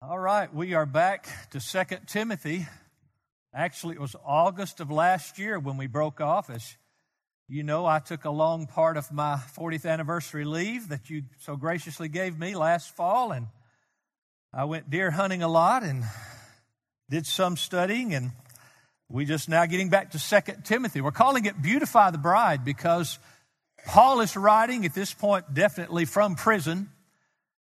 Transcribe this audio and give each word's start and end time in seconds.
All 0.00 0.16
right, 0.16 0.54
we 0.54 0.74
are 0.74 0.86
back 0.86 1.26
to 1.50 1.58
Second 1.58 2.06
Timothy. 2.06 2.68
Actually, 3.52 3.96
it 3.96 4.00
was 4.00 4.14
August 4.24 4.78
of 4.78 4.92
last 4.92 5.40
year 5.40 5.58
when 5.58 5.76
we 5.76 5.88
broke 5.88 6.20
off. 6.20 6.50
As 6.50 6.76
you 7.48 7.64
know, 7.64 7.84
I 7.84 7.98
took 7.98 8.24
a 8.24 8.30
long 8.30 8.68
part 8.68 8.96
of 8.96 9.10
my 9.10 9.40
40th 9.56 9.84
anniversary 9.90 10.44
leave 10.44 10.90
that 10.90 11.10
you 11.10 11.24
so 11.40 11.56
graciously 11.56 12.08
gave 12.08 12.38
me 12.38 12.54
last 12.54 12.94
fall, 12.94 13.32
and 13.32 13.48
I 14.54 14.66
went 14.66 14.88
deer 14.88 15.10
hunting 15.10 15.42
a 15.42 15.48
lot 15.48 15.82
and 15.82 16.04
did 17.10 17.26
some 17.26 17.56
studying, 17.56 18.14
and 18.14 18.30
we 19.08 19.24
just 19.24 19.48
now 19.48 19.66
getting 19.66 19.88
back 19.88 20.12
to 20.12 20.20
Second 20.20 20.64
Timothy. 20.64 21.00
We're 21.00 21.10
calling 21.10 21.44
it 21.44 21.60
Beautify 21.60 22.12
the 22.12 22.18
Bride 22.18 22.64
because 22.64 23.18
Paul 23.84 24.20
is 24.20 24.36
writing 24.36 24.86
at 24.86 24.94
this 24.94 25.12
point 25.12 25.52
definitely 25.52 26.04
from 26.04 26.36
prison. 26.36 26.88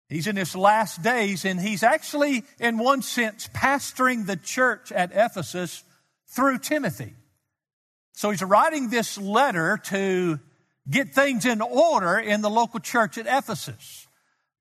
He's 0.09 0.27
in 0.27 0.37
his 0.37 0.55
last 0.55 1.03
days, 1.03 1.43
and 1.43 1.59
he's 1.59 1.83
actually, 1.83 2.45
in 2.59 2.77
one 2.77 3.01
sense, 3.01 3.49
pastoring 3.53 4.25
the 4.25 4.37
church 4.37 4.91
at 4.91 5.11
Ephesus 5.13 5.83
through 6.27 6.59
Timothy. 6.59 7.13
So 8.13 8.31
he's 8.31 8.41
writing 8.41 8.89
this 8.89 9.17
letter 9.17 9.79
to 9.85 10.39
get 10.89 11.13
things 11.13 11.45
in 11.45 11.61
order 11.61 12.17
in 12.17 12.41
the 12.41 12.49
local 12.49 12.79
church 12.79 13.17
at 13.17 13.27
Ephesus. 13.27 14.07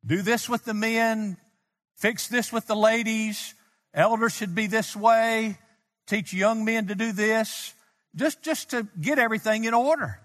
Do 0.04 0.20
this 0.22 0.48
with 0.48 0.64
the 0.64 0.74
men, 0.74 1.36
fix 1.96 2.26
this 2.26 2.52
with 2.52 2.66
the 2.66 2.76
ladies, 2.76 3.54
elders 3.94 4.34
should 4.34 4.54
be 4.54 4.66
this 4.66 4.96
way, 4.96 5.58
teach 6.06 6.32
young 6.32 6.64
men 6.64 6.88
to 6.88 6.94
do 6.94 7.12
this, 7.12 7.72
just, 8.16 8.42
just 8.42 8.70
to 8.70 8.88
get 9.00 9.18
everything 9.18 9.64
in 9.64 9.74
order. 9.74 10.20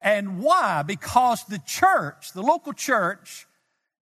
And 0.00 0.40
why? 0.40 0.82
Because 0.82 1.44
the 1.44 1.60
church, 1.66 2.32
the 2.32 2.42
local 2.42 2.72
church, 2.72 3.46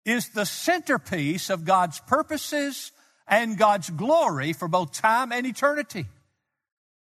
is 0.05 0.29
the 0.29 0.45
centerpiece 0.45 1.49
of 1.49 1.65
God's 1.65 1.99
purposes 2.01 2.91
and 3.27 3.57
God's 3.57 3.89
glory 3.89 4.53
for 4.53 4.67
both 4.67 4.91
time 4.93 5.31
and 5.31 5.45
eternity. 5.45 6.05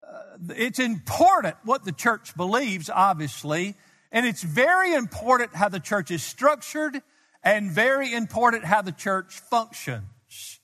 Uh, 0.03 0.55
it's 0.57 0.81
important 0.81 1.57
what 1.65 1.85
the 1.85 1.93
church 1.93 2.37
believes, 2.37 2.91
obviously, 2.91 3.77
and 4.11 4.27
it's 4.27 4.43
very 4.43 4.93
important 4.93 5.55
how 5.55 5.69
the 5.69 5.79
church 5.79 6.11
is 6.11 6.23
structured 6.23 7.01
and 7.45 7.71
very 7.71 8.13
important 8.13 8.65
how 8.65 8.83
the 8.83 8.93
church 8.93 9.41
functions. 9.51 10.59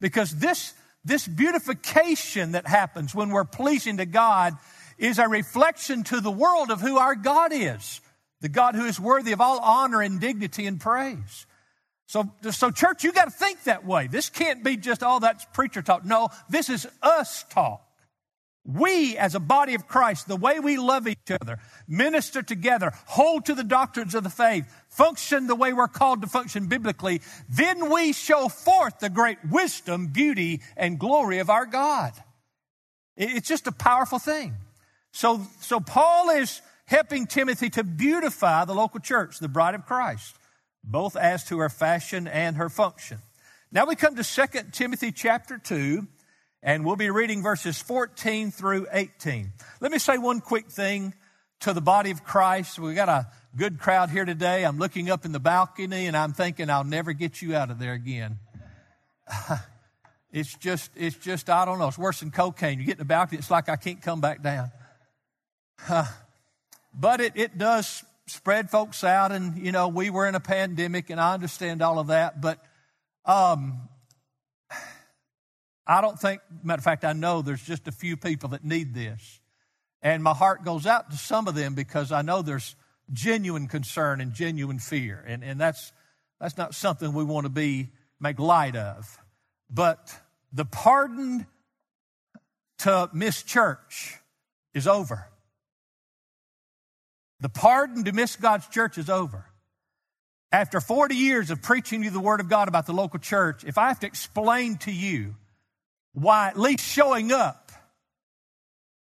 Because 0.00 0.36
this, 0.36 0.74
this 1.04 1.28
beautification 1.28 2.52
that 2.52 2.66
happens 2.66 3.14
when 3.14 3.30
we're 3.30 3.44
pleasing 3.44 3.98
to 3.98 4.06
God 4.06 4.54
is 4.98 5.18
a 5.18 5.28
reflection 5.28 6.02
to 6.04 6.20
the 6.20 6.30
world 6.30 6.70
of 6.70 6.80
who 6.80 6.98
our 6.98 7.14
God 7.14 7.52
is, 7.54 8.00
the 8.40 8.48
God 8.48 8.74
who 8.74 8.86
is 8.86 8.98
worthy 8.98 9.32
of 9.32 9.40
all 9.40 9.60
honor 9.60 10.02
and 10.02 10.20
dignity 10.20 10.66
and 10.66 10.80
praise. 10.80 11.46
So, 12.10 12.28
so 12.50 12.72
church, 12.72 13.04
you 13.04 13.12
got 13.12 13.26
to 13.26 13.30
think 13.30 13.62
that 13.64 13.86
way. 13.86 14.08
This 14.08 14.30
can't 14.30 14.64
be 14.64 14.76
just, 14.76 15.04
oh, 15.04 15.20
that's 15.20 15.44
preacher 15.52 15.80
talk. 15.80 16.04
No, 16.04 16.30
this 16.48 16.68
is 16.68 16.88
us 17.00 17.44
talk. 17.50 17.86
We, 18.64 19.16
as 19.16 19.36
a 19.36 19.40
body 19.40 19.76
of 19.76 19.86
Christ, 19.86 20.26
the 20.26 20.34
way 20.34 20.58
we 20.58 20.76
love 20.76 21.06
each 21.06 21.30
other, 21.40 21.60
minister 21.86 22.42
together, 22.42 22.92
hold 23.06 23.46
to 23.46 23.54
the 23.54 23.62
doctrines 23.62 24.16
of 24.16 24.24
the 24.24 24.28
faith, 24.28 24.66
function 24.88 25.46
the 25.46 25.54
way 25.54 25.72
we're 25.72 25.86
called 25.86 26.22
to 26.22 26.26
function 26.26 26.66
biblically, 26.66 27.20
then 27.48 27.88
we 27.92 28.12
show 28.12 28.48
forth 28.48 28.98
the 28.98 29.08
great 29.08 29.38
wisdom, 29.48 30.08
beauty, 30.08 30.62
and 30.76 30.98
glory 30.98 31.38
of 31.38 31.48
our 31.48 31.64
God. 31.64 32.12
It's 33.16 33.46
just 33.46 33.68
a 33.68 33.72
powerful 33.72 34.18
thing. 34.18 34.56
So, 35.12 35.46
so 35.60 35.78
Paul 35.78 36.30
is 36.30 36.60
helping 36.86 37.28
Timothy 37.28 37.70
to 37.70 37.84
beautify 37.84 38.64
the 38.64 38.74
local 38.74 38.98
church, 38.98 39.38
the 39.38 39.46
bride 39.46 39.76
of 39.76 39.86
Christ 39.86 40.34
both 40.84 41.16
as 41.16 41.44
to 41.44 41.58
her 41.58 41.68
fashion 41.68 42.26
and 42.26 42.56
her 42.56 42.68
function. 42.68 43.18
Now 43.72 43.86
we 43.86 43.94
come 43.94 44.16
to 44.16 44.24
2 44.24 44.60
Timothy 44.72 45.12
chapter 45.12 45.58
2, 45.58 46.06
and 46.62 46.84
we'll 46.84 46.96
be 46.96 47.10
reading 47.10 47.42
verses 47.42 47.80
14 47.80 48.50
through 48.50 48.86
18. 48.92 49.52
Let 49.80 49.92
me 49.92 49.98
say 49.98 50.18
one 50.18 50.40
quick 50.40 50.70
thing 50.70 51.14
to 51.60 51.72
the 51.72 51.80
body 51.80 52.10
of 52.10 52.24
Christ. 52.24 52.78
We 52.78 52.94
got 52.94 53.08
a 53.08 53.28
good 53.56 53.78
crowd 53.78 54.10
here 54.10 54.24
today. 54.24 54.64
I'm 54.64 54.78
looking 54.78 55.10
up 55.10 55.24
in 55.24 55.32
the 55.32 55.40
balcony 55.40 56.06
and 56.06 56.16
I'm 56.16 56.32
thinking 56.32 56.70
I'll 56.70 56.84
never 56.84 57.12
get 57.12 57.40
you 57.42 57.54
out 57.54 57.70
of 57.70 57.78
there 57.78 57.92
again. 57.92 58.38
it's 60.32 60.54
just, 60.54 60.90
it's 60.96 61.16
just, 61.16 61.50
I 61.50 61.64
don't 61.64 61.78
know. 61.78 61.88
It's 61.88 61.98
worse 61.98 62.20
than 62.20 62.30
cocaine. 62.30 62.80
You 62.80 62.86
get 62.86 62.92
in 62.92 62.98
the 62.98 63.04
balcony, 63.04 63.38
it's 63.38 63.50
like 63.50 63.68
I 63.68 63.76
can't 63.76 64.00
come 64.02 64.20
back 64.20 64.42
down. 64.42 64.70
but 66.94 67.20
it, 67.20 67.32
it 67.36 67.58
does 67.58 68.04
spread 68.30 68.70
folks 68.70 69.04
out, 69.04 69.32
and 69.32 69.58
you 69.58 69.72
know 69.72 69.88
we 69.88 70.10
were 70.10 70.26
in 70.26 70.34
a 70.34 70.40
pandemic, 70.40 71.10
and 71.10 71.20
I 71.20 71.34
understand 71.34 71.82
all 71.82 71.98
of 71.98 72.08
that, 72.08 72.40
but 72.40 72.58
um, 73.24 73.88
I 75.86 76.00
don't 76.00 76.18
think. 76.18 76.40
Matter 76.62 76.78
of 76.78 76.84
fact, 76.84 77.04
I 77.04 77.12
know 77.12 77.42
there's 77.42 77.62
just 77.62 77.88
a 77.88 77.92
few 77.92 78.16
people 78.16 78.50
that 78.50 78.64
need 78.64 78.94
this, 78.94 79.40
and 80.02 80.22
my 80.22 80.34
heart 80.34 80.64
goes 80.64 80.86
out 80.86 81.10
to 81.10 81.16
some 81.16 81.48
of 81.48 81.54
them 81.54 81.74
because 81.74 82.12
I 82.12 82.22
know 82.22 82.42
there's 82.42 82.76
genuine 83.12 83.66
concern 83.66 84.20
and 84.20 84.32
genuine 84.32 84.78
fear, 84.78 85.24
and 85.26 85.42
and 85.42 85.60
that's 85.60 85.92
that's 86.40 86.56
not 86.56 86.74
something 86.74 87.12
we 87.12 87.24
want 87.24 87.44
to 87.44 87.50
be 87.50 87.90
make 88.20 88.38
light 88.38 88.76
of, 88.76 89.18
but 89.68 90.18
the 90.52 90.64
pardon 90.64 91.46
to 92.78 93.10
miss 93.12 93.42
church 93.42 94.16
is 94.72 94.86
over. 94.86 95.28
The 97.40 97.48
pardon 97.48 98.04
to 98.04 98.12
miss 98.12 98.36
God's 98.36 98.66
church 98.68 98.98
is 98.98 99.08
over. 99.08 99.44
After 100.52 100.80
40 100.80 101.14
years 101.14 101.50
of 101.50 101.62
preaching 101.62 102.02
you 102.02 102.10
the 102.10 102.20
Word 102.20 102.40
of 102.40 102.48
God 102.48 102.68
about 102.68 102.86
the 102.86 102.92
local 102.92 103.18
church, 103.18 103.64
if 103.64 103.78
I 103.78 103.88
have 103.88 104.00
to 104.00 104.06
explain 104.06 104.76
to 104.78 104.92
you 104.92 105.36
why 106.12 106.48
at 106.48 106.58
least 106.58 106.84
showing 106.84 107.30
up 107.32 107.70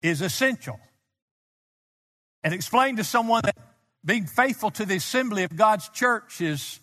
is 0.01 0.21
essential, 0.21 0.79
and 2.43 2.53
explain 2.53 2.97
to 2.97 3.03
someone 3.03 3.41
that 3.43 3.57
being 4.03 4.27
faithful 4.27 4.69
to 4.71 4.85
the 4.85 4.95
assembly 4.95 5.43
of 5.43 5.55
God's 5.55 5.89
church 5.89 6.41
is 6.41 6.79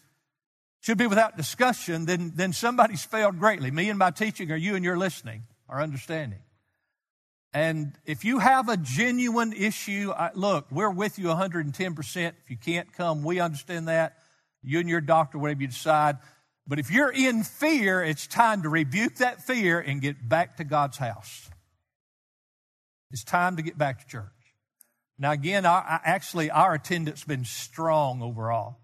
should 0.81 0.99
be 0.99 1.07
without 1.07 1.37
discussion, 1.37 2.07
then, 2.07 2.33
then 2.35 2.53
somebody's 2.53 3.05
failed 3.05 3.39
greatly. 3.39 3.71
Me 3.71 3.89
and 3.89 3.99
my 3.99 4.11
teaching, 4.11 4.51
or 4.51 4.57
you 4.57 4.75
and 4.75 4.85
your 4.85 4.99
listening, 4.99 5.45
or 5.69 5.81
understanding. 5.81 6.41
And 7.55 7.93
if 8.07 8.25
you 8.25 8.39
have 8.39 8.69
a 8.69 8.77
genuine 8.77 9.53
issue, 9.53 10.11
I, 10.11 10.31
look, 10.35 10.67
we're 10.71 10.91
with 10.91 11.19
you 11.19 11.27
110%. 11.27 12.33
If 12.43 12.51
you 12.51 12.57
can't 12.57 12.93
come, 12.93 13.23
we 13.23 13.41
understand 13.41 13.89
that. 13.89 14.17
You 14.63 14.81
and 14.81 14.89
your 14.89 15.01
doctor, 15.01 15.39
whatever 15.39 15.61
you 15.61 15.67
decide. 15.67 16.19
But 16.67 16.79
if 16.79 16.91
you're 16.91 17.11
in 17.11 17.43
fear, 17.43 18.03
it's 18.03 18.27
time 18.27 18.63
to 18.63 18.69
rebuke 18.69 19.17
that 19.17 19.43
fear 19.43 19.81
and 19.81 20.01
get 20.01 20.29
back 20.29 20.57
to 20.59 20.65
God's 20.65 20.97
house. 20.97 21.51
It's 23.11 23.25
time 23.25 23.57
to 23.57 23.63
get 23.63 23.77
back 23.77 24.01
to 24.01 24.07
church. 24.07 24.27
Now, 25.19 25.33
again, 25.33 25.67
our, 25.67 25.85
actually, 26.05 26.51
our 26.51 26.75
attendance 26.75 27.21
has 27.21 27.27
been 27.27 27.45
strong 27.45 28.23
overall. 28.23 28.79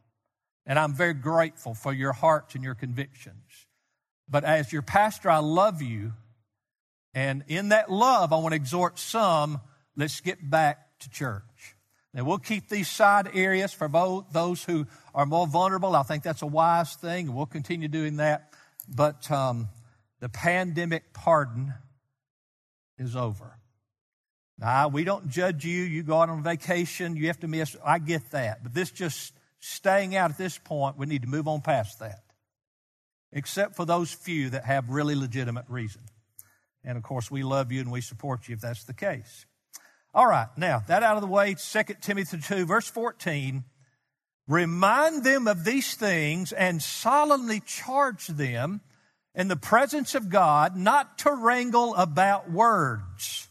And 0.66 0.78
I'm 0.78 0.92
very 0.92 1.14
grateful 1.14 1.72
for 1.72 1.94
your 1.94 2.12
hearts 2.12 2.54
and 2.54 2.62
your 2.62 2.74
convictions. 2.74 3.66
But 4.28 4.44
as 4.44 4.70
your 4.70 4.82
pastor, 4.82 5.30
I 5.30 5.38
love 5.38 5.80
you 5.80 6.12
and 7.14 7.44
in 7.48 7.70
that 7.70 7.90
love, 7.90 8.32
I 8.32 8.36
want 8.36 8.52
to 8.52 8.56
exhort 8.56 8.98
some, 8.98 9.60
let's 9.96 10.20
get 10.20 10.48
back 10.48 10.98
to 11.00 11.10
church. 11.10 11.42
Now, 12.14 12.24
we'll 12.24 12.38
keep 12.38 12.68
these 12.68 12.88
side 12.88 13.30
areas 13.34 13.72
for 13.72 13.88
both 13.88 14.32
those 14.32 14.64
who 14.64 14.86
are 15.14 15.26
more 15.26 15.46
vulnerable. 15.46 15.94
I 15.94 16.02
think 16.02 16.22
that's 16.22 16.42
a 16.42 16.46
wise 16.46 16.94
thing, 16.94 17.28
and 17.28 17.36
we'll 17.36 17.46
continue 17.46 17.88
doing 17.88 18.16
that. 18.16 18.52
But 18.88 19.30
um, 19.30 19.68
the 20.20 20.28
pandemic 20.28 21.12
pardon 21.12 21.74
is 22.98 23.14
over. 23.14 23.58
Now, 24.58 24.88
we 24.88 25.04
don't 25.04 25.28
judge 25.28 25.64
you. 25.64 25.82
You 25.82 26.02
go 26.02 26.20
out 26.20 26.30
on 26.30 26.42
vacation, 26.42 27.14
you 27.14 27.28
have 27.28 27.40
to 27.40 27.48
miss. 27.48 27.76
I 27.84 27.98
get 27.98 28.30
that. 28.32 28.62
But 28.62 28.74
this 28.74 28.90
just 28.90 29.32
staying 29.60 30.16
out 30.16 30.30
at 30.30 30.38
this 30.38 30.58
point, 30.58 30.98
we 30.98 31.06
need 31.06 31.22
to 31.22 31.28
move 31.28 31.46
on 31.46 31.60
past 31.60 32.00
that. 32.00 32.22
Except 33.32 33.76
for 33.76 33.84
those 33.84 34.12
few 34.12 34.50
that 34.50 34.64
have 34.64 34.88
really 34.88 35.14
legitimate 35.14 35.66
reason. 35.68 36.02
And 36.84 36.96
of 36.96 37.02
course, 37.02 37.30
we 37.30 37.42
love 37.42 37.72
you 37.72 37.80
and 37.80 37.90
we 37.90 38.00
support 38.00 38.48
you 38.48 38.54
if 38.54 38.60
that's 38.60 38.84
the 38.84 38.94
case. 38.94 39.46
All 40.14 40.26
right, 40.26 40.48
now 40.56 40.82
that 40.88 41.02
out 41.02 41.16
of 41.16 41.22
the 41.22 41.28
way, 41.28 41.54
2 41.54 41.82
Timothy 42.00 42.38
2, 42.40 42.66
verse 42.66 42.88
14. 42.88 43.64
Remind 44.46 45.24
them 45.24 45.46
of 45.46 45.64
these 45.64 45.94
things 45.94 46.52
and 46.52 46.82
solemnly 46.82 47.60
charge 47.60 48.26
them 48.28 48.80
in 49.34 49.48
the 49.48 49.56
presence 49.56 50.14
of 50.14 50.30
God 50.30 50.74
not 50.74 51.18
to 51.18 51.32
wrangle 51.32 51.94
about 51.94 52.50
words, 52.50 53.48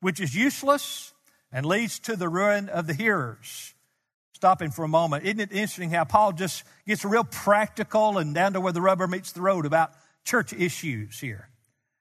which 0.00 0.20
is 0.20 0.34
useless 0.34 1.14
and 1.52 1.64
leads 1.64 2.00
to 2.00 2.16
the 2.16 2.28
ruin 2.28 2.68
of 2.68 2.88
the 2.88 2.94
hearers. 2.94 3.74
Stopping 4.34 4.70
for 4.70 4.84
a 4.84 4.88
moment. 4.88 5.24
Isn't 5.24 5.40
it 5.40 5.52
interesting 5.52 5.90
how 5.90 6.04
Paul 6.04 6.32
just 6.32 6.64
gets 6.86 7.04
real 7.04 7.24
practical 7.24 8.18
and 8.18 8.34
down 8.34 8.54
to 8.54 8.60
where 8.60 8.72
the 8.72 8.80
rubber 8.80 9.06
meets 9.06 9.32
the 9.32 9.42
road 9.42 9.66
about 9.66 9.92
church 10.24 10.52
issues 10.52 11.20
here? 11.20 11.49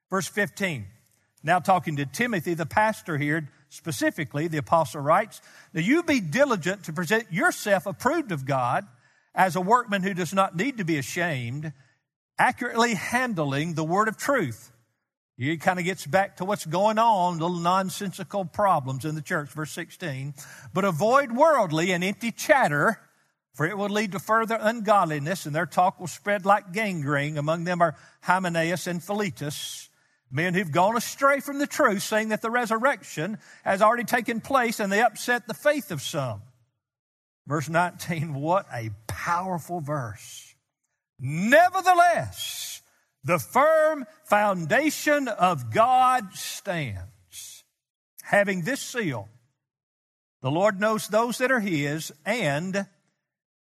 Verse 0.10 0.28
15. 0.28 0.86
Now 1.44 1.60
talking 1.60 1.96
to 1.98 2.06
Timothy, 2.06 2.54
the 2.54 2.66
pastor 2.66 3.18
here, 3.18 3.50
specifically, 3.70 4.48
the 4.48 4.58
apostle 4.58 5.02
writes, 5.02 5.42
Now 5.74 5.82
you 5.82 6.04
be 6.04 6.20
diligent 6.20 6.86
to 6.86 6.94
present 6.94 7.32
yourself 7.32 7.86
approved 7.86 8.32
of 8.32 8.46
God 8.46 8.86
as 9.34 9.56
a 9.56 9.62
workman 9.62 10.04
who 10.04 10.14
does 10.14 10.34
not 10.34 10.56
need 10.56 10.78
to 10.78 10.84
be 10.84 10.98
ashamed, 10.98 11.72
accurately 12.38 12.96
handling 12.96 13.74
the 13.74 13.84
word 13.84 14.08
of 14.08 14.18
truth. 14.18 14.72
It 15.38 15.62
kind 15.62 15.80
of 15.80 15.86
gets 15.86 16.06
back 16.06 16.38
to 16.38 16.46
what's 16.46 16.66
going 16.66 17.00
on, 17.00 17.40
little 17.40 17.56
nonsensical 17.56 18.44
problems 18.44 19.06
in 19.06 19.16
the 19.16 19.22
church, 19.22 19.50
verse 19.52 19.72
16. 19.72 20.34
But 20.74 20.84
avoid 20.84 21.32
worldly 21.32 21.92
and 21.92 22.04
empty 22.04 22.32
chatter, 22.32 23.00
for 23.54 23.66
it 23.66 23.78
will 23.78 23.88
lead 23.88 24.12
to 24.12 24.20
further 24.20 24.58
ungodliness, 24.60 25.46
and 25.46 25.56
their 25.56 25.66
talk 25.66 25.98
will 25.98 26.08
spread 26.08 26.46
like 26.46 26.74
gangrene. 26.74 27.38
Among 27.38 27.64
them 27.64 27.82
are 27.82 27.96
Hymenaeus 28.22 28.86
and 28.88 29.02
Philetus, 29.02 29.89
men 30.32 30.54
who've 30.54 30.72
gone 30.72 30.96
astray 30.96 31.40
from 31.40 31.60
the 31.60 31.68
truth, 31.68 32.04
saying 32.04 32.30
that 32.30 32.42
the 32.42 32.52
resurrection 32.52 33.38
has 33.64 33.82
already 33.82 34.04
taken 34.04 34.42
place, 34.42 34.80
and 34.80 34.92
they 34.92 35.02
upset 35.02 35.48
the 35.48 35.54
faith 35.54 35.92
of 35.92 36.02
some. 36.02 36.42
Verse 37.48 37.68
19, 37.68 38.36
what 38.36 38.68
a 38.72 38.92
powerful 39.08 39.82
verse. 39.82 40.54
Nevertheless, 41.20 42.82
the 43.24 43.40
firm 43.40 44.06
foundation 44.26 45.28
of 45.28 45.74
God 45.74 46.34
stands. 46.34 47.64
Having 48.24 48.62
this 48.62 48.80
seal, 48.80 49.28
the 50.42 50.52
Lord 50.52 50.80
knows 50.80 51.08
those 51.08 51.40
that 51.40 51.52
are 51.52 51.60
His, 51.60 52.12
and 52.26 52.86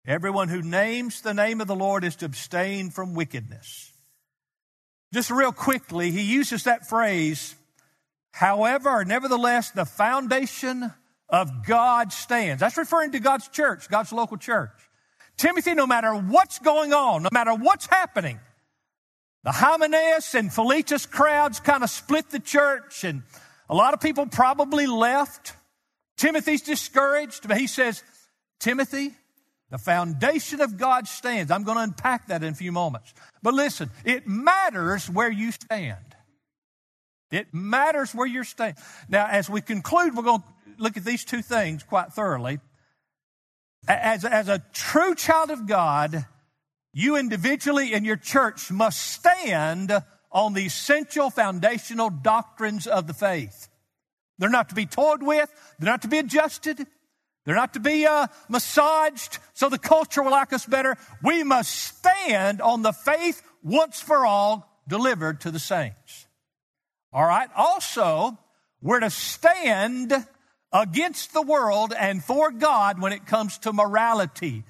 everyone 0.05 0.49
who 0.49 0.60
names 0.60 1.20
the 1.22 1.32
name 1.32 1.60
of 1.60 1.69
the 1.69 1.76
Lord 1.76 2.05
is 2.05 2.16
to 2.16 2.26
abstain 2.26 2.90
from 2.90 3.14
wickedness. 3.14 3.93
Just 5.12 5.31
real 5.31 5.52
quickly, 5.52 6.10
he 6.10 6.22
uses 6.22 6.64
that 6.64 6.87
phrase, 6.87 7.55
however, 8.32 9.05
nevertheless, 9.05 9.70
the 9.70 9.87
foundation 9.87 10.93
of 11.28 11.66
God 11.66 12.12
stands. 12.12 12.60
That's 12.60 12.76
referring 12.76 13.12
to 13.12 13.20
God's 13.20 13.49
church, 13.49 13.88
God's 13.88 14.12
local 14.12 14.37
church. 14.37 14.70
Timothy, 15.37 15.75
no 15.75 15.87
matter 15.87 16.12
what's 16.12 16.58
going 16.58 16.93
on, 16.93 17.22
no 17.22 17.28
matter 17.32 17.55
what's 17.55 17.87
happening, 17.87 18.40
the 19.44 19.52
Hymenaeus 19.52 20.34
and 20.34 20.52
Philetus 20.52 21.06
crowds 21.06 21.60
kind 21.60 21.84
of 21.84 21.90
split 21.90 22.28
the 22.31 22.40
church, 22.40 23.05
and 23.05 23.22
a 23.70 23.75
lot 23.75 23.94
of 23.94 24.00
people 24.00 24.26
probably 24.26 24.87
left. 24.87 25.55
Timothy's 26.16 26.62
discouraged, 26.62 27.46
but 27.46 27.56
he 27.56 27.66
says, 27.66 28.02
Timothy, 28.58 29.14
the 29.70 29.79
foundation 29.79 30.61
of 30.61 30.76
God 30.79 31.06
stands. 31.06 31.50
I'm 31.50 31.62
going 31.62 31.76
to 31.76 31.85
unpack 31.85 32.29
that 32.29 32.43
in 32.43 32.53
a 32.53 32.56
few 32.56 32.73
moments. 32.73 33.12
But 33.43 33.55
listen, 33.55 33.91
it 34.05 34.26
matters 34.26 35.11
where 35.11 35.31
you 35.31 35.53
stand. 35.53 36.17
It 37.31 37.53
matters 37.53 38.15
where 38.15 38.26
you're 38.26 38.44
standing. 38.44 38.82
Now, 39.09 39.26
as 39.26 39.50
we 39.50 39.61
conclude, 39.61 40.17
we're 40.17 40.23
going 40.23 40.41
to 40.41 40.47
look 40.79 40.97
at 40.97 41.05
these 41.05 41.25
two 41.25 41.43
things 41.43 41.82
quite 41.82 42.12
thoroughly. 42.12 42.61
As, 43.87 44.25
as 44.25 44.49
a 44.49 44.62
true 44.73 45.15
child 45.15 45.50
of 45.50 45.67
God, 45.67 46.25
you 46.94 47.17
individually 47.17 47.93
and 47.93 48.06
your 48.06 48.17
church 48.17 48.70
must 48.70 49.00
stand 49.00 49.93
on 50.32 50.55
the 50.55 50.65
essential 50.65 51.31
foundational 51.31 52.11
doctrines 52.11 52.87
of 52.87 53.06
the 53.06 53.15
faith. 53.15 53.69
They're 54.38 54.49
not 54.49 54.69
to 54.70 54.75
be 54.75 54.87
toyed 54.87 55.23
with, 55.23 55.50
they're 55.79 55.91
not 55.91 56.03
to 56.03 56.09
be 56.09 56.19
adjusted, 56.19 56.87
they're 57.49 57.56
not 57.56 57.73
to 57.73 57.81
be 57.81 58.05
uh, 58.05 58.27
massaged 58.50 59.39
so 59.55 59.71
the 59.71 59.79
culture 59.79 60.23
will 60.23 60.33
like 60.33 60.53
us 60.53 60.67
better. 60.67 60.99
We 61.23 61.45
must 61.45 61.75
stand 61.75 62.61
on 62.61 62.83
the 62.83 62.93
faith 62.93 63.43
once 63.62 64.03
for 64.03 64.27
all 64.27 64.71
delivered 64.87 65.41
to 65.41 65.50
the 65.50 65.59
saints. 65.59 66.27
All 67.11 67.25
right, 67.25 67.49
also, 67.56 68.37
we're 68.83 69.00
to 69.00 69.09
stand 69.09 70.12
against 70.75 71.33
the 71.33 71.41
world 71.41 71.95
and 71.99 72.23
for 72.23 72.50
God 72.50 73.00
when 73.00 73.15
it 73.15 73.25
comes 73.25 73.56
to 73.61 73.73
morality 73.73 74.65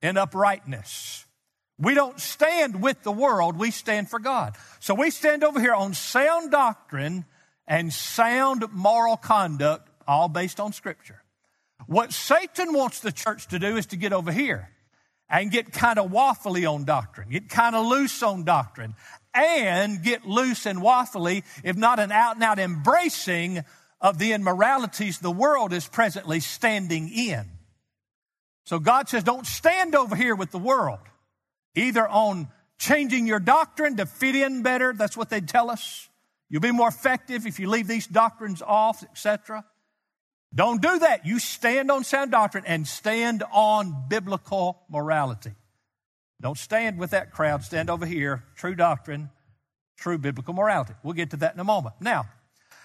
and 0.00 0.16
uprightness. 0.16 1.26
We 1.80 1.94
don't 1.94 2.20
stand 2.20 2.80
with 2.80 3.02
the 3.02 3.10
world, 3.10 3.58
we 3.58 3.72
stand 3.72 4.08
for 4.08 4.20
God. 4.20 4.54
So 4.78 4.94
we 4.94 5.10
stand 5.10 5.42
over 5.42 5.58
here 5.58 5.74
on 5.74 5.94
sound 5.94 6.52
doctrine 6.52 7.24
and 7.66 7.92
sound 7.92 8.66
moral 8.70 9.16
conduct, 9.16 9.90
all 10.06 10.28
based 10.28 10.60
on 10.60 10.72
Scripture. 10.72 11.24
What 11.90 12.12
Satan 12.12 12.72
wants 12.72 13.00
the 13.00 13.10
church 13.10 13.48
to 13.48 13.58
do 13.58 13.76
is 13.76 13.86
to 13.86 13.96
get 13.96 14.12
over 14.12 14.30
here 14.30 14.70
and 15.28 15.50
get 15.50 15.72
kind 15.72 15.98
of 15.98 16.12
waffly 16.12 16.72
on 16.72 16.84
doctrine, 16.84 17.30
get 17.30 17.48
kind 17.48 17.74
of 17.74 17.84
loose 17.84 18.22
on 18.22 18.44
doctrine, 18.44 18.94
and 19.34 20.00
get 20.00 20.24
loose 20.24 20.66
and 20.66 20.78
waffly, 20.78 21.42
if 21.64 21.76
not 21.76 21.98
an 21.98 22.12
out 22.12 22.36
and 22.36 22.44
out 22.44 22.60
embracing 22.60 23.64
of 24.00 24.18
the 24.18 24.30
immoralities 24.34 25.18
the 25.18 25.32
world 25.32 25.72
is 25.72 25.88
presently 25.88 26.38
standing 26.38 27.08
in. 27.08 27.44
So 28.66 28.78
God 28.78 29.08
says, 29.08 29.24
don't 29.24 29.44
stand 29.44 29.96
over 29.96 30.14
here 30.14 30.36
with 30.36 30.52
the 30.52 30.58
world 30.58 31.00
either 31.74 32.06
on 32.06 32.46
changing 32.78 33.26
your 33.26 33.40
doctrine 33.40 33.96
to 33.96 34.06
fit 34.06 34.36
in 34.36 34.62
better. 34.62 34.92
That's 34.92 35.16
what 35.16 35.28
they 35.28 35.40
tell 35.40 35.68
us. 35.68 36.08
You'll 36.48 36.60
be 36.60 36.70
more 36.70 36.86
effective 36.86 37.48
if 37.48 37.58
you 37.58 37.68
leave 37.68 37.88
these 37.88 38.06
doctrines 38.06 38.62
off, 38.62 39.02
etc. 39.02 39.64
Don't 40.54 40.82
do 40.82 40.98
that. 40.98 41.26
You 41.26 41.38
stand 41.38 41.90
on 41.90 42.04
sound 42.04 42.32
doctrine 42.32 42.64
and 42.66 42.86
stand 42.86 43.44
on 43.52 44.04
biblical 44.08 44.82
morality. 44.88 45.52
Don't 46.40 46.58
stand 46.58 46.98
with 46.98 47.10
that 47.10 47.32
crowd. 47.32 47.62
Stand 47.62 47.90
over 47.90 48.06
here. 48.06 48.42
True 48.56 48.74
doctrine, 48.74 49.30
true 49.96 50.18
biblical 50.18 50.54
morality. 50.54 50.94
We'll 51.02 51.14
get 51.14 51.30
to 51.30 51.36
that 51.38 51.54
in 51.54 51.60
a 51.60 51.64
moment. 51.64 51.96
Now, 52.00 52.26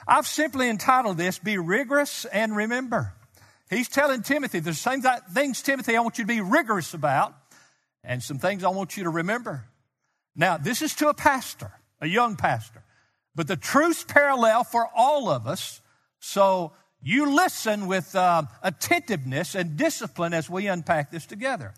I've 0.07 0.27
simply 0.27 0.69
entitled 0.69 1.17
this, 1.17 1.39
Be 1.39 1.57
Rigorous 1.57 2.25
and 2.25 2.55
Remember. 2.55 3.13
He's 3.69 3.89
telling 3.89 4.21
Timothy, 4.21 4.59
there's 4.59 4.79
same 4.79 5.01
things, 5.33 5.63
Timothy, 5.63 5.97
I 5.97 6.01
want 6.01 6.19
you 6.19 6.23
to 6.23 6.27
be 6.27 6.41
rigorous 6.41 6.93
about 6.93 7.33
and 8.03 8.21
some 8.21 8.37
things 8.37 8.63
I 8.63 8.69
want 8.69 8.95
you 8.97 9.05
to 9.05 9.09
remember. 9.09 9.65
Now, 10.35 10.57
this 10.57 10.83
is 10.83 10.93
to 10.95 11.07
a 11.07 11.15
pastor, 11.15 11.71
a 11.99 12.07
young 12.07 12.35
pastor, 12.35 12.83
but 13.33 13.47
the 13.47 13.57
truth's 13.57 14.03
parallel 14.03 14.63
for 14.63 14.87
all 14.95 15.29
of 15.29 15.47
us. 15.47 15.81
So 16.19 16.73
you 17.05 17.35
listen 17.35 17.85
with 17.85 18.15
uh, 18.15 18.43
attentiveness 18.63 19.53
and 19.53 19.77
discipline 19.77 20.33
as 20.33 20.49
we 20.49 20.65
unpack 20.65 21.11
this 21.11 21.27
together. 21.27 21.75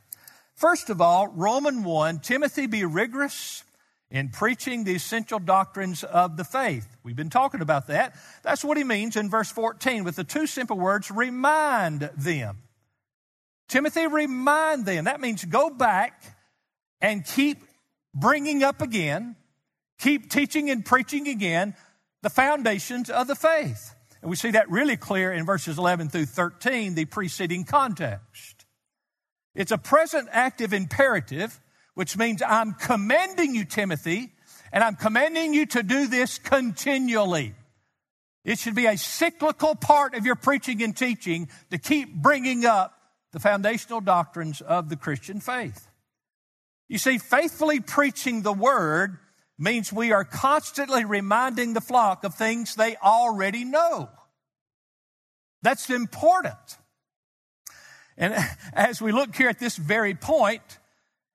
First 0.56 0.90
of 0.90 1.02
all, 1.02 1.28
Roman 1.28 1.84
1, 1.84 2.20
Timothy 2.20 2.66
be 2.66 2.86
rigorous 2.86 3.66
in 4.10 4.30
preaching 4.30 4.86
the 4.86 4.96
essential 4.96 5.38
doctrines 5.38 6.06
of 6.06 6.38
the 6.38 6.46
faith. 6.46 6.88
We've 7.04 7.18
been 7.18 7.30
talking 7.30 7.60
about 7.60 7.88
that. 7.88 8.16
That's 8.42 8.64
what 8.64 8.78
he 8.78 8.86
means 8.86 9.18
in 9.18 9.30
verse 9.30 9.52
14 9.52 10.06
with 10.06 10.16
the 10.16 10.24
two 10.24 10.48
simple 10.48 10.78
words, 10.78 11.12
remind 11.12 12.10
them. 12.16 12.60
Timothy, 13.68 14.08
remind 14.08 14.86
them. 14.86 15.06
That 15.06 15.20
means 15.20 15.44
go 15.44 15.70
back 15.70 16.24
and 17.02 17.26
keep 17.26 17.62
bringing 18.16 18.64
up 18.64 18.82
again, 18.82 19.36
keep 20.00 20.32
teaching 20.32 20.70
and 20.70 20.86
preaching 20.86 21.28
again 21.28 21.76
the 22.24 22.30
foundations 22.30 23.10
of 23.10 23.28
the 23.28 23.36
faith. 23.36 23.94
And 24.22 24.30
we 24.30 24.36
see 24.36 24.52
that 24.52 24.70
really 24.70 24.98
clear 24.98 25.32
in 25.32 25.46
verses 25.46 25.78
11 25.78 26.10
through 26.10 26.26
13, 26.26 26.96
the 26.96 27.06
preceding 27.06 27.64
context. 27.64 28.66
It's 29.56 29.72
a 29.72 29.78
present 29.78 30.30
active 30.32 30.74
imperative, 30.74 31.60
which 31.94 32.18
means 32.18 32.42
I'm 32.42 32.74
commending 32.74 33.56
you, 33.56 33.66
Timothy, 33.66 34.32
and 34.72 34.84
I'm 34.84 34.96
commending 34.96 35.54
you 35.54 35.66
to 35.68 35.84
do 35.84 36.08
this 36.08 36.38
continually. 36.38 37.56
It 38.44 38.60
should 38.60 38.76
be 38.76 38.86
a 38.86 38.98
cyclical 38.98 39.76
part 39.76 40.14
of 40.14 40.26
your 40.26 40.36
preaching 40.36 40.82
and 40.82 40.96
teaching 40.96 41.50
to 41.70 41.78
keep 41.78 42.14
bringing 42.16 42.66
up 42.66 42.94
the 43.34 43.40
foundational 43.40 44.00
doctrines 44.00 44.62
of 44.62 44.90
the 44.90 44.96
Christian 44.96 45.40
faith. 45.40 45.88
You 46.88 46.98
see, 46.98 47.18
faithfully 47.18 47.82
preaching 47.82 48.44
the 48.44 48.54
word 48.54 49.18
means 49.58 49.92
we 49.92 50.12
are 50.12 50.24
constantly 50.24 51.06
reminding 51.06 51.74
the 51.74 51.82
flock 51.82 52.24
of 52.24 52.36
things 52.36 52.76
they 52.76 52.96
already 52.98 53.66
know. 53.66 54.10
That's 55.62 55.90
important. 55.90 56.56
And 58.18 58.36
as 58.74 59.02
we 59.02 59.12
look 59.12 59.36
here 59.36 59.50
at 59.50 59.60
this 59.60 59.78
very 59.78 60.14
point, 60.14 60.62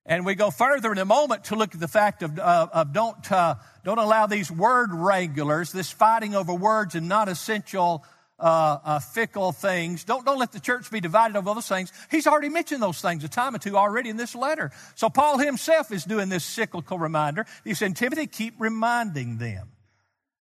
and 0.04 0.26
we 0.26 0.34
go 0.34 0.50
further 0.50 0.90
in 0.90 0.98
a 0.98 1.04
moment 1.04 1.44
to 1.44 1.56
look 1.56 1.74
at 1.74 1.80
the 1.80 1.88
fact 1.88 2.22
of, 2.22 2.38
uh, 2.38 2.68
of 2.72 2.92
don't, 2.92 3.30
uh, 3.30 3.54
don't 3.84 3.98
allow 3.98 4.26
these 4.26 4.50
word 4.50 4.92
regulars, 4.92 5.70
this 5.70 5.90
fighting 5.90 6.34
over 6.34 6.52
words 6.52 6.94
and 6.94 7.08
not 7.08 7.28
essential 7.28 8.04
uh, 8.42 8.78
uh, 8.84 8.98
fickle 8.98 9.52
things. 9.52 10.02
Don't, 10.02 10.26
don't 10.26 10.38
let 10.38 10.50
the 10.50 10.60
church 10.60 10.90
be 10.90 11.00
divided 11.00 11.36
over 11.36 11.54
those 11.54 11.68
things. 11.68 11.92
He's 12.10 12.26
already 12.26 12.48
mentioned 12.48 12.82
those 12.82 13.00
things 13.00 13.22
a 13.22 13.28
time 13.28 13.54
or 13.54 13.58
two 13.58 13.76
already 13.76 14.10
in 14.10 14.16
this 14.16 14.34
letter. 14.34 14.72
So 14.96 15.08
Paul 15.08 15.38
himself 15.38 15.92
is 15.92 16.04
doing 16.04 16.28
this 16.28 16.44
cyclical 16.44 16.98
reminder. 16.98 17.46
He 17.62 17.74
said, 17.74 17.94
Timothy, 17.94 18.26
keep 18.26 18.54
reminding 18.58 19.38
them. 19.38 19.68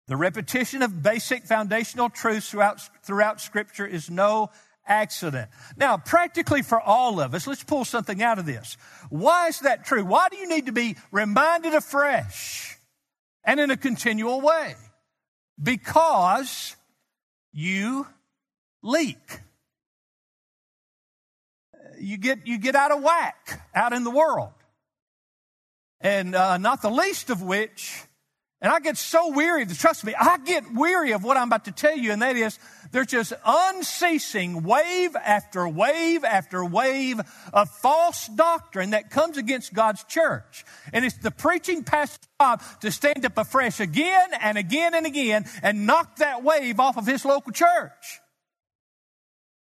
The 0.07 0.17
repetition 0.17 0.81
of 0.81 1.01
basic 1.01 1.45
foundational 1.45 2.09
truths 2.09 2.49
throughout, 2.49 2.81
throughout 3.03 3.39
Scripture 3.41 3.87
is 3.87 4.11
no 4.11 4.51
accident. 4.85 5.49
Now, 5.77 5.97
practically 5.97 6.61
for 6.61 6.79
all 6.79 7.19
of 7.21 7.33
us, 7.33 7.47
let's 7.47 7.63
pull 7.63 7.85
something 7.85 8.21
out 8.21 8.37
of 8.37 8.45
this. 8.45 8.77
Why 9.09 9.47
is 9.47 9.61
that 9.61 9.85
true? 9.85 10.03
Why 10.03 10.27
do 10.29 10.37
you 10.37 10.47
need 10.47 10.65
to 10.67 10.73
be 10.73 10.97
reminded 11.11 11.73
afresh 11.73 12.77
and 13.43 13.59
in 13.59 13.71
a 13.71 13.77
continual 13.77 14.41
way? 14.41 14.75
Because 15.61 16.75
you 17.55 18.05
leak. 18.83 19.39
You 21.97 22.17
get, 22.17 22.45
you 22.45 22.59
get 22.59 22.75
out 22.75 22.91
of 22.91 23.01
whack 23.01 23.67
out 23.73 23.93
in 23.93 24.03
the 24.03 24.11
world. 24.11 24.51
and 26.01 26.35
uh, 26.35 26.57
not 26.57 26.81
the 26.81 26.89
least 26.91 27.29
of 27.29 27.41
which, 27.41 28.03
and 28.61 28.71
I 28.71 28.79
get 28.79 28.97
so 28.97 29.31
weary, 29.31 29.65
trust 29.65 30.05
me, 30.05 30.15
I 30.17 30.37
get 30.37 30.73
weary 30.73 31.11
of 31.11 31.23
what 31.23 31.37
I'm 31.37 31.47
about 31.47 31.65
to 31.65 31.71
tell 31.71 31.95
you, 31.97 32.11
and 32.11 32.21
that 32.21 32.35
is 32.35 32.57
there's 32.91 33.07
just 33.07 33.33
unceasing 33.45 34.63
wave 34.63 35.15
after 35.17 35.67
wave 35.67 36.23
after 36.23 36.63
wave 36.63 37.19
of 37.53 37.69
false 37.69 38.27
doctrine 38.27 38.91
that 38.91 39.09
comes 39.09 39.37
against 39.37 39.73
God's 39.73 40.03
church. 40.05 40.63
And 40.93 41.03
it's 41.03 41.17
the 41.17 41.31
preaching 41.31 41.83
pastor's 41.83 42.25
job 42.39 42.63
to 42.81 42.91
stand 42.91 43.25
up 43.25 43.37
afresh 43.37 43.81
again 43.81 44.29
and 44.39 44.57
again 44.57 44.93
and 44.93 45.05
again 45.05 45.45
and 45.61 45.85
knock 45.85 46.17
that 46.17 46.43
wave 46.43 46.79
off 46.79 46.97
of 46.97 47.05
his 47.05 47.25
local 47.25 47.51
church. 47.51 48.21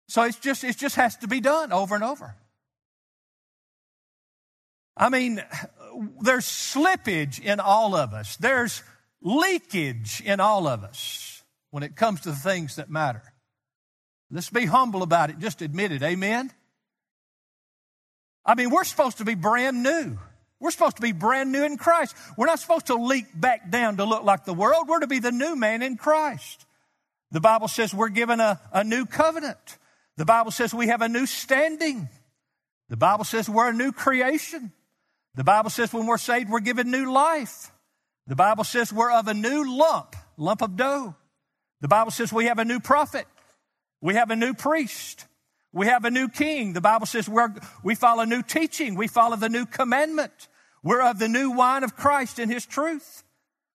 So 0.07 0.23
it's 0.23 0.39
just, 0.39 0.63
it 0.63 0.77
just 0.77 0.95
has 0.95 1.17
to 1.17 1.27
be 1.27 1.41
done 1.41 1.73
over 1.73 1.95
and 1.95 2.03
over. 2.03 2.35
I 4.95 5.09
mean, 5.09 5.43
there's 6.21 6.45
slippage 6.45 7.39
in 7.39 7.59
all 7.59 7.95
of 7.95 8.13
us. 8.13 8.37
There's 8.37 8.83
leakage 9.21 10.21
in 10.21 10.39
all 10.39 10.67
of 10.67 10.83
us 10.83 11.43
when 11.71 11.83
it 11.83 11.95
comes 11.95 12.21
to 12.21 12.31
the 12.31 12.37
things 12.37 12.77
that 12.77 12.89
matter. 12.89 13.21
Let's 14.31 14.49
be 14.49 14.65
humble 14.65 15.03
about 15.03 15.29
it. 15.29 15.39
Just 15.39 15.61
admit 15.61 15.91
it. 15.91 16.03
Amen? 16.03 16.51
I 18.45 18.55
mean, 18.55 18.69
we're 18.69 18.83
supposed 18.83 19.17
to 19.17 19.25
be 19.25 19.35
brand 19.35 19.83
new. 19.83 20.17
We're 20.59 20.71
supposed 20.71 20.97
to 20.97 21.01
be 21.01 21.13
brand 21.13 21.51
new 21.51 21.63
in 21.63 21.77
Christ. 21.77 22.15
We're 22.37 22.47
not 22.47 22.59
supposed 22.59 22.87
to 22.87 22.95
leak 22.95 23.25
back 23.33 23.69
down 23.69 23.97
to 23.97 24.05
look 24.05 24.23
like 24.23 24.45
the 24.45 24.53
world. 24.53 24.87
We're 24.87 24.99
to 24.99 25.07
be 25.07 25.19
the 25.19 25.31
new 25.31 25.55
man 25.55 25.81
in 25.81 25.97
Christ. 25.97 26.65
The 27.31 27.39
Bible 27.39 27.67
says 27.67 27.93
we're 27.93 28.09
given 28.09 28.39
a, 28.39 28.59
a 28.73 28.83
new 28.83 29.05
covenant. 29.05 29.77
The 30.17 30.25
Bible 30.25 30.51
says 30.51 30.73
we 30.73 30.87
have 30.87 31.01
a 31.01 31.09
new 31.09 31.25
standing. 31.25 32.09
The 32.89 32.97
Bible 32.97 33.23
says 33.23 33.47
we're 33.47 33.69
a 33.69 33.73
new 33.73 33.91
creation. 33.91 34.73
The 35.39 35.45
Bible 35.45 35.69
says 35.69 35.93
when 35.93 36.05
we're 36.05 36.17
saved, 36.17 36.49
we're 36.49 36.59
given 36.59 36.91
new 36.91 37.13
life. 37.13 37.71
The 38.27 38.35
Bible 38.35 38.65
says 38.65 38.91
we're 38.91 39.09
of 39.09 39.29
a 39.29 39.33
new 39.33 39.73
lump, 39.73 40.17
lump 40.35 40.61
of 40.61 40.75
dough. 40.75 41.15
The 41.79 41.87
Bible 41.87 42.11
says 42.11 42.33
we 42.33 42.47
have 42.47 42.59
a 42.59 42.65
new 42.65 42.81
prophet. 42.81 43.25
We 44.01 44.15
have 44.15 44.31
a 44.31 44.35
new 44.35 44.53
priest. 44.53 45.27
We 45.71 45.87
have 45.87 46.03
a 46.03 46.11
new 46.11 46.27
king. 46.27 46.73
The 46.73 46.81
Bible 46.81 47.05
says 47.05 47.29
we're, 47.29 47.55
we 47.85 47.95
follow 47.95 48.25
new 48.25 48.43
teaching. 48.43 48.95
We 48.95 49.07
follow 49.07 49.37
the 49.37 49.47
new 49.47 49.65
commandment. 49.65 50.49
We're 50.83 51.03
of 51.09 51.19
the 51.19 51.29
new 51.29 51.51
wine 51.51 51.85
of 51.85 51.95
Christ 51.95 52.37
in 52.37 52.49
his 52.49 52.65
truth. 52.65 53.23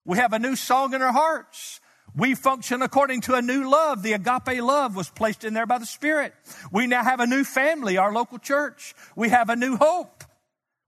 We 0.04 0.18
have 0.18 0.34
a 0.34 0.38
new 0.38 0.56
song 0.56 0.92
in 0.92 1.00
our 1.00 1.12
hearts. 1.12 1.80
We 2.14 2.34
function 2.34 2.82
according 2.82 3.22
to 3.22 3.36
a 3.36 3.40
new 3.40 3.70
love. 3.70 4.02
The 4.02 4.12
agape 4.12 4.62
love 4.62 4.94
was 4.94 5.08
placed 5.08 5.44
in 5.44 5.54
there 5.54 5.64
by 5.64 5.78
the 5.78 5.86
Spirit. 5.86 6.34
We 6.70 6.86
now 6.86 7.02
have 7.02 7.20
a 7.20 7.26
new 7.26 7.42
family, 7.42 7.96
our 7.96 8.12
local 8.12 8.36
church. 8.36 8.94
We 9.16 9.30
have 9.30 9.48
a 9.48 9.56
new 9.56 9.78
hope. 9.78 10.24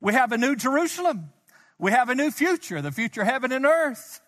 We 0.01 0.13
have 0.13 0.33
a 0.33 0.39
new 0.39 0.57
Jerusalem. 0.57 1.31
We 1.79 1.91
have 1.93 2.09
a 2.09 2.15
new 2.15 2.31
future, 2.31 2.81
the 2.81 2.93
future 2.93 3.25
heaven 3.25 3.53
and 3.53 3.67
earth. 3.67 4.21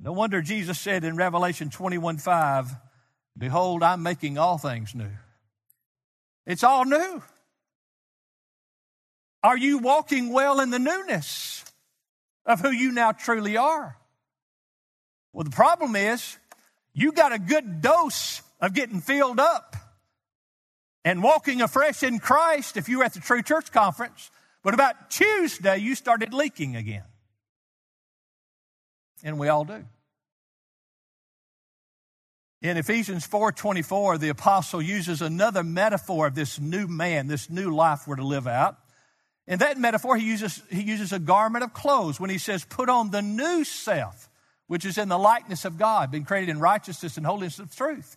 No 0.00 0.12
wonder 0.12 0.42
Jesus 0.42 0.78
said 0.78 1.04
in 1.04 1.16
Revelation 1.16 1.70
21 1.70 2.18
5, 2.18 2.74
Behold, 3.36 3.82
I'm 3.82 4.02
making 4.02 4.38
all 4.38 4.58
things 4.58 4.94
new. 4.94 5.10
It's 6.46 6.62
all 6.62 6.84
new. 6.84 7.22
Are 9.42 9.56
you 9.56 9.78
walking 9.78 10.30
well 10.30 10.60
in 10.60 10.70
the 10.70 10.78
newness 10.78 11.64
of 12.46 12.60
who 12.60 12.70
you 12.70 12.92
now 12.92 13.12
truly 13.12 13.56
are? 13.56 13.96
Well, 15.32 15.44
the 15.44 15.50
problem 15.50 15.96
is 15.96 16.38
you 16.92 17.12
got 17.12 17.32
a 17.32 17.38
good 17.38 17.80
dose 17.80 18.42
of 18.60 18.72
getting 18.72 19.00
filled 19.00 19.40
up 19.40 19.76
and 21.04 21.22
walking 21.22 21.60
afresh 21.60 22.02
in 22.02 22.18
Christ 22.18 22.76
if 22.76 22.88
you 22.88 22.98
were 22.98 23.04
at 23.04 23.14
the 23.14 23.20
True 23.20 23.42
Church 23.42 23.72
Conference 23.72 24.30
but 24.64 24.74
about 24.74 25.10
Tuesday, 25.10 25.76
you 25.76 25.94
started 25.94 26.34
leaking 26.34 26.74
again. 26.74 27.04
And 29.22 29.38
we 29.38 29.48
all 29.48 29.64
do. 29.64 29.84
In 32.62 32.78
Ephesians 32.78 33.26
4:24, 33.26 34.18
the 34.18 34.30
apostle 34.30 34.80
uses 34.80 35.20
another 35.20 35.62
metaphor 35.62 36.26
of 36.26 36.34
this 36.34 36.58
new 36.58 36.86
man, 36.86 37.26
this 37.26 37.50
new 37.50 37.74
life 37.74 38.08
we're 38.08 38.16
to 38.16 38.24
live 38.24 38.46
out. 38.46 38.78
In 39.46 39.58
that 39.58 39.76
metaphor, 39.78 40.16
he 40.16 40.26
uses, 40.26 40.62
he 40.70 40.82
uses 40.82 41.12
a 41.12 41.18
garment 41.18 41.62
of 41.62 41.74
clothes 41.74 42.18
when 42.18 42.30
he 42.30 42.38
says, 42.38 42.64
put 42.64 42.88
on 42.88 43.10
the 43.10 43.20
new 43.20 43.64
self, 43.64 44.30
which 44.66 44.86
is 44.86 44.96
in 44.96 45.10
the 45.10 45.18
likeness 45.18 45.66
of 45.66 45.76
God, 45.76 46.10
been 46.10 46.24
created 46.24 46.48
in 46.48 46.58
righteousness 46.58 47.18
and 47.18 47.26
holiness 47.26 47.58
of 47.58 47.74
truth. 47.76 48.16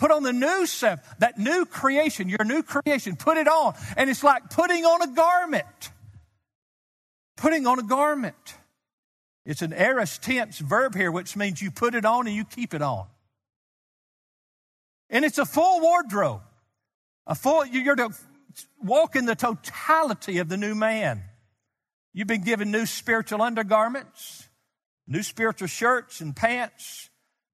Put 0.00 0.10
on 0.10 0.22
the 0.22 0.32
new 0.32 0.64
self, 0.64 0.98
that 1.18 1.38
new 1.38 1.66
creation, 1.66 2.30
your 2.30 2.42
new 2.42 2.62
creation. 2.62 3.16
Put 3.16 3.36
it 3.36 3.46
on. 3.46 3.74
And 3.98 4.08
it's 4.08 4.24
like 4.24 4.48
putting 4.48 4.86
on 4.86 5.02
a 5.02 5.12
garment. 5.12 5.90
Putting 7.36 7.66
on 7.66 7.78
a 7.78 7.82
garment. 7.82 8.54
It's 9.44 9.60
an 9.60 9.74
aorist 9.74 10.22
tense 10.22 10.58
verb 10.58 10.94
here, 10.94 11.12
which 11.12 11.36
means 11.36 11.60
you 11.60 11.70
put 11.70 11.94
it 11.94 12.06
on 12.06 12.26
and 12.26 12.34
you 12.34 12.46
keep 12.46 12.72
it 12.72 12.80
on. 12.80 13.08
And 15.10 15.22
it's 15.22 15.36
a 15.36 15.44
full 15.44 15.82
wardrobe. 15.82 16.40
A 17.26 17.34
full, 17.34 17.66
you're 17.66 17.94
to 17.96 18.08
walk 18.82 19.16
in 19.16 19.26
the 19.26 19.36
totality 19.36 20.38
of 20.38 20.48
the 20.48 20.56
new 20.56 20.74
man. 20.74 21.24
You've 22.14 22.26
been 22.26 22.42
given 22.42 22.70
new 22.70 22.86
spiritual 22.86 23.42
undergarments, 23.42 24.48
new 25.06 25.22
spiritual 25.22 25.68
shirts 25.68 26.22
and 26.22 26.34
pants, 26.34 27.10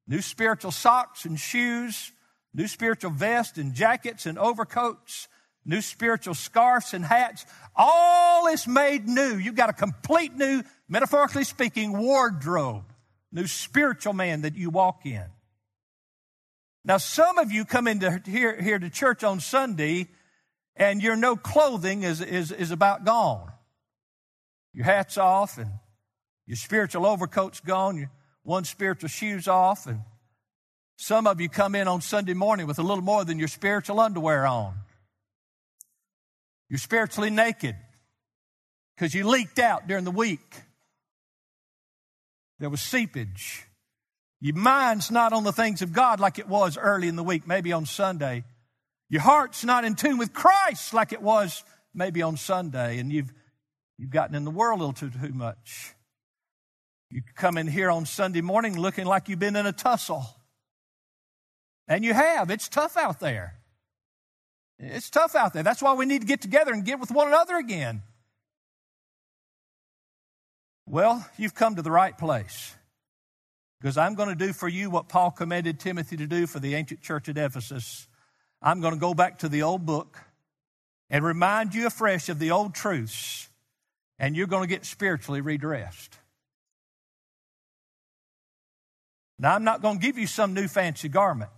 new 0.06 0.22
spiritual 0.22 0.70
socks 0.70 1.24
and 1.24 1.40
shoes, 1.40 2.12
new 2.56 2.66
spiritual 2.66 3.10
vests 3.10 3.58
and 3.58 3.74
jackets 3.74 4.24
and 4.24 4.38
overcoats, 4.38 5.28
new 5.66 5.82
spiritual 5.82 6.34
scarfs 6.34 6.94
and 6.94 7.04
hats. 7.04 7.44
All 7.76 8.46
is 8.46 8.66
made 8.66 9.06
new. 9.06 9.36
You've 9.36 9.54
got 9.54 9.68
a 9.68 9.74
complete 9.74 10.34
new, 10.34 10.62
metaphorically 10.88 11.44
speaking, 11.44 11.96
wardrobe, 11.98 12.84
new 13.30 13.46
spiritual 13.46 14.14
man 14.14 14.40
that 14.40 14.56
you 14.56 14.70
walk 14.70 15.04
in. 15.04 15.26
Now, 16.82 16.96
some 16.96 17.36
of 17.38 17.52
you 17.52 17.66
come 17.66 17.86
into 17.86 18.22
here, 18.24 18.60
here 18.60 18.78
to 18.78 18.88
church 18.88 19.22
on 19.22 19.40
Sunday 19.40 20.08
and 20.76 21.02
your 21.02 21.16
no 21.16 21.36
clothing 21.36 22.04
is, 22.04 22.22
is, 22.22 22.52
is 22.52 22.70
about 22.70 23.04
gone. 23.04 23.52
Your 24.72 24.84
hat's 24.84 25.18
off 25.18 25.58
and 25.58 25.72
your 26.46 26.56
spiritual 26.56 27.04
overcoat's 27.04 27.60
gone, 27.60 27.98
your 27.98 28.10
one 28.44 28.64
spiritual 28.64 29.08
shoe's 29.08 29.48
off, 29.48 29.86
and 29.86 30.00
some 30.96 31.26
of 31.26 31.40
you 31.40 31.48
come 31.48 31.74
in 31.74 31.88
on 31.88 32.00
Sunday 32.00 32.34
morning 32.34 32.66
with 32.66 32.78
a 32.78 32.82
little 32.82 33.04
more 33.04 33.24
than 33.24 33.38
your 33.38 33.48
spiritual 33.48 34.00
underwear 34.00 34.46
on. 34.46 34.74
You're 36.68 36.78
spiritually 36.78 37.30
naked 37.30 37.76
because 38.96 39.14
you 39.14 39.28
leaked 39.28 39.58
out 39.58 39.86
during 39.86 40.04
the 40.04 40.10
week. 40.10 40.56
There 42.58 42.70
was 42.70 42.80
seepage. 42.80 43.66
Your 44.40 44.56
mind's 44.56 45.10
not 45.10 45.32
on 45.32 45.44
the 45.44 45.52
things 45.52 45.82
of 45.82 45.92
God 45.92 46.20
like 46.20 46.38
it 46.38 46.48
was 46.48 46.76
early 46.76 47.08
in 47.08 47.16
the 47.16 47.22
week, 47.22 47.46
maybe 47.46 47.72
on 47.72 47.86
Sunday. 47.86 48.44
Your 49.08 49.22
heart's 49.22 49.64
not 49.64 49.84
in 49.84 49.94
tune 49.94 50.18
with 50.18 50.32
Christ 50.32 50.92
like 50.92 51.12
it 51.12 51.22
was 51.22 51.62
maybe 51.94 52.22
on 52.22 52.36
Sunday, 52.36 52.98
and 52.98 53.12
you've, 53.12 53.32
you've 53.98 54.10
gotten 54.10 54.34
in 54.34 54.44
the 54.44 54.50
world 54.50 54.80
a 54.80 54.84
little 54.84 54.92
too, 54.92 55.10
too 55.10 55.32
much. 55.32 55.94
You 57.10 57.22
come 57.34 57.56
in 57.56 57.66
here 57.66 57.90
on 57.90 58.04
Sunday 58.04 58.40
morning 58.40 58.78
looking 58.78 59.06
like 59.06 59.28
you've 59.28 59.38
been 59.38 59.56
in 59.56 59.66
a 59.66 59.72
tussle. 59.72 60.26
And 61.88 62.04
you 62.04 62.14
have. 62.14 62.50
It's 62.50 62.68
tough 62.68 62.96
out 62.96 63.20
there. 63.20 63.54
It's 64.78 65.08
tough 65.08 65.34
out 65.34 65.52
there. 65.52 65.62
That's 65.62 65.82
why 65.82 65.94
we 65.94 66.06
need 66.06 66.20
to 66.20 66.26
get 66.26 66.40
together 66.40 66.72
and 66.72 66.84
get 66.84 67.00
with 67.00 67.10
one 67.10 67.28
another 67.28 67.56
again. 67.56 68.02
Well, 70.86 71.26
you've 71.36 71.54
come 71.54 71.76
to 71.76 71.82
the 71.82 71.90
right 71.90 72.16
place. 72.16 72.74
Because 73.80 73.96
I'm 73.96 74.14
going 74.14 74.28
to 74.28 74.34
do 74.34 74.52
for 74.52 74.68
you 74.68 74.90
what 74.90 75.08
Paul 75.08 75.30
commanded 75.30 75.78
Timothy 75.78 76.16
to 76.16 76.26
do 76.26 76.46
for 76.46 76.60
the 76.60 76.74
ancient 76.74 77.02
church 77.02 77.28
at 77.28 77.38
Ephesus. 77.38 78.08
I'm 78.62 78.80
going 78.80 78.94
to 78.94 79.00
go 79.00 79.14
back 79.14 79.38
to 79.40 79.48
the 79.48 79.62
old 79.62 79.84
book 79.84 80.18
and 81.10 81.24
remind 81.24 81.74
you 81.74 81.86
afresh 81.86 82.28
of 82.28 82.38
the 82.38 82.50
old 82.50 82.74
truths, 82.74 83.48
and 84.18 84.34
you're 84.34 84.46
going 84.46 84.62
to 84.62 84.68
get 84.68 84.84
spiritually 84.84 85.40
redressed. 85.40 86.18
Now, 89.38 89.54
I'm 89.54 89.64
not 89.64 89.82
going 89.82 89.98
to 89.98 90.02
give 90.02 90.16
you 90.16 90.26
some 90.26 90.54
new 90.54 90.66
fancy 90.66 91.08
garment. 91.08 91.50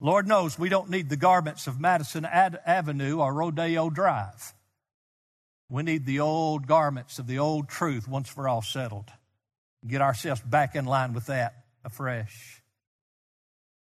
Lord 0.00 0.26
knows 0.26 0.58
we 0.58 0.70
don't 0.70 0.88
need 0.88 1.10
the 1.10 1.16
garments 1.16 1.66
of 1.66 1.78
Madison 1.78 2.24
Avenue 2.24 3.18
or 3.20 3.34
Rodeo 3.34 3.90
Drive. 3.90 4.54
We 5.68 5.82
need 5.82 6.06
the 6.06 6.20
old 6.20 6.66
garments 6.66 7.18
of 7.18 7.26
the 7.26 7.38
old 7.38 7.68
truth 7.68 8.08
once 8.08 8.28
for 8.28 8.48
all 8.48 8.62
settled. 8.62 9.10
Get 9.86 10.00
ourselves 10.00 10.40
back 10.40 10.74
in 10.74 10.86
line 10.86 11.12
with 11.12 11.26
that 11.26 11.64
afresh. 11.84 12.62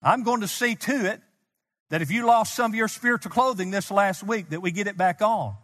I'm 0.02 0.22
going 0.22 0.42
to 0.42 0.48
see 0.48 0.74
to 0.74 1.06
it 1.06 1.20
that 1.90 2.02
if 2.02 2.10
you 2.10 2.26
lost 2.26 2.54
some 2.54 2.70
of 2.70 2.74
your 2.74 2.88
spiritual 2.88 3.30
clothing 3.30 3.70
this 3.70 3.90
last 3.90 4.22
week, 4.22 4.50
that 4.50 4.60
we 4.60 4.70
get 4.70 4.86
it 4.86 4.96
back 4.96 5.22
on. 5.22 5.54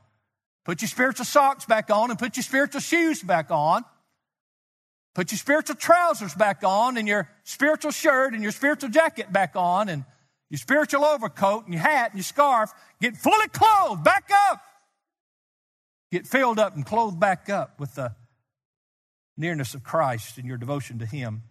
Put 0.64 0.83
your 0.83 0.88
spiritual 0.88 1.25
socks 1.25 1.67
back 1.67 1.90
on 1.90 2.11
and 2.11 2.19
put 2.19 2.37
your 2.37 2.45
spiritual 2.45 2.81
shoes 2.81 3.23
back 3.23 3.50
on. 3.50 3.85
Put 5.14 5.31
your 5.33 5.38
spiritual 5.38 5.76
trousers 5.76 6.35
back 6.35 6.62
on 6.64 6.97
and 6.97 7.09
your 7.09 7.28
spiritual 7.45 7.90
shirt 7.90 8.35
and 8.35 8.43
your 8.43 8.52
spiritual 8.52 8.90
jacket 8.90 9.33
back 9.33 9.52
on 9.55 9.88
and 9.88 10.05
your 10.50 10.59
spiritual 10.59 11.05
overcoat 11.05 11.64
and 11.64 11.75
your 11.75 11.83
hat 11.83 12.11
and 12.11 12.19
your 12.19 12.25
scarf, 12.25 12.73
get 13.00 13.17
fully 13.17 13.49
clothed, 13.49 14.02
back 14.02 14.31
up. 14.50 14.62
Get 16.11 16.26
filled 16.26 16.59
up 16.59 16.75
and 16.75 16.87
clothed 16.87 17.21
back 17.21 17.50
up 17.50 17.78
with 17.78 17.95
the 17.95 18.14
nearness 19.37 19.75
of 19.75 19.83
Christ 19.85 20.38
and 20.38 20.47
your 20.47 20.57
devotion 20.57 21.00
to 21.00 21.07
Him. 21.07 21.43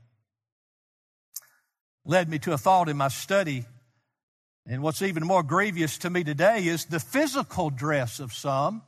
Led 2.06 2.28
me 2.28 2.40
to 2.40 2.54
a 2.54 2.58
thought 2.58 2.90
in 2.90 2.98
my 2.98 3.10
study. 3.10 3.66
And 4.66 4.82
what's 4.82 5.02
even 5.02 5.26
more 5.26 5.44
grievous 5.44 5.98
to 6.00 6.10
me 6.10 6.24
today 6.24 6.66
is 6.66 6.86
the 6.86 7.00
physical 7.00 7.70
dress 7.70 8.20
of 8.20 8.34
some. 8.34 8.82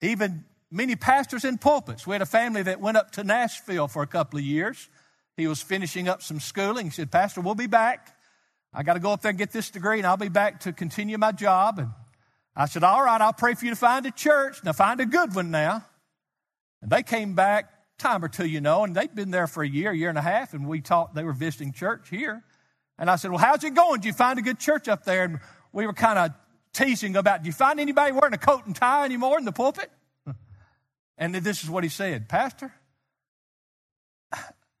Even 0.00 0.44
many 0.70 0.94
pastors 0.94 1.44
in 1.44 1.58
pulpits. 1.58 2.06
We 2.06 2.14
had 2.14 2.22
a 2.22 2.26
family 2.26 2.62
that 2.62 2.80
went 2.80 2.96
up 2.96 3.12
to 3.12 3.24
Nashville 3.24 3.88
for 3.88 4.02
a 4.02 4.06
couple 4.06 4.38
of 4.38 4.44
years. 4.44 4.88
He 5.36 5.46
was 5.46 5.60
finishing 5.60 6.08
up 6.08 6.22
some 6.22 6.38
schooling. 6.38 6.86
He 6.86 6.92
said, 6.92 7.10
Pastor, 7.10 7.40
we'll 7.40 7.54
be 7.54 7.66
back. 7.66 8.16
I 8.74 8.82
got 8.82 8.94
to 8.94 9.00
go 9.00 9.12
up 9.12 9.22
there 9.22 9.30
and 9.30 9.38
get 9.38 9.52
this 9.52 9.70
degree, 9.70 9.98
and 9.98 10.06
I'll 10.06 10.16
be 10.16 10.28
back 10.28 10.60
to 10.60 10.72
continue 10.72 11.16
my 11.16 11.30
job. 11.30 11.78
And 11.78 11.90
I 12.56 12.66
said, 12.66 12.82
All 12.82 13.04
right, 13.04 13.20
I'll 13.20 13.32
pray 13.32 13.54
for 13.54 13.64
you 13.64 13.70
to 13.70 13.76
find 13.76 14.04
a 14.04 14.10
church. 14.10 14.64
Now, 14.64 14.72
find 14.72 15.00
a 15.00 15.06
good 15.06 15.34
one 15.34 15.50
now. 15.52 15.84
And 16.82 16.90
they 16.90 17.02
came 17.04 17.34
back 17.34 17.70
time 17.98 18.24
or 18.24 18.28
two, 18.28 18.46
you 18.46 18.60
know, 18.60 18.84
and 18.84 18.94
they'd 18.94 19.14
been 19.14 19.30
there 19.30 19.46
for 19.46 19.62
a 19.62 19.68
year, 19.68 19.92
year 19.92 20.08
and 20.08 20.18
a 20.18 20.22
half, 20.22 20.52
and 20.54 20.66
we 20.66 20.80
talked, 20.80 21.14
they 21.14 21.22
were 21.22 21.32
visiting 21.32 21.72
church 21.72 22.10
here. 22.10 22.42
And 22.98 23.08
I 23.08 23.16
said, 23.16 23.30
Well, 23.30 23.38
how's 23.38 23.62
it 23.62 23.74
going? 23.74 24.00
Did 24.00 24.08
you 24.08 24.12
find 24.12 24.38
a 24.38 24.42
good 24.42 24.58
church 24.58 24.88
up 24.88 25.04
there? 25.04 25.24
And 25.24 25.38
we 25.72 25.86
were 25.86 25.92
kind 25.92 26.18
of 26.18 26.30
teasing 26.72 27.16
about, 27.16 27.42
Do 27.42 27.46
you 27.46 27.52
find 27.52 27.78
anybody 27.78 28.12
wearing 28.12 28.34
a 28.34 28.38
coat 28.38 28.66
and 28.66 28.74
tie 28.74 29.04
anymore 29.04 29.38
in 29.38 29.44
the 29.44 29.52
pulpit? 29.52 29.90
And 31.16 31.32
this 31.32 31.62
is 31.62 31.70
what 31.70 31.84
he 31.84 31.90
said 31.90 32.28
Pastor, 32.28 32.74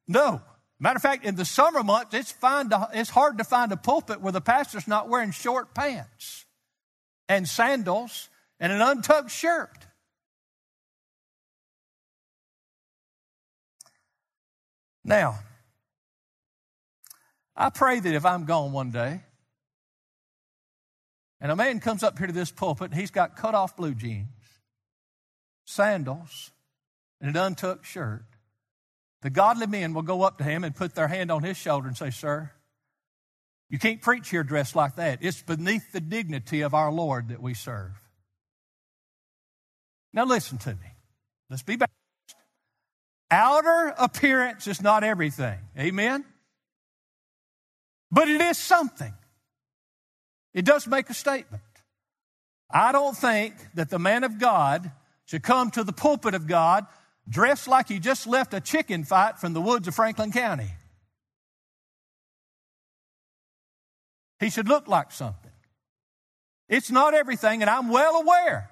no. 0.08 0.42
Matter 0.80 0.96
of 0.96 1.02
fact, 1.02 1.24
in 1.24 1.36
the 1.36 1.44
summer 1.44 1.82
months, 1.82 2.14
it's, 2.14 2.32
to, 2.32 2.88
it's 2.92 3.10
hard 3.10 3.38
to 3.38 3.44
find 3.44 3.72
a 3.72 3.76
pulpit 3.76 4.20
where 4.20 4.32
the 4.32 4.40
pastor's 4.40 4.88
not 4.88 5.08
wearing 5.08 5.30
short 5.30 5.74
pants 5.74 6.44
and 7.28 7.48
sandals 7.48 8.28
and 8.58 8.72
an 8.72 8.80
untucked 8.80 9.30
shirt. 9.30 9.86
Now, 15.04 15.38
I 17.56 17.70
pray 17.70 18.00
that 18.00 18.14
if 18.14 18.24
I'm 18.24 18.46
gone 18.46 18.72
one 18.72 18.90
day, 18.90 19.20
and 21.40 21.52
a 21.52 21.56
man 21.56 21.78
comes 21.78 22.02
up 22.02 22.18
here 22.18 22.26
to 22.26 22.32
this 22.32 22.50
pulpit 22.50 22.94
he's 22.94 23.10
got 23.10 23.36
cut 23.36 23.54
off 23.54 23.76
blue 23.76 23.94
jeans, 23.94 24.28
sandals, 25.66 26.50
and 27.20 27.30
an 27.30 27.36
untucked 27.36 27.86
shirt, 27.86 28.24
the 29.24 29.30
godly 29.30 29.66
men 29.66 29.94
will 29.94 30.02
go 30.02 30.20
up 30.20 30.36
to 30.36 30.44
him 30.44 30.64
and 30.64 30.76
put 30.76 30.94
their 30.94 31.08
hand 31.08 31.30
on 31.30 31.42
his 31.42 31.56
shoulder 31.56 31.88
and 31.88 31.96
say, 31.96 32.10
Sir, 32.10 32.50
you 33.70 33.78
can't 33.78 34.02
preach 34.02 34.28
here 34.28 34.44
dressed 34.44 34.76
like 34.76 34.96
that. 34.96 35.20
It's 35.22 35.40
beneath 35.40 35.92
the 35.92 36.00
dignity 36.02 36.60
of 36.60 36.74
our 36.74 36.92
Lord 36.92 37.28
that 37.28 37.40
we 37.40 37.54
serve. 37.54 37.92
Now, 40.12 40.26
listen 40.26 40.58
to 40.58 40.68
me. 40.68 40.92
Let's 41.48 41.62
be 41.62 41.76
balanced. 41.76 41.94
Outer 43.30 43.94
appearance 43.96 44.66
is 44.66 44.82
not 44.82 45.02
everything. 45.02 45.58
Amen? 45.78 46.26
But 48.12 48.28
it 48.28 48.42
is 48.42 48.58
something. 48.58 49.14
It 50.52 50.66
does 50.66 50.86
make 50.86 51.08
a 51.08 51.14
statement. 51.14 51.62
I 52.70 52.92
don't 52.92 53.16
think 53.16 53.54
that 53.72 53.88
the 53.88 53.98
man 53.98 54.22
of 54.22 54.38
God 54.38 54.92
should 55.24 55.42
come 55.42 55.70
to 55.70 55.82
the 55.82 55.94
pulpit 55.94 56.34
of 56.34 56.46
God 56.46 56.86
dressed 57.28 57.68
like 57.68 57.88
he 57.88 57.98
just 57.98 58.26
left 58.26 58.54
a 58.54 58.60
chicken 58.60 59.04
fight 59.04 59.38
from 59.38 59.52
the 59.52 59.60
woods 59.60 59.88
of 59.88 59.94
Franklin 59.94 60.32
County. 60.32 60.70
He 64.40 64.50
should 64.50 64.68
look 64.68 64.88
like 64.88 65.10
something. 65.10 65.50
It's 66.68 66.90
not 66.90 67.14
everything, 67.14 67.62
and 67.62 67.70
I'm 67.70 67.88
well 67.88 68.16
aware. 68.16 68.70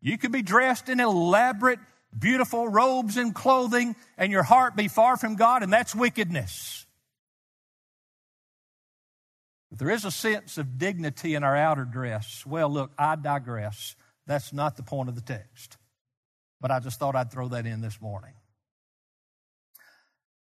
You 0.00 0.18
could 0.18 0.32
be 0.32 0.42
dressed 0.42 0.88
in 0.88 1.00
elaborate, 1.00 1.78
beautiful 2.16 2.68
robes 2.68 3.16
and 3.16 3.34
clothing, 3.34 3.96
and 4.18 4.30
your 4.30 4.42
heart 4.42 4.76
be 4.76 4.88
far 4.88 5.16
from 5.16 5.36
God, 5.36 5.62
and 5.62 5.72
that's 5.72 5.94
wickedness. 5.94 6.86
But 9.70 9.78
there 9.78 9.90
is 9.90 10.04
a 10.04 10.10
sense 10.10 10.58
of 10.58 10.78
dignity 10.78 11.34
in 11.34 11.42
our 11.42 11.56
outer 11.56 11.84
dress. 11.84 12.44
Well, 12.46 12.68
look, 12.68 12.92
I 12.98 13.16
digress. 13.16 13.96
That's 14.26 14.52
not 14.52 14.76
the 14.76 14.82
point 14.82 15.08
of 15.08 15.14
the 15.14 15.20
text 15.20 15.76
but 16.64 16.70
I 16.70 16.80
just 16.80 16.98
thought 16.98 17.14
I'd 17.14 17.30
throw 17.30 17.48
that 17.48 17.66
in 17.66 17.82
this 17.82 18.00
morning. 18.00 18.32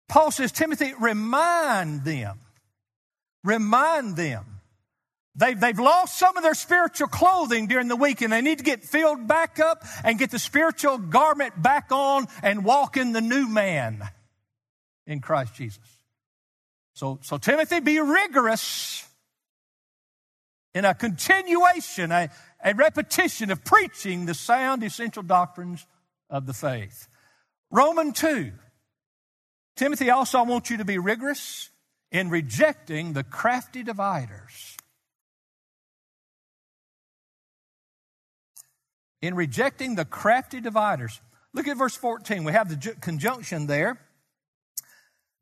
Paul 0.08 0.32
says, 0.32 0.54
Timothy, 0.54 0.94
remind 0.98 2.06
them. 2.06 2.40
Remind 3.44 4.16
them. 4.16 4.46
They've, 5.36 5.60
they've 5.60 5.78
lost 5.78 6.18
some 6.18 6.38
of 6.38 6.44
their 6.44 6.54
spiritual 6.54 7.10
clothing 7.10 7.68
during 7.68 7.90
the 7.90 7.98
week 7.98 8.22
and 8.22 8.32
they 8.32 8.40
need 8.40 8.60
to 8.60 8.64
get 8.64 8.86
filled 8.86 9.28
back 9.28 9.60
up 9.60 9.84
and 10.06 10.18
get 10.18 10.32
the 10.32 10.40
spiritual 10.40 11.00
garment 11.00 11.62
back 11.62 11.92
on 11.92 12.28
and 12.42 12.64
walk 12.64 12.96
in 12.96 13.12
the 13.12 13.20
new 13.20 13.50
man 13.50 14.02
in 15.06 15.20
Christ 15.20 15.54
Jesus. 15.56 15.84
So, 16.94 17.20
so 17.24 17.38
Timothy, 17.38 17.82
be 17.82 18.00
rigorous 18.00 19.06
in 20.74 20.86
a 20.86 20.94
continuation, 20.94 22.14
a, 22.14 22.30
a 22.64 22.74
repetition 22.74 23.52
of 23.52 23.66
preaching 23.66 24.28
the 24.28 24.34
sound, 24.34 24.82
essential 24.82 25.22
doctrines 25.22 25.86
of 26.30 26.46
the 26.46 26.54
faith. 26.54 27.08
Roman 27.72 28.14
2. 28.14 28.52
Timothy, 29.76 30.10
also, 30.10 30.40
I 30.40 30.44
want 30.44 30.70
you 30.70 30.78
to 30.78 30.86
be 30.86 30.98
rigorous 30.98 31.70
in 32.12 32.30
rejecting 32.30 33.14
the 33.14 33.24
crafty 33.24 33.84
dividers. 33.84 34.78
In 39.22 39.36
rejecting 39.36 39.96
the 39.96 40.06
crafty 40.06 40.62
dividers. 40.62 41.20
Look 41.54 41.68
at 41.68 41.78
verse 41.78 41.96
14. 41.96 42.44
We 42.44 42.52
have 42.52 42.70
the 42.70 42.96
conjunction 43.02 43.68
there. 43.68 44.00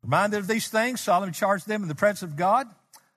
Reminded 0.02 0.38
of 0.38 0.46
these 0.46 0.68
things, 0.68 1.00
solemnly 1.00 1.32
charge 1.32 1.64
them 1.64 1.82
in 1.82 1.88
the 1.88 1.94
presence 1.94 2.22
of 2.22 2.36
God, 2.36 2.66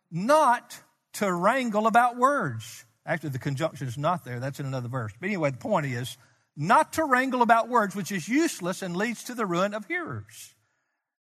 not 0.10 0.80
to 1.14 1.32
wrangle 1.32 1.88
about 1.88 2.16
words. 2.16 2.86
Actually, 3.06 3.30
the 3.32 3.40
conjunction 3.40 3.88
is 3.88 3.98
not 3.98 4.24
there. 4.24 4.40
That's 4.40 4.60
in 4.60 4.66
another 4.66 4.88
verse. 4.88 5.14
But 5.20 5.28
anyway, 5.28 5.52
the 5.52 5.58
point 5.58 5.86
is 5.86 6.18
not 6.58 6.94
to 6.94 7.06
wrangle 7.06 7.44
about 7.44 7.70
words, 7.70 7.96
which 7.96 8.12
is 8.12 8.28
useless 8.28 8.82
and 8.82 8.98
leads 8.98 9.24
to 9.26 9.36
the 9.36 9.46
ruin 9.46 9.76
of 9.76 9.86
hearers. 9.86 10.56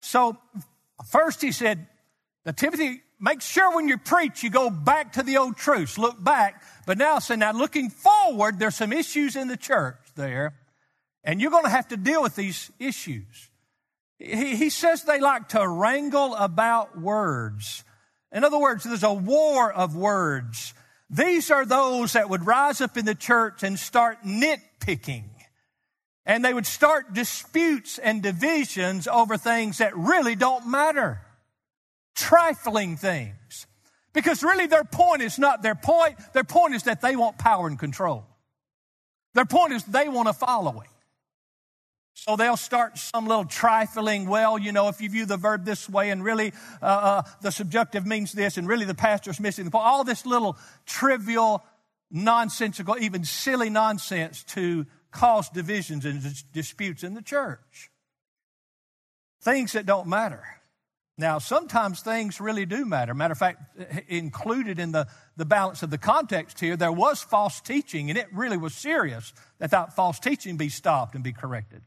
So, 0.00 0.38
first 1.10 1.42
he 1.42 1.50
said, 1.50 1.88
Timothy, 2.56 3.02
make 3.18 3.40
sure 3.40 3.74
when 3.74 3.88
you 3.88 3.98
preach, 3.98 4.42
you 4.44 4.50
go 4.50 4.70
back 4.70 5.14
to 5.14 5.22
the 5.22 5.38
old 5.38 5.56
truths, 5.56 5.98
look 5.98 6.22
back. 6.22 6.62
But 6.86 6.98
now, 6.98 7.18
say, 7.18 7.36
now 7.36 7.52
looking 7.52 7.90
forward, 7.90 8.58
there's 8.58 8.76
some 8.76 8.92
issues 8.92 9.34
in 9.34 9.48
the 9.48 9.56
church 9.56 9.96
there, 10.14 10.54
and 11.24 11.40
you're 11.40 11.50
going 11.50 11.64
to 11.64 11.70
have 11.70 11.88
to 11.88 11.96
deal 11.96 12.22
with 12.22 12.36
these 12.36 12.70
issues. 12.78 13.50
He, 14.18 14.56
he 14.56 14.70
says 14.70 15.02
they 15.02 15.20
like 15.20 15.48
to 15.50 15.66
wrangle 15.66 16.34
about 16.34 17.00
words. 17.00 17.82
In 18.30 18.44
other 18.44 18.58
words, 18.58 18.84
there's 18.84 19.02
a 19.02 19.12
war 19.12 19.72
of 19.72 19.96
words. 19.96 20.74
These 21.10 21.50
are 21.50 21.64
those 21.64 22.14
that 22.14 22.30
would 22.30 22.46
rise 22.46 22.80
up 22.80 22.96
in 22.96 23.04
the 23.04 23.14
church 23.14 23.62
and 23.62 23.78
start 23.78 24.22
nitpicking. 24.24 25.24
And 26.26 26.44
they 26.44 26.54
would 26.54 26.66
start 26.66 27.12
disputes 27.12 27.98
and 27.98 28.22
divisions 28.22 29.06
over 29.06 29.36
things 29.36 29.78
that 29.78 29.96
really 29.96 30.34
don't 30.34 30.66
matter. 30.66 31.20
Trifling 32.14 32.96
things. 32.96 33.66
Because 34.14 34.42
really 34.42 34.66
their 34.66 34.84
point 34.84 35.22
is 35.22 35.38
not 35.38 35.62
their 35.62 35.74
point. 35.74 36.16
Their 36.32 36.44
point 36.44 36.74
is 36.74 36.84
that 36.84 37.02
they 37.02 37.16
want 37.16 37.36
power 37.36 37.66
and 37.66 37.78
control. 37.78 38.24
Their 39.34 39.44
point 39.44 39.72
is 39.72 39.84
they 39.84 40.08
want 40.08 40.28
a 40.28 40.32
following. 40.32 40.88
So 42.14 42.36
they'll 42.36 42.56
start 42.56 42.96
some 42.96 43.26
little 43.26 43.44
trifling, 43.44 44.28
well, 44.28 44.56
you 44.56 44.70
know, 44.70 44.88
if 44.88 45.00
you 45.00 45.10
view 45.10 45.26
the 45.26 45.36
verb 45.36 45.64
this 45.64 45.88
way 45.88 46.10
and 46.10 46.22
really 46.22 46.52
uh, 46.80 46.86
uh, 46.86 47.22
the 47.42 47.50
subjunctive 47.50 48.06
means 48.06 48.32
this 48.32 48.56
and 48.56 48.68
really 48.68 48.86
the 48.86 48.94
pastor's 48.94 49.40
missing 49.40 49.64
the 49.64 49.70
point. 49.72 49.84
All 49.84 50.04
this 50.04 50.24
little 50.24 50.56
trivial, 50.86 51.64
nonsensical, 52.12 52.96
even 52.98 53.24
silly 53.24 53.68
nonsense 53.68 54.44
to 54.44 54.86
cause 55.10 55.48
divisions 55.50 56.04
and 56.04 56.22
disputes 56.52 57.02
in 57.02 57.14
the 57.14 57.22
church. 57.22 57.90
Things 59.42 59.72
that 59.72 59.84
don't 59.84 60.06
matter. 60.06 60.44
Now, 61.18 61.38
sometimes 61.38 62.00
things 62.00 62.40
really 62.40 62.64
do 62.64 62.84
matter. 62.84 63.12
Matter 63.12 63.32
of 63.32 63.38
fact, 63.38 63.60
included 64.08 64.78
in 64.78 64.92
the, 64.92 65.06
the 65.36 65.44
balance 65.44 65.82
of 65.82 65.90
the 65.90 65.98
context 65.98 66.58
here, 66.58 66.76
there 66.76 66.90
was 66.90 67.22
false 67.22 67.60
teaching, 67.60 68.08
and 68.08 68.18
it 68.18 68.26
really 68.32 68.56
was 68.56 68.74
serious 68.74 69.32
that 69.58 69.70
that 69.70 69.94
false 69.94 70.18
teaching 70.18 70.56
be 70.56 70.68
stopped 70.68 71.14
and 71.14 71.22
be 71.22 71.32
corrected. 71.32 71.82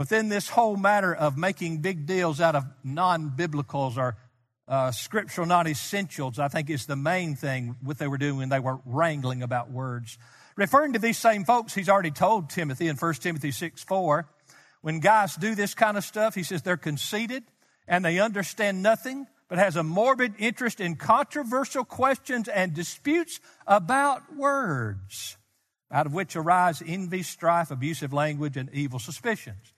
But 0.00 0.08
then 0.08 0.30
this 0.30 0.48
whole 0.48 0.78
matter 0.78 1.14
of 1.14 1.36
making 1.36 1.82
big 1.82 2.06
deals 2.06 2.40
out 2.40 2.56
of 2.56 2.64
non 2.82 3.32
biblicals 3.36 3.98
or 3.98 4.16
uh, 4.66 4.92
scriptural 4.92 5.46
non 5.46 5.66
essentials, 5.66 6.38
I 6.38 6.48
think 6.48 6.70
is 6.70 6.86
the 6.86 6.96
main 6.96 7.36
thing 7.36 7.76
what 7.82 7.98
they 7.98 8.08
were 8.08 8.16
doing 8.16 8.38
when 8.38 8.48
they 8.48 8.60
were 8.60 8.78
wrangling 8.86 9.42
about 9.42 9.70
words. 9.70 10.16
Referring 10.56 10.94
to 10.94 10.98
these 10.98 11.18
same 11.18 11.44
folks, 11.44 11.74
he's 11.74 11.90
already 11.90 12.12
told 12.12 12.48
Timothy 12.48 12.88
in 12.88 12.96
1 12.96 13.14
Timothy 13.16 13.50
6 13.50 13.82
4, 13.82 14.26
when 14.80 15.00
guys 15.00 15.36
do 15.36 15.54
this 15.54 15.74
kind 15.74 15.98
of 15.98 16.04
stuff, 16.04 16.34
he 16.34 16.44
says 16.44 16.62
they're 16.62 16.78
conceited 16.78 17.42
and 17.86 18.02
they 18.02 18.20
understand 18.20 18.82
nothing, 18.82 19.26
but 19.48 19.58
has 19.58 19.76
a 19.76 19.82
morbid 19.82 20.32
interest 20.38 20.80
in 20.80 20.96
controversial 20.96 21.84
questions 21.84 22.48
and 22.48 22.72
disputes 22.72 23.38
about 23.66 24.34
words. 24.34 25.36
out 25.92 26.06
of 26.06 26.14
which 26.14 26.36
arise 26.36 26.82
envy, 26.86 27.22
strife, 27.22 27.70
abusive 27.70 28.14
language, 28.14 28.56
and 28.56 28.70
evil 28.72 28.98
suspicions. 28.98 29.74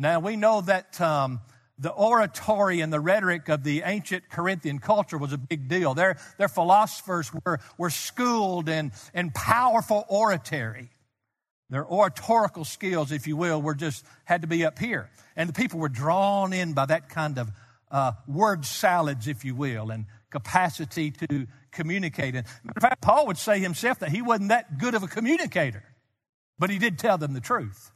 Now, 0.00 0.18
we 0.18 0.36
know 0.36 0.62
that 0.62 0.98
um, 0.98 1.42
the 1.78 1.90
oratory 1.90 2.80
and 2.80 2.90
the 2.90 2.98
rhetoric 2.98 3.50
of 3.50 3.64
the 3.64 3.82
ancient 3.82 4.30
Corinthian 4.30 4.78
culture 4.78 5.18
was 5.18 5.34
a 5.34 5.36
big 5.36 5.68
deal. 5.68 5.92
Their, 5.92 6.16
their 6.38 6.48
philosophers 6.48 7.30
were, 7.44 7.60
were 7.76 7.90
schooled 7.90 8.70
in, 8.70 8.92
in 9.12 9.30
powerful 9.30 10.06
oratory. 10.08 10.88
Their 11.68 11.86
oratorical 11.86 12.64
skills, 12.64 13.12
if 13.12 13.26
you 13.26 13.36
will, 13.36 13.60
were 13.60 13.74
just 13.74 14.06
had 14.24 14.40
to 14.40 14.48
be 14.48 14.64
up 14.64 14.78
here. 14.78 15.10
And 15.36 15.50
the 15.50 15.52
people 15.52 15.78
were 15.78 15.90
drawn 15.90 16.54
in 16.54 16.72
by 16.72 16.86
that 16.86 17.10
kind 17.10 17.38
of 17.38 17.50
uh, 17.90 18.12
word 18.26 18.64
salads, 18.64 19.28
if 19.28 19.44
you 19.44 19.54
will, 19.54 19.90
and 19.90 20.06
capacity 20.30 21.10
to 21.10 21.46
communicate. 21.72 22.36
And 22.36 22.46
in 22.64 22.80
fact, 22.80 23.02
Paul 23.02 23.26
would 23.26 23.36
say 23.36 23.60
himself 23.60 23.98
that 23.98 24.08
he 24.08 24.22
wasn't 24.22 24.48
that 24.48 24.78
good 24.78 24.94
of 24.94 25.02
a 25.02 25.08
communicator, 25.08 25.84
but 26.58 26.70
he 26.70 26.78
did 26.78 26.98
tell 26.98 27.18
them 27.18 27.34
the 27.34 27.40
truth. 27.40 27.92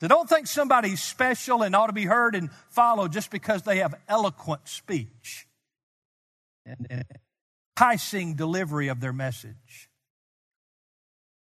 So 0.00 0.06
don't 0.06 0.28
think 0.28 0.46
somebody's 0.46 1.02
special 1.02 1.62
and 1.62 1.74
ought 1.74 1.88
to 1.88 1.92
be 1.92 2.04
heard 2.04 2.34
and 2.34 2.50
followed 2.70 3.12
just 3.12 3.30
because 3.30 3.62
they 3.62 3.78
have 3.78 3.94
eloquent 4.08 4.68
speech 4.68 5.48
and, 6.64 6.86
and 6.88 7.04
enticing 7.76 8.34
delivery 8.34 8.88
of 8.88 9.00
their 9.00 9.12
message. 9.12 9.88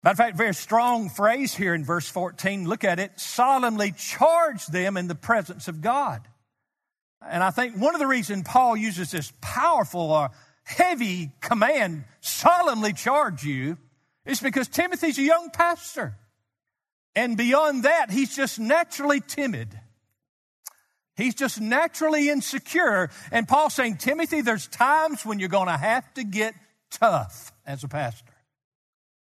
Matter 0.04 0.12
of 0.12 0.18
fact, 0.18 0.38
very 0.38 0.54
strong 0.54 1.10
phrase 1.10 1.56
here 1.56 1.74
in 1.74 1.86
verse 1.86 2.10
14. 2.10 2.68
Look 2.68 2.84
at 2.84 3.00
it. 3.00 3.18
Solemnly 3.18 3.94
charge 3.94 4.66
them 4.68 4.98
in 4.98 5.08
the 5.08 5.16
presence 5.16 5.70
of 5.70 5.80
God. 5.80 6.28
And 7.26 7.42
I 7.42 7.52
think 7.52 7.78
one 7.78 7.96
of 7.96 8.00
the 8.00 8.08
reasons 8.08 8.44
Paul 8.46 8.76
uses 8.76 9.12
this 9.12 9.32
powerful 9.40 10.12
or 10.12 10.32
heavy 10.64 11.32
command, 11.40 12.04
solemnly 12.20 12.92
charge 12.92 13.46
you, 13.46 13.78
is 14.26 14.42
because 14.42 14.68
Timothy's 14.68 15.18
a 15.18 15.24
young 15.24 15.50
pastor. 15.52 16.18
And 17.16 17.38
beyond 17.38 17.84
that, 17.84 18.10
he's 18.10 18.36
just 18.36 18.60
naturally 18.60 19.22
timid. 19.22 19.80
He's 21.16 21.36
just 21.36 21.62
naturally 21.62 22.30
insecure. 22.30 23.10
And 23.32 23.48
Paul's 23.48 23.76
saying, 23.76 23.98
Timothy, 23.98 24.42
there's 24.42 24.68
times 24.68 25.26
when 25.26 25.40
you're 25.40 25.50
going 25.50 25.68
to 25.68 25.78
have 25.78 26.12
to 26.16 26.24
get 26.24 26.56
tough 26.90 27.52
as 27.66 27.84
a 27.84 27.88
pastor. 27.88 28.34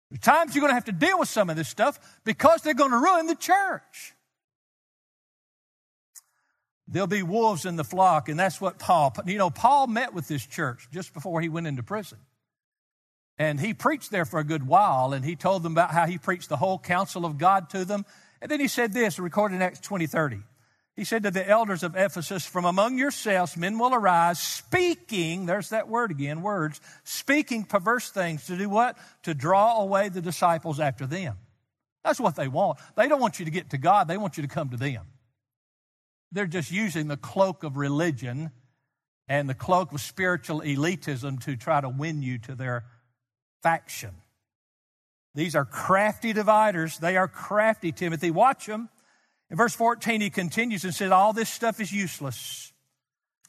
There's 0.09 0.19
times 0.19 0.53
you're 0.53 0.61
going 0.61 0.71
to 0.71 0.75
have 0.75 0.85
to 0.85 0.91
deal 0.91 1.19
with 1.19 1.29
some 1.29 1.49
of 1.49 1.55
this 1.55 1.69
stuff 1.69 1.99
because 2.23 2.61
they're 2.61 2.73
going 2.73 2.91
to 2.91 2.97
ruin 2.97 3.27
the 3.27 3.35
church. 3.35 4.13
There'll 6.89 7.07
be 7.07 7.23
wolves 7.23 7.65
in 7.65 7.75
the 7.75 7.83
flock, 7.83 8.29
and 8.29 8.39
that's 8.39 8.61
what 8.61 8.79
Paul, 8.79 9.13
you 9.25 9.37
know, 9.37 9.49
Paul 9.49 9.87
met 9.87 10.13
with 10.13 10.29
this 10.29 10.45
church 10.45 10.87
just 10.91 11.13
before 11.13 11.41
he 11.41 11.49
went 11.49 11.67
into 11.67 11.83
prison. 11.83 12.17
And 13.39 13.59
he 13.59 13.73
preached 13.73 14.09
there 14.09 14.25
for 14.25 14.39
a 14.39 14.43
good 14.43 14.67
while, 14.67 15.13
and 15.13 15.23
he 15.23 15.35
told 15.35 15.63
them 15.63 15.73
about 15.73 15.91
how 15.91 16.07
he 16.07 16.17
preached 16.17 16.49
the 16.49 16.57
whole 16.57 16.79
counsel 16.79 17.25
of 17.25 17.37
God 17.37 17.69
to 17.71 17.85
them. 17.85 18.05
And 18.41 18.49
then 18.49 18.59
he 18.59 18.67
said 18.67 18.93
this, 18.93 19.19
recorded 19.19 19.55
in 19.55 19.61
Acts 19.61 19.79
20 19.79 20.07
30. 20.07 20.39
He 20.95 21.03
said 21.03 21.21
to 21.23 21.31
the 21.31 21.47
elders 21.47 21.83
of 21.83 21.95
Ephesus, 21.95 22.47
From 22.47 22.65
among 22.65 22.97
yourselves 22.97 23.55
men 23.55 23.77
will 23.77 23.93
arise, 23.93 24.39
speaking, 24.39 25.45
there's 25.45 25.69
that 25.69 25.87
word 25.87 26.09
again, 26.09 26.41
words, 26.41 26.81
speaking 27.03 27.65
perverse 27.65 28.09
things 28.09 28.47
to 28.47 28.57
do 28.57 28.67
what? 28.67 28.97
To 29.23 29.35
draw 29.35 29.79
away 29.79 30.09
the 30.09 30.21
disciples 30.21 30.79
after 30.79 31.05
them. 31.05 31.37
That's 32.03 32.19
what 32.19 32.35
they 32.35 32.47
want. 32.47 32.79
They 32.95 33.07
don't 33.07 33.21
want 33.21 33.37
you 33.37 33.45
to 33.45 33.51
get 33.51 33.69
to 33.71 33.77
God, 33.77 34.07
they 34.07 34.17
want 34.17 34.37
you 34.37 34.43
to 34.43 34.49
come 34.49 34.69
to 34.69 34.77
them. 34.77 35.05
They're 36.31 36.47
just 36.47 36.71
using 36.71 37.07
the 37.07 37.17
cloak 37.17 37.63
of 37.63 37.77
religion 37.77 38.51
and 39.27 39.47
the 39.47 39.53
cloak 39.53 39.91
of 39.91 40.01
spiritual 40.01 40.61
elitism 40.61 41.43
to 41.43 41.55
try 41.55 41.79
to 41.79 41.89
win 41.89 42.23
you 42.23 42.39
to 42.39 42.55
their 42.55 42.85
faction. 43.63 44.11
These 45.35 45.55
are 45.55 45.65
crafty 45.65 46.33
dividers. 46.33 46.97
They 46.97 47.15
are 47.17 47.27
crafty, 47.27 47.91
Timothy. 47.91 48.31
Watch 48.31 48.65
them. 48.65 48.89
In 49.49 49.57
verse 49.57 49.75
14, 49.75 50.21
he 50.21 50.29
continues 50.29 50.83
and 50.83 50.93
says, 50.93 51.11
All 51.11 51.33
this 51.33 51.49
stuff 51.49 51.79
is 51.79 51.91
useless. 51.91 52.73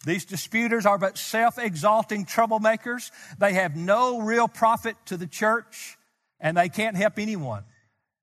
These 0.05 0.27
disputers 0.27 0.87
are 0.87 0.99
but 0.99 1.19
self 1.19 1.59
exalting 1.59 2.25
troublemakers. 2.25 3.11
They 3.39 3.55
have 3.55 3.75
no 3.75 4.21
real 4.21 4.49
profit 4.49 4.97
to 5.07 5.17
the 5.17 5.27
church, 5.27 5.97
and 6.39 6.57
they 6.57 6.69
can't 6.69 6.97
help 6.97 7.19
anyone. 7.19 7.65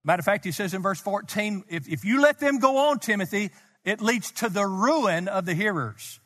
Matter 0.04 0.20
of 0.20 0.26
fact, 0.26 0.46
he 0.46 0.52
says 0.52 0.74
in 0.74 0.82
verse 0.82 1.02
14, 1.02 1.64
if, 1.68 1.90
if 1.90 2.06
you 2.06 2.22
let 2.22 2.40
them 2.40 2.60
go 2.60 2.90
on, 2.90 3.00
Timothy, 3.00 3.50
it 3.84 4.00
leads 4.02 4.32
to 4.34 4.50
the 4.50 4.66
ruin 4.66 5.28
of 5.28 5.46
the 5.46 5.54
hearers. 5.54 6.20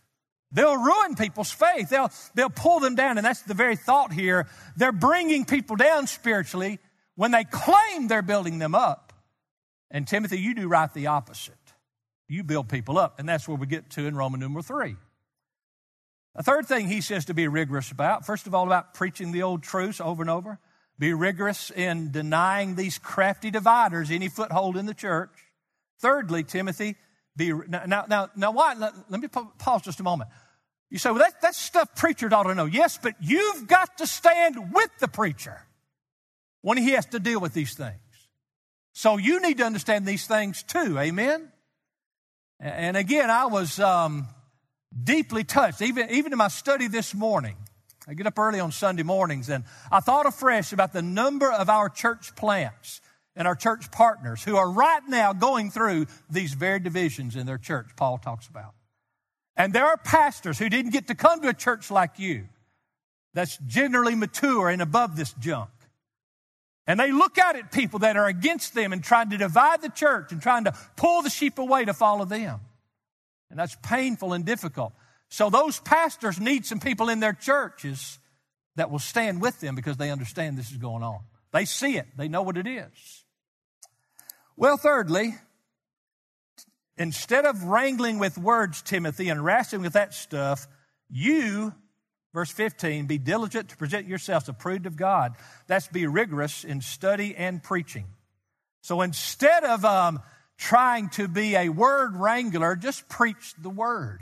They'll 0.51 0.77
ruin 0.77 1.15
people's 1.15 1.51
faith. 1.51 1.89
They'll, 1.89 2.11
they'll 2.33 2.49
pull 2.49 2.79
them 2.79 2.95
down. 2.95 3.17
And 3.17 3.25
that's 3.25 3.43
the 3.43 3.53
very 3.53 3.75
thought 3.75 4.11
here. 4.11 4.47
They're 4.75 4.91
bringing 4.91 5.45
people 5.45 5.75
down 5.75 6.07
spiritually 6.07 6.79
when 7.15 7.31
they 7.31 7.43
claim 7.43 8.07
they're 8.07 8.21
building 8.21 8.59
them 8.59 8.73
up. 8.73 9.13
And 9.91 10.07
Timothy, 10.07 10.39
you 10.39 10.55
do 10.55 10.67
right 10.67 10.91
the 10.93 11.07
opposite. 11.07 11.55
You 12.27 12.43
build 12.43 12.69
people 12.69 12.97
up. 12.97 13.19
And 13.19 13.29
that's 13.29 13.47
where 13.47 13.57
we 13.57 13.67
get 13.67 13.89
to 13.91 14.05
in 14.05 14.15
Roman 14.15 14.39
number 14.39 14.61
three. 14.61 14.95
A 16.35 16.43
third 16.43 16.67
thing 16.67 16.87
he 16.87 17.01
says 17.01 17.25
to 17.25 17.33
be 17.33 17.47
rigorous 17.47 17.91
about, 17.91 18.25
first 18.25 18.47
of 18.47 18.55
all, 18.55 18.65
about 18.65 18.93
preaching 18.93 19.31
the 19.31 19.43
old 19.43 19.63
truths 19.63 19.99
over 19.99 20.23
and 20.23 20.29
over. 20.29 20.59
Be 20.97 21.13
rigorous 21.13 21.71
in 21.71 22.11
denying 22.11 22.75
these 22.75 22.97
crafty 22.97 23.51
dividers 23.51 24.11
any 24.11 24.29
foothold 24.29 24.77
in 24.77 24.85
the 24.85 24.93
church. 24.93 25.31
Thirdly, 25.99 26.43
Timothy, 26.43 26.95
now 27.39 28.05
now 28.07 28.29
now 28.35 28.51
why 28.51 28.73
let, 28.73 28.93
let 29.09 29.21
me 29.21 29.27
pause 29.27 29.81
just 29.81 29.99
a 29.99 30.03
moment. 30.03 30.29
You 30.89 30.97
say 30.97 31.09
well 31.09 31.19
that, 31.19 31.41
that's 31.41 31.57
stuff 31.57 31.95
preachers 31.95 32.33
ought 32.33 32.43
to 32.43 32.55
know. 32.55 32.65
Yes 32.65 32.99
but 33.01 33.15
you've 33.19 33.67
got 33.67 33.97
to 33.99 34.07
stand 34.07 34.73
with 34.73 34.89
the 34.99 35.07
preacher 35.07 35.65
when 36.61 36.77
he 36.77 36.91
has 36.91 37.05
to 37.07 37.19
deal 37.19 37.39
with 37.39 37.53
these 37.53 37.73
things. 37.73 37.99
So 38.93 39.17
you 39.17 39.41
need 39.41 39.57
to 39.59 39.63
understand 39.63 40.05
these 40.05 40.27
things 40.27 40.63
too. 40.63 40.97
Amen? 40.99 41.51
And 42.59 42.97
again 42.97 43.29
i 43.29 43.45
was 43.45 43.79
um, 43.79 44.27
deeply 45.03 45.43
touched. 45.43 45.81
Even 45.81 46.09
even 46.11 46.31
in 46.31 46.37
my 46.37 46.49
study 46.49 46.87
this 46.87 47.13
morning 47.15 47.55
i 48.07 48.13
get 48.13 48.27
up 48.27 48.37
early 48.37 48.59
on 48.59 48.71
sunday 48.71 49.03
mornings 49.03 49.49
and 49.49 49.63
i 49.91 49.99
thought 49.99 50.25
afresh 50.25 50.73
about 50.73 50.93
the 50.93 51.01
number 51.01 51.51
of 51.51 51.69
our 51.69 51.89
church 51.89 52.35
plants 52.35 53.01
and 53.35 53.47
our 53.47 53.55
church 53.55 53.91
partners 53.91 54.43
who 54.43 54.57
are 54.57 54.69
right 54.69 55.01
now 55.07 55.33
going 55.33 55.71
through 55.71 56.07
these 56.29 56.53
very 56.53 56.79
divisions 56.79 57.35
in 57.35 57.45
their 57.45 57.57
church, 57.57 57.87
Paul 57.95 58.17
talks 58.17 58.47
about. 58.47 58.73
And 59.55 59.73
there 59.73 59.85
are 59.85 59.97
pastors 59.97 60.57
who 60.57 60.69
didn't 60.69 60.91
get 60.91 61.07
to 61.07 61.15
come 61.15 61.41
to 61.41 61.49
a 61.49 61.53
church 61.53 61.91
like 61.91 62.17
you 62.17 62.45
that's 63.33 63.57
generally 63.67 64.15
mature 64.15 64.69
and 64.69 64.81
above 64.81 65.15
this 65.15 65.33
junk. 65.33 65.69
And 66.87 66.99
they 66.99 67.11
look 67.11 67.37
out 67.37 67.55
at 67.55 67.71
people 67.71 67.99
that 67.99 68.17
are 68.17 68.25
against 68.25 68.73
them 68.73 68.93
and 68.93 69.03
trying 69.03 69.29
to 69.29 69.37
divide 69.37 69.81
the 69.81 69.89
church 69.89 70.31
and 70.31 70.41
trying 70.41 70.63
to 70.63 70.73
pull 70.95 71.21
the 71.21 71.29
sheep 71.29 71.59
away 71.59 71.85
to 71.85 71.93
follow 71.93 72.25
them. 72.25 72.61
And 73.49 73.59
that's 73.59 73.77
painful 73.83 74.33
and 74.33 74.43
difficult. 74.43 74.93
So 75.29 75.49
those 75.49 75.79
pastors 75.79 76.39
need 76.39 76.65
some 76.65 76.79
people 76.79 77.09
in 77.09 77.19
their 77.19 77.33
churches 77.33 78.17
that 78.75 78.89
will 78.89 78.99
stand 78.99 79.41
with 79.41 79.59
them 79.59 79.75
because 79.75 79.97
they 79.97 80.09
understand 80.09 80.57
this 80.57 80.71
is 80.71 80.77
going 80.77 81.03
on. 81.03 81.19
They 81.51 81.65
see 81.65 81.97
it, 81.97 82.07
they 82.17 82.27
know 82.27 82.41
what 82.41 82.57
it 82.57 82.67
is. 82.67 83.23
Well, 84.55 84.77
thirdly, 84.77 85.35
instead 86.97 87.45
of 87.45 87.63
wrangling 87.63 88.19
with 88.19 88.37
words, 88.37 88.81
Timothy, 88.81 89.29
and 89.29 89.43
wrestling 89.43 89.81
with 89.81 89.93
that 89.93 90.13
stuff, 90.13 90.67
you, 91.09 91.73
verse 92.33 92.51
15, 92.51 93.07
be 93.07 93.17
diligent 93.17 93.69
to 93.69 93.77
present 93.77 94.07
yourselves 94.07 94.49
approved 94.49 94.85
of 94.85 94.95
God. 94.95 95.33
That's 95.67 95.87
be 95.87 96.05
rigorous 96.07 96.63
in 96.63 96.81
study 96.81 97.35
and 97.35 97.63
preaching. 97.63 98.05
So 98.81 99.01
instead 99.01 99.63
of 99.63 99.85
um, 99.85 100.19
trying 100.57 101.09
to 101.09 101.27
be 101.27 101.55
a 101.55 101.69
word 101.69 102.15
wrangler, 102.15 102.75
just 102.75 103.07
preach 103.09 103.53
the 103.57 103.69
word. 103.69 104.21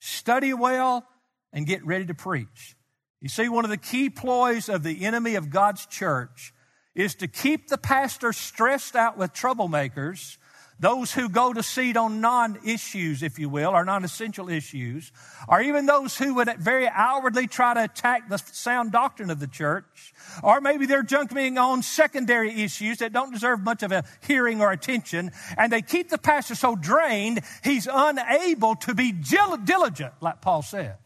Study 0.00 0.52
well 0.54 1.06
and 1.52 1.66
get 1.66 1.84
ready 1.86 2.06
to 2.06 2.14
preach. 2.14 2.75
You 3.20 3.28
see, 3.28 3.48
one 3.48 3.64
of 3.64 3.70
the 3.70 3.76
key 3.76 4.10
ploys 4.10 4.68
of 4.68 4.82
the 4.82 5.04
enemy 5.04 5.36
of 5.36 5.50
God's 5.50 5.86
church 5.86 6.52
is 6.94 7.14
to 7.16 7.28
keep 7.28 7.68
the 7.68 7.78
pastor 7.78 8.32
stressed 8.32 8.96
out 8.96 9.16
with 9.16 9.32
troublemakers, 9.32 10.38
those 10.78 11.12
who 11.12 11.30
go 11.30 11.54
to 11.54 11.62
seed 11.62 11.96
on 11.96 12.20
non 12.20 12.58
issues, 12.66 13.22
if 13.22 13.38
you 13.38 13.48
will, 13.48 13.70
or 13.70 13.84
non 13.86 14.04
essential 14.04 14.50
issues, 14.50 15.10
or 15.48 15.62
even 15.62 15.86
those 15.86 16.18
who 16.18 16.34
would 16.34 16.50
very 16.58 16.86
outwardly 16.86 17.46
try 17.46 17.72
to 17.72 17.84
attack 17.84 18.28
the 18.28 18.36
sound 18.36 18.92
doctrine 18.92 19.30
of 19.30 19.40
the 19.40 19.46
church, 19.46 20.12
or 20.42 20.60
maybe 20.60 20.84
they're 20.84 21.02
jumping 21.02 21.56
on 21.56 21.82
secondary 21.82 22.62
issues 22.62 22.98
that 22.98 23.14
don't 23.14 23.32
deserve 23.32 23.60
much 23.60 23.82
of 23.82 23.92
a 23.92 24.04
hearing 24.26 24.60
or 24.60 24.70
attention, 24.70 25.30
and 25.56 25.72
they 25.72 25.80
keep 25.80 26.10
the 26.10 26.18
pastor 26.18 26.54
so 26.54 26.76
drained 26.76 27.40
he's 27.64 27.88
unable 27.90 28.76
to 28.76 28.94
be 28.94 29.12
diligent, 29.12 30.12
like 30.20 30.42
Paul 30.42 30.60
says 30.60 30.96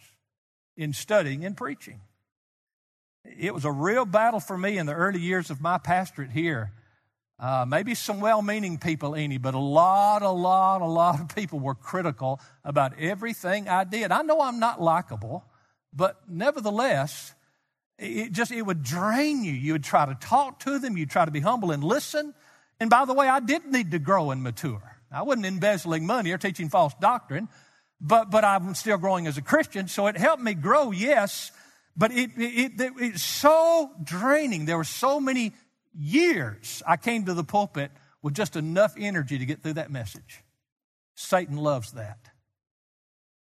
in 0.81 0.93
studying 0.95 1.45
and 1.45 1.57
preaching. 1.57 2.01
It 3.25 3.53
was 3.53 3.65
a 3.65 3.71
real 3.71 4.07
battle 4.07 4.41
for 4.41 4.57
me 4.57 4.79
in 4.79 4.87
the 4.87 4.95
early 4.95 5.21
years 5.21 5.51
of 5.51 5.61
my 5.61 5.77
pastorate 5.77 6.31
here. 6.31 6.73
Uh, 7.39 7.65
maybe 7.67 7.95
some 7.95 8.21
well 8.21 8.43
meaning 8.43 8.79
people, 8.79 9.15
any, 9.15 9.39
but 9.39 9.55
a 9.55 9.59
lot, 9.59 10.23
a 10.23 10.31
lot, 10.31 10.81
a 10.81 10.87
lot 10.87 11.21
of 11.21 11.35
people 11.35 11.59
were 11.59 11.75
critical 11.75 12.41
about 12.65 12.99
everything 12.99 13.69
I 13.69 13.85
did. 13.85 14.11
I 14.11 14.23
know 14.23 14.41
I'm 14.41 14.59
not 14.59 14.81
likable, 14.81 15.45
but 15.93 16.17
nevertheless, 16.29 17.35
it 17.99 18.33
just, 18.33 18.51
it 18.51 18.63
would 18.63 18.83
drain 18.83 19.45
you. 19.45 19.53
You 19.53 19.73
would 19.73 19.85
try 19.85 20.07
to 20.07 20.15
talk 20.15 20.61
to 20.61 20.79
them. 20.79 20.97
You'd 20.97 21.11
try 21.11 21.27
to 21.27 21.31
be 21.31 21.41
humble 21.41 21.71
and 21.71 21.85
listen. 21.85 22.35
And 22.79 22.89
by 22.89 23.05
the 23.05 23.13
way, 23.13 23.29
I 23.29 23.41
did 23.41 23.67
need 23.67 23.91
to 23.91 23.99
grow 23.99 24.31
and 24.31 24.43
mature. 24.43 24.97
I 25.13 25.23
wasn't 25.23 25.47
embezzling 25.47 26.07
money 26.07 26.31
or 26.33 26.39
teaching 26.39 26.71
false 26.71 26.95
doctrine, 27.01 27.49
but, 28.01 28.31
but 28.31 28.45
I'm 28.45 28.75
still 28.75 28.99
growing 28.99 29.27
as 29.27 29.37
a 29.37 29.43
Christian. 29.43 29.89
So 29.89 30.07
it 30.07 30.17
helped 30.17 30.43
me 30.43 30.55
grow, 30.55 30.91
yes, 30.91 31.53
but 31.97 32.13
it, 32.13 32.31
it, 32.37 32.81
it, 32.81 32.93
it's 32.99 33.23
so 33.23 33.91
draining. 34.03 34.65
There 34.65 34.77
were 34.77 34.85
so 34.85 35.21
many 35.21 35.53
years 35.95 36.83
I 36.87 36.97
came 36.97 37.27
to 37.27 37.35
the 37.35 37.45
pulpit 37.45 37.91
with 38.23 38.35
just 38.35 38.57
enough 38.57 38.95
energy 38.99 39.39
to 39.39 39.47
get 39.47 39.63
through 39.63 39.75
that 39.75 39.91
message. 39.91 40.43
Satan 41.15 41.57
loves 41.57 41.93
that. 41.93 42.19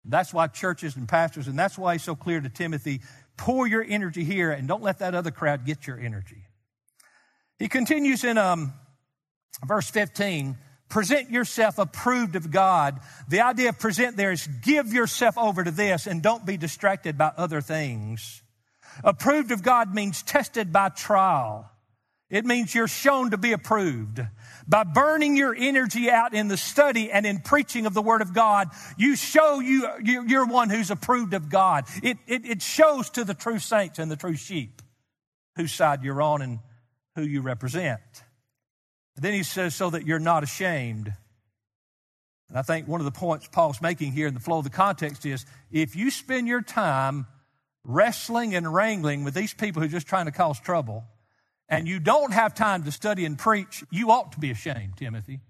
That's 0.05 0.33
why 0.33 0.47
churches 0.47 0.95
and 0.95 1.07
pastors, 1.07 1.47
and 1.47 1.59
that's 1.59 1.77
why 1.77 1.93
he's 1.93 2.03
so 2.03 2.15
clear 2.15 2.39
to 2.39 2.49
Timothy 2.49 3.01
pour 3.35 3.67
your 3.67 3.85
energy 3.87 4.23
here 4.23 4.51
and 4.51 4.67
don't 4.67 4.81
let 4.81 4.99
that 4.99 5.13
other 5.13 5.31
crowd 5.31 5.65
get 5.65 5.85
your 5.85 5.99
energy. 5.99 6.45
He 7.59 7.67
continues 7.67 8.23
in 8.23 8.37
um, 8.37 8.73
verse 9.65 9.89
15 9.89 10.57
present 10.89 11.29
yourself 11.29 11.77
approved 11.77 12.35
of 12.35 12.51
God. 12.51 12.99
The 13.27 13.41
idea 13.41 13.69
of 13.69 13.79
present 13.79 14.17
there 14.17 14.31
is 14.31 14.47
give 14.47 14.93
yourself 14.93 15.37
over 15.37 15.63
to 15.63 15.71
this 15.71 16.07
and 16.07 16.21
don't 16.21 16.45
be 16.45 16.57
distracted 16.57 17.17
by 17.17 17.31
other 17.37 17.61
things. 17.61 18.41
Approved 19.03 19.51
of 19.51 19.63
God 19.63 19.93
means 19.93 20.23
tested 20.23 20.71
by 20.71 20.89
trial. 20.89 21.69
It 22.29 22.45
means 22.45 22.75
you're 22.75 22.87
shown 22.87 23.31
to 23.31 23.37
be 23.37 23.53
approved. 23.53 24.19
By 24.67 24.83
burning 24.83 25.37
your 25.37 25.55
energy 25.57 26.09
out 26.09 26.33
in 26.33 26.49
the 26.49 26.57
study 26.57 27.09
and 27.09 27.25
in 27.25 27.39
preaching 27.39 27.85
of 27.85 27.93
the 27.93 28.01
Word 28.01 28.21
of 28.21 28.33
God, 28.33 28.69
you 28.97 29.15
show 29.15 29.59
you, 29.59 29.87
you're 30.03 30.45
one 30.45 30.69
who's 30.69 30.91
approved 30.91 31.33
of 31.33 31.49
God. 31.49 31.85
It, 32.03 32.17
it, 32.27 32.45
it 32.45 32.61
shows 32.61 33.09
to 33.11 33.23
the 33.23 33.33
true 33.33 33.59
saints 33.59 33.97
and 33.97 34.11
the 34.11 34.17
true 34.17 34.35
sheep 34.35 34.81
whose 35.55 35.71
side 35.71 36.03
you're 36.03 36.21
on 36.21 36.41
and 36.41 36.59
who 37.15 37.21
you 37.21 37.41
represent. 37.41 38.01
Then 39.23 39.33
he 39.33 39.43
says, 39.43 39.75
so 39.75 39.89
that 39.89 40.05
you're 40.05 40.19
not 40.19 40.43
ashamed. 40.43 41.13
And 42.49 42.57
I 42.57 42.61
think 42.61 42.87
one 42.87 43.01
of 43.01 43.05
the 43.05 43.11
points 43.11 43.47
Paul's 43.51 43.81
making 43.81 44.11
here 44.13 44.27
in 44.27 44.33
the 44.33 44.39
flow 44.39 44.59
of 44.59 44.63
the 44.63 44.69
context 44.69 45.25
is 45.25 45.45
if 45.71 45.95
you 45.95 46.11
spend 46.11 46.47
your 46.47 46.61
time 46.61 47.27
wrestling 47.83 48.55
and 48.55 48.73
wrangling 48.73 49.23
with 49.23 49.33
these 49.33 49.53
people 49.53 49.81
who 49.81 49.87
are 49.87 49.91
just 49.91 50.07
trying 50.07 50.25
to 50.25 50.31
cause 50.31 50.59
trouble, 50.59 51.03
and 51.69 51.87
you 51.87 51.99
don't 51.99 52.31
have 52.31 52.55
time 52.55 52.83
to 52.83 52.91
study 52.91 53.25
and 53.25 53.37
preach, 53.37 53.83
you 53.91 54.11
ought 54.11 54.31
to 54.33 54.39
be 54.39 54.51
ashamed, 54.51 54.95
Timothy. 54.97 55.41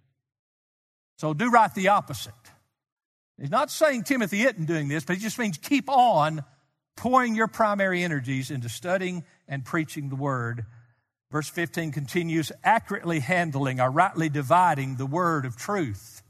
So 1.17 1.33
do 1.33 1.49
right 1.49 1.73
the 1.73 1.89
opposite. 1.89 2.33
He's 3.39 3.51
not 3.51 3.69
saying 3.69 4.03
Timothy 4.03 4.41
isn't 4.41 4.65
doing 4.65 4.87
this, 4.87 5.03
but 5.03 5.15
he 5.15 5.21
just 5.21 5.37
means 5.37 5.57
keep 5.57 5.89
on 5.89 6.43
pouring 6.95 7.35
your 7.35 7.47
primary 7.47 8.03
energies 8.03 8.49
into 8.49 8.69
studying 8.69 9.23
and 9.47 9.63
preaching 9.63 10.09
the 10.09 10.15
word. 10.15 10.65
Verse 11.31 11.49
15 11.49 11.91
continues 11.91 12.51
accurately 12.63 13.19
handling 13.19 13.81
or 13.81 13.91
rightly 13.91 14.29
dividing 14.29 14.95
the 14.95 15.05
word 15.05 15.45
of 15.45 15.57
truth. 15.57 16.21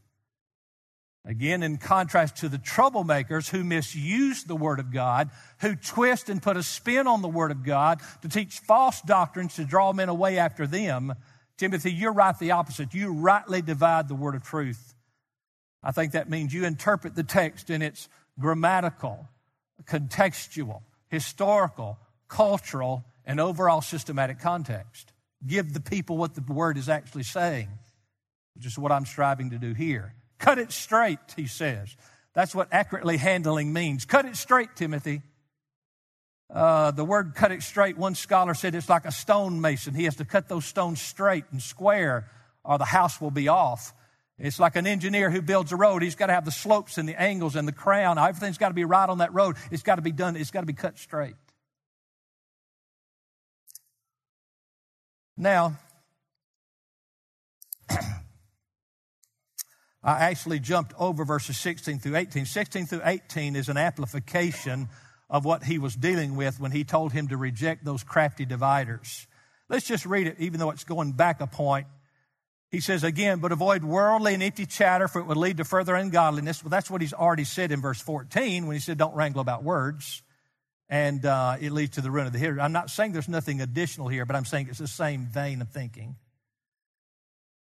Again, 1.27 1.61
in 1.61 1.77
contrast 1.77 2.37
to 2.37 2.47
the 2.47 2.57
troublemakers 2.57 3.49
who 3.49 3.65
misuse 3.65 4.45
the 4.45 4.55
Word 4.55 4.79
of 4.79 4.93
God, 4.93 5.29
who 5.59 5.75
twist 5.75 6.29
and 6.29 6.41
put 6.41 6.55
a 6.55 6.63
spin 6.63 7.05
on 7.05 7.21
the 7.21 7.27
Word 7.27 7.51
of 7.51 7.63
God 7.65 7.99
to 8.21 8.29
teach 8.29 8.59
false 8.59 9.01
doctrines 9.01 9.55
to 9.55 9.65
draw 9.65 9.91
men 9.91 10.07
away 10.07 10.37
after 10.37 10.65
them, 10.65 11.13
Timothy, 11.57 11.91
you're 11.91 12.13
right 12.13 12.37
the 12.39 12.51
opposite. 12.51 12.93
You 12.93 13.11
rightly 13.11 13.61
divide 13.61 14.07
the 14.07 14.15
Word 14.15 14.35
of 14.35 14.43
truth. 14.43 14.95
I 15.83 15.91
think 15.91 16.13
that 16.13 16.29
means 16.29 16.53
you 16.53 16.63
interpret 16.63 17.13
the 17.13 17.23
text 17.23 17.69
in 17.69 17.81
its 17.81 18.07
grammatical, 18.39 19.27
contextual, 19.83 20.83
historical, 21.09 21.99
cultural, 22.29 23.03
and 23.27 23.39
overall 23.39 23.81
systematic 23.81 24.39
context. 24.39 25.13
Give 25.45 25.71
the 25.71 25.81
people 25.81 26.17
what 26.17 26.33
the 26.33 26.41
Word 26.41 26.79
is 26.79 26.89
actually 26.89 27.23
saying, 27.23 27.69
which 28.55 28.65
is 28.65 28.79
what 28.79 28.91
I'm 28.91 29.05
striving 29.05 29.51
to 29.51 29.59
do 29.59 29.73
here. 29.73 30.15
Cut 30.39 30.57
it 30.57 30.71
straight, 30.71 31.19
he 31.35 31.45
says. 31.45 31.95
That's 32.33 32.55
what 32.55 32.69
accurately 32.71 33.17
handling 33.17 33.73
means. 33.73 34.05
Cut 34.05 34.25
it 34.25 34.35
straight, 34.35 34.69
Timothy. 34.75 35.21
Uh, 36.53 36.91
the 36.91 37.03
word 37.03 37.33
cut 37.35 37.51
it 37.51 37.61
straight, 37.61 37.97
one 37.97 38.15
scholar 38.15 38.53
said 38.53 38.73
it's 38.73 38.87
like 38.87 39.03
a 39.03 39.11
stonemason. 39.11 39.93
He 39.93 40.05
has 40.05 40.15
to 40.17 40.25
cut 40.25 40.47
those 40.47 40.63
stones 40.63 41.01
straight 41.01 41.43
and 41.51 41.61
square, 41.61 42.29
or 42.63 42.77
the 42.77 42.85
house 42.85 43.19
will 43.19 43.31
be 43.31 43.49
off. 43.49 43.93
It's 44.39 44.59
like 44.59 44.75
an 44.75 44.87
engineer 44.87 45.29
who 45.29 45.41
builds 45.41 45.71
a 45.71 45.75
road. 45.75 46.03
He's 46.03 46.15
got 46.15 46.27
to 46.27 46.33
have 46.33 46.45
the 46.45 46.51
slopes 46.51 46.97
and 46.97 47.09
the 47.09 47.19
angles 47.19 47.55
and 47.55 47.67
the 47.67 47.73
crown. 47.73 48.17
Everything's 48.17 48.57
got 48.57 48.69
to 48.69 48.75
be 48.75 48.85
right 48.85 49.09
on 49.09 49.17
that 49.17 49.33
road. 49.33 49.57
It's 49.71 49.83
got 49.83 49.95
to 49.95 50.01
be 50.01 50.11
done, 50.11 50.37
it's 50.37 50.51
got 50.51 50.61
to 50.61 50.67
be 50.67 50.73
cut 50.73 50.97
straight. 50.97 51.35
Now, 55.37 55.77
I 57.89 58.13
actually 60.03 60.59
jumped 60.59 60.93
over 60.97 61.25
verses 61.25 61.57
16 61.57 61.99
through 61.99 62.15
18. 62.15 62.45
16 62.45 62.85
through 62.87 63.01
18 63.03 63.55
is 63.55 63.69
an 63.69 63.77
amplification 63.77 64.89
of 65.29 65.45
what 65.45 65.63
he 65.63 65.77
was 65.77 65.95
dealing 65.95 66.35
with 66.35 66.59
when 66.59 66.71
he 66.71 66.83
told 66.83 67.11
him 67.11 67.27
to 67.27 67.37
reject 67.37 67.85
those 67.85 68.03
crafty 68.03 68.45
dividers. 68.45 69.27
Let's 69.69 69.85
just 69.85 70.05
read 70.05 70.27
it, 70.27 70.37
even 70.39 70.59
though 70.59 70.71
it's 70.71 70.85
going 70.85 71.11
back 71.11 71.41
a 71.41 71.47
point. 71.47 71.87
He 72.71 72.79
says 72.79 73.03
again, 73.03 73.39
but 73.39 73.51
avoid 73.51 73.83
worldly 73.83 74.33
and 74.33 74.41
empty 74.43 74.65
chatter, 74.65 75.07
for 75.07 75.19
it 75.19 75.25
would 75.25 75.37
lead 75.37 75.57
to 75.57 75.65
further 75.65 75.95
ungodliness. 75.95 76.63
Well, 76.63 76.69
that's 76.69 76.89
what 76.89 77.01
he's 77.01 77.13
already 77.13 77.43
said 77.43 77.71
in 77.71 77.81
verse 77.81 78.01
14 78.01 78.65
when 78.65 78.75
he 78.75 78.79
said, 78.79 78.97
don't 78.97 79.15
wrangle 79.15 79.41
about 79.41 79.63
words. 79.63 80.23
And 80.89 81.25
uh, 81.25 81.57
it 81.59 81.71
leads 81.71 81.95
to 81.95 82.01
the 82.01 82.09
ruin 82.09 82.27
of 82.27 82.33
the 82.33 82.39
hearer. 82.39 82.61
I'm 82.61 82.71
not 82.71 82.89
saying 82.89 83.11
there's 83.11 83.27
nothing 83.27 83.61
additional 83.61 84.07
here, 84.07 84.25
but 84.25 84.35
I'm 84.35 84.45
saying 84.45 84.67
it's 84.69 84.79
the 84.79 84.87
same 84.87 85.25
vein 85.25 85.61
of 85.61 85.69
thinking. 85.69 86.15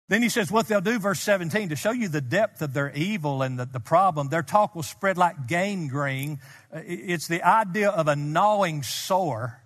Then 0.07 0.21
he 0.21 0.29
says 0.29 0.51
what 0.51 0.67
they'll 0.67 0.81
do, 0.81 0.99
verse 0.99 1.19
17, 1.21 1.69
to 1.69 1.75
show 1.75 1.91
you 1.91 2.07
the 2.07 2.21
depth 2.21 2.61
of 2.61 2.73
their 2.73 2.91
evil 2.93 3.41
and 3.41 3.57
the, 3.57 3.65
the 3.65 3.79
problem, 3.79 4.29
their 4.29 4.43
talk 4.43 4.75
will 4.75 4.83
spread 4.83 5.17
like 5.17 5.47
gangrene. 5.47 6.39
Uh, 6.71 6.81
it's 6.85 7.27
the 7.27 7.41
idea 7.41 7.89
of 7.89 8.07
a 8.07 8.15
gnawing 8.15 8.83
sore. 8.83 9.61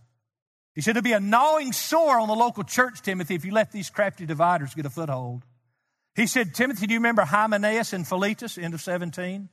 He 0.76 0.82
said 0.82 0.92
It'll 0.92 1.04
be 1.04 1.12
a 1.12 1.20
gnawing 1.20 1.74
sore 1.74 2.20
on 2.20 2.30
the 2.30 2.36
local 2.36 2.64
church, 2.64 3.02
Timothy, 3.02 3.36
if 3.36 3.44
you 3.44 3.52
let 3.52 3.74
these 3.74 3.90
crafty 3.90 4.26
dividers 4.26 4.74
get 4.74 4.86
a 4.86 4.90
foothold. 4.90 5.44
He 6.16 6.26
said, 6.26 6.56
Timothy, 6.56 6.88
do 6.88 6.94
you 6.94 7.00
remember 7.00 7.24
Hymenaeus 7.24 7.92
and 7.92 8.08
Philetus, 8.08 8.58
end 8.58 8.74
of 8.74 8.82
17? 8.82 9.50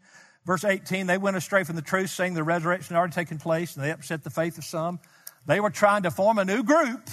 Verse 0.47 0.65
18, 0.65 1.09
they 1.09 1.19
went 1.19 1.37
astray 1.37 1.65
from 1.65 1.75
the 1.75 1.83
truth, 1.83 2.11
saying 2.11 2.35
the 2.35 2.45
resurrection 2.45 2.95
had 2.95 3.01
already 3.01 3.15
taken 3.15 3.39
place, 3.39 3.75
and 3.75 3.85
they 3.85 3.91
upset 3.91 4.23
the 4.23 4.31
faith 4.31 4.57
of 4.59 4.65
some. 4.65 5.01
They 5.45 5.59
were 5.59 5.71
trying 5.71 6.05
to 6.05 6.13
form 6.13 6.39
a 6.39 6.45
new 6.45 6.63
group. 6.63 7.11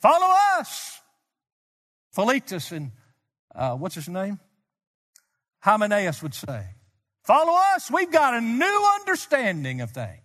Follow 0.00 0.28
us. 0.58 1.00
Philetus 2.12 2.72
and 2.72 2.92
uh, 3.54 3.74
what's 3.74 3.94
his 3.94 4.08
name? 4.08 4.38
Hymenaeus 5.60 6.22
would 6.22 6.34
say, 6.34 6.66
Follow 7.22 7.58
us. 7.74 7.90
We've 7.90 8.10
got 8.10 8.34
a 8.34 8.40
new 8.40 8.90
understanding 9.00 9.80
of 9.80 9.90
things. 9.90 10.20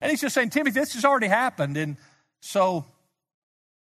And 0.00 0.10
he's 0.10 0.20
just 0.20 0.34
saying, 0.34 0.50
Timothy, 0.50 0.80
this 0.80 0.94
has 0.94 1.04
already 1.04 1.28
happened. 1.28 1.76
And 1.76 1.96
so 2.40 2.84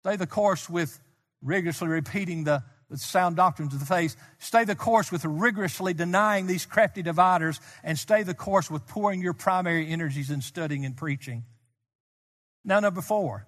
stay 0.02 0.18
the 0.18 0.28
course 0.28 0.70
with 0.70 1.00
rigorously 1.42 1.88
repeating 1.88 2.44
the, 2.44 2.64
the 2.90 2.98
sound 2.98 3.36
doctrines 3.36 3.74
of 3.74 3.80
the 3.80 3.86
faith. 3.86 4.16
Stay 4.40 4.64
the 4.64 4.76
course 4.76 5.12
with 5.12 5.24
rigorously 5.24 5.94
denying 5.94 6.48
these 6.48 6.66
crafty 6.66 7.04
dividers. 7.04 7.60
And 7.84 7.98
stay 7.98 8.24
the 8.24 8.34
course 8.34 8.70
with 8.70 8.88
pouring 8.88 9.22
your 9.22 9.34
primary 9.34 9.88
energies 9.88 10.32
in 10.32 10.42
studying 10.42 10.86
and 10.86 10.98
preaching. 10.98 11.44
Now, 12.66 12.80
number 12.80 13.02
four, 13.02 13.48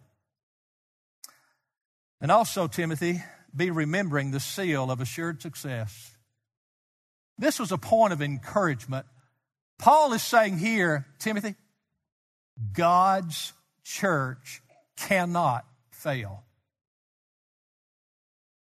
and 2.21 2.31
also, 2.31 2.67
Timothy, 2.67 3.23
be 3.55 3.71
remembering 3.71 4.29
the 4.31 4.39
seal 4.39 4.91
of 4.91 5.01
assured 5.01 5.41
success. 5.41 6.15
This 7.37 7.59
was 7.59 7.71
a 7.71 7.77
point 7.77 8.13
of 8.13 8.21
encouragement. 8.21 9.07
Paul 9.79 10.13
is 10.13 10.21
saying 10.21 10.59
here, 10.59 11.07
Timothy, 11.17 11.55
God's 12.73 13.53
church 13.83 14.61
cannot 14.95 15.65
fail. 15.89 16.43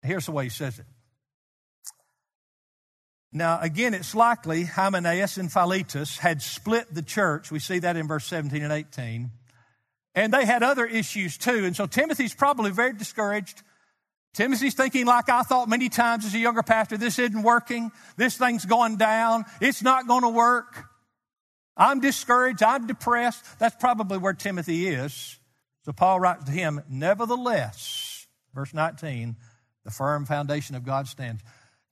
Here's 0.05 0.25
the 0.25 0.31
way 0.31 0.45
he 0.45 0.49
says 0.49 0.79
it. 0.79 0.85
Now, 3.31 3.59
again, 3.59 3.93
it's 3.93 4.15
likely 4.15 4.63
Hymenaeus 4.63 5.37
and 5.37 5.51
Philetus 5.51 6.17
had 6.17 6.41
split 6.41 6.93
the 6.93 7.01
church. 7.01 7.51
We 7.51 7.59
see 7.59 7.79
that 7.79 7.97
in 7.97 8.07
verse 8.07 8.25
17 8.27 8.63
and 8.63 8.71
18. 8.71 9.29
And 10.15 10.33
they 10.33 10.45
had 10.45 10.63
other 10.63 10.85
issues 10.85 11.37
too. 11.37 11.65
And 11.65 11.75
so 11.75 11.85
Timothy's 11.85 12.33
probably 12.33 12.71
very 12.71 12.93
discouraged. 12.93 13.61
Timothy's 14.33 14.73
thinking, 14.73 15.05
like 15.05 15.27
I 15.27 15.43
thought 15.43 15.67
many 15.67 15.89
times 15.89 16.25
as 16.25 16.33
a 16.33 16.39
younger 16.39 16.63
pastor, 16.63 16.97
this 16.97 17.19
isn't 17.19 17.41
working. 17.41 17.91
This 18.15 18.37
thing's 18.37 18.65
going 18.65 18.95
down. 18.95 19.43
It's 19.59 19.83
not 19.83 20.07
going 20.07 20.23
to 20.23 20.29
work. 20.29 20.85
I'm 21.75 21.99
discouraged. 21.99 22.63
I'm 22.63 22.87
depressed. 22.87 23.43
That's 23.59 23.75
probably 23.75 24.17
where 24.17 24.33
Timothy 24.33 24.87
is. 24.87 25.37
So 25.83 25.91
Paul 25.91 26.21
writes 26.21 26.45
to 26.45 26.51
him, 26.51 26.81
Nevertheless, 26.89 28.27
verse 28.53 28.73
19, 28.73 29.35
the 29.85 29.91
firm 29.91 30.25
foundation 30.25 30.75
of 30.75 30.83
God 30.83 31.07
stands. 31.07 31.41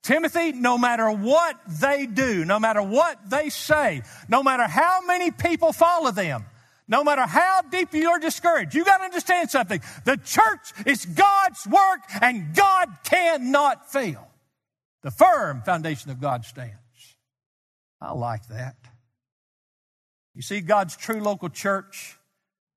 Timothy, 0.01 0.51
no 0.51 0.77
matter 0.77 1.10
what 1.10 1.58
they 1.67 2.06
do, 2.06 2.43
no 2.43 2.60
matter 2.60 2.82
what 2.82 3.29
they 3.29 3.49
say, 3.49 4.01
no 4.27 4.43
matter 4.43 4.63
how 4.63 4.99
many 5.06 5.32
people 5.32 5.71
follow 5.71 6.12
them, 6.12 6.43
No 6.88 7.03
matter 7.03 7.21
how 7.21 7.62
deep 7.71 7.93
you're 7.93 8.19
discouraged, 8.19 8.75
you 8.75 8.84
got 8.84 8.97
to 8.97 9.06
understand 9.06 9.49
something. 9.49 9.82
The 10.03 10.17
church 10.17 10.73
is 10.86 11.06
God's 11.06 11.65
work 11.65 12.01
and 12.21 12.53
God 12.53 12.89
cannot 13.03 13.91
fail. 13.91 14.27
The 15.01 15.12
firm 15.12 15.62
foundation 15.62 16.12
of 16.12 16.19
God 16.19 16.45
stands. 16.45 16.75
I 18.01 18.12
like 18.13 18.47
that. 18.49 18.75
You 20.36 20.41
see, 20.41 20.60
God's 20.60 20.97
true 20.97 21.21
local 21.21 21.49
church 21.49 22.17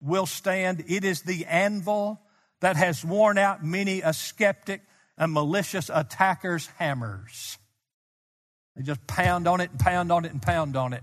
will 0.01 0.27
stand. 0.27 0.85
It 0.87 1.05
is 1.05 1.23
the 1.23 1.45
anvil 1.47 2.21
that 2.61 2.77
has 2.77 3.05
worn 3.05 3.39
out 3.39 3.65
many 3.65 4.03
a 4.03 4.13
skeptic 4.13 4.83
and 5.19 5.33
malicious 5.33 5.91
attacker's 5.93 6.67
hammers. 6.79 7.59
They 8.75 8.83
just 8.83 9.07
pound 9.07 9.49
on 9.49 9.61
it 9.61 9.71
and 9.71 9.81
pound 9.81 10.13
on 10.13 10.25
it 10.25 10.33
and 10.33 10.43
pound 10.43 10.77
on 10.77 10.93
it, 10.93 11.03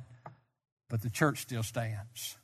but 0.90 1.02
the 1.02 1.10
church 1.10 1.42
still 1.42 1.64
stands. 1.64 2.38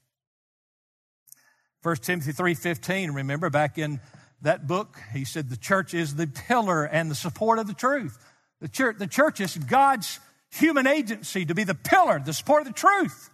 1 1.82 1.95
Timothy 1.97 2.34
3:15, 2.34 3.13
remember 3.13 3.49
back 3.49 3.77
in 3.77 4.01
that 4.41 4.67
book, 4.67 4.97
he 5.13 5.23
said 5.25 5.49
the 5.49 5.58
church 5.58 5.93
is 5.93 6.15
the 6.15 6.27
pillar 6.27 6.86
and 6.86 7.12
the 7.12 7.15
support 7.15 7.60
of 7.60 7.67
the 7.67 7.73
truth. 7.73 8.17
The 8.60 8.67
church, 8.67 8.97
the 8.97 9.08
church 9.08 9.39
is 9.39 9.58
God's 9.58 10.19
human 10.51 10.88
agency 10.88 11.45
to 11.45 11.53
be 11.53 11.63
the 11.63 11.75
pillar, 11.75 12.19
the 12.19 12.34
support 12.34 12.62
of 12.62 12.67
the 12.67 12.73
truth. 12.73 13.29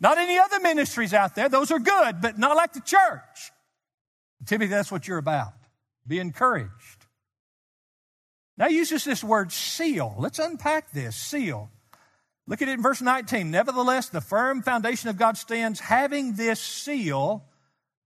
Not 0.00 0.18
any 0.18 0.38
other 0.38 0.60
ministries 0.60 1.14
out 1.14 1.34
there. 1.34 1.48
Those 1.48 1.70
are 1.70 1.78
good, 1.78 2.20
but 2.20 2.38
not 2.38 2.56
like 2.56 2.72
the 2.72 2.80
church. 2.80 3.52
Timothy, 4.44 4.70
that's 4.70 4.90
what 4.90 5.06
you're 5.06 5.18
about. 5.18 5.54
Be 6.06 6.18
encouraged. 6.18 7.03
Now 8.56 8.68
he 8.68 8.76
uses 8.76 9.04
this 9.04 9.24
word 9.24 9.52
seal. 9.52 10.14
Let's 10.18 10.38
unpack 10.38 10.92
this 10.92 11.16
seal. 11.16 11.70
Look 12.46 12.60
at 12.62 12.68
it 12.68 12.72
in 12.72 12.82
verse 12.82 13.00
19. 13.00 13.50
Nevertheless, 13.50 14.10
the 14.10 14.20
firm 14.20 14.62
foundation 14.62 15.08
of 15.08 15.16
God 15.16 15.36
stands, 15.36 15.80
having 15.80 16.34
this 16.34 16.60
seal. 16.60 17.44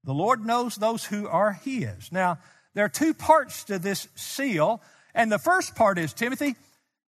The 0.04 0.14
Lord 0.14 0.46
knows 0.46 0.76
those 0.76 1.04
who 1.04 1.26
are 1.26 1.52
his. 1.52 2.12
Now, 2.12 2.38
there 2.74 2.84
are 2.84 2.88
two 2.88 3.14
parts 3.14 3.64
to 3.64 3.78
this 3.78 4.08
seal. 4.14 4.80
And 5.14 5.32
the 5.32 5.38
first 5.38 5.74
part 5.74 5.98
is, 5.98 6.12
Timothy, 6.12 6.54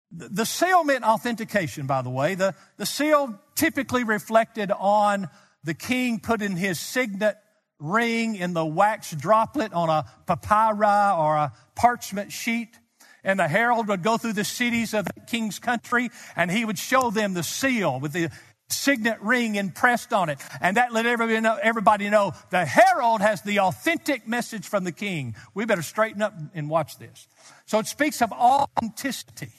the 0.10 0.46
seal 0.46 0.86
meant 0.86 1.04
authentication, 1.04 1.86
by 1.86 2.02
the 2.02 2.10
way. 2.10 2.36
The, 2.36 2.56
the 2.78 2.86
seal 2.86 3.38
typically 3.56 4.06
reflected 4.06 4.72
on 4.72 5.30
the 5.64 5.74
king 5.74 6.22
putting 6.22 6.56
his 6.56 6.80
signet 6.80 7.36
ring 7.80 8.36
in 8.36 8.54
the 8.54 8.66
wax 8.66 9.12
droplet 9.12 9.74
on 9.74 9.90
a 9.90 10.06
papyri 10.26 11.18
or 11.18 11.36
a 11.36 11.54
parchment 11.76 12.32
sheet. 12.32 12.80
And 13.28 13.38
the 13.38 13.48
herald 13.50 13.90
would 13.90 14.04
go 14.04 14.18
through 14.18 14.34
the 14.34 14.46
cities 14.46 14.94
of 14.94 15.04
the 15.04 15.22
king's 15.28 15.60
country 15.60 16.10
and 16.38 16.50
he 16.50 16.64
would 16.64 16.80
show 16.80 17.12
them 17.12 17.34
the 17.34 17.44
seal 17.44 18.00
with 18.00 18.14
the 18.14 18.30
signet 18.70 19.22
ring 19.22 19.56
impressed 19.56 20.14
on 20.14 20.30
it. 20.30 20.40
And 20.62 20.78
that 20.78 20.94
let 20.94 21.06
everybody 21.06 21.42
know, 21.42 21.60
everybody 21.62 22.10
know 22.10 22.32
the 22.52 22.66
herald 22.66 23.20
has 23.20 23.42
the 23.42 23.60
authentic 23.60 24.30
message 24.30 24.66
from 24.66 24.86
the 24.86 24.94
king. 24.94 25.36
We 25.54 25.66
better 25.66 25.82
straighten 25.82 26.22
up 26.22 26.36
and 26.54 26.70
watch 26.70 26.98
this. 27.00 27.28
So 27.66 27.80
it 27.80 27.88
speaks 27.88 28.22
of 28.22 28.32
authenticity. 28.32 29.52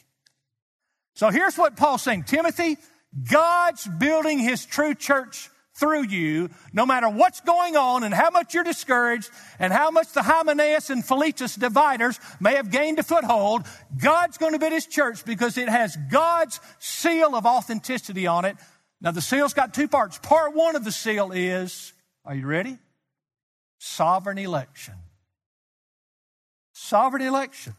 So 1.12 1.28
here's 1.28 1.58
what 1.58 1.76
Paul's 1.76 2.02
saying 2.02 2.22
Timothy, 2.22 2.78
God's 3.30 3.86
building 3.86 4.38
his 4.38 4.64
true 4.64 4.94
church 4.94 5.50
through 5.78 6.04
you, 6.04 6.50
no 6.72 6.84
matter 6.84 7.08
what's 7.08 7.40
going 7.40 7.76
on 7.76 8.02
and 8.02 8.12
how 8.12 8.30
much 8.30 8.54
you're 8.54 8.64
discouraged 8.64 9.30
and 9.58 9.72
how 9.72 9.90
much 9.90 10.12
the 10.12 10.22
Hymenaeus 10.22 10.90
and 10.90 11.04
Philetus 11.04 11.54
dividers 11.54 12.18
may 12.40 12.54
have 12.54 12.70
gained 12.70 12.98
a 12.98 13.02
foothold, 13.02 13.64
God's 13.96 14.38
going 14.38 14.52
to 14.52 14.58
build 14.58 14.72
his 14.72 14.86
church 14.86 15.24
because 15.24 15.56
it 15.56 15.68
has 15.68 15.96
God's 16.10 16.60
seal 16.78 17.34
of 17.34 17.46
authenticity 17.46 18.26
on 18.26 18.44
it. 18.44 18.56
Now, 19.00 19.12
the 19.12 19.20
seal's 19.20 19.54
got 19.54 19.74
two 19.74 19.88
parts. 19.88 20.18
Part 20.18 20.54
one 20.54 20.74
of 20.74 20.84
the 20.84 20.92
seal 20.92 21.30
is, 21.32 21.92
are 22.24 22.34
you 22.34 22.46
ready? 22.46 22.78
Sovereign 23.78 24.38
election. 24.38 24.94
Sovereign 26.72 27.22
election. 27.22 27.74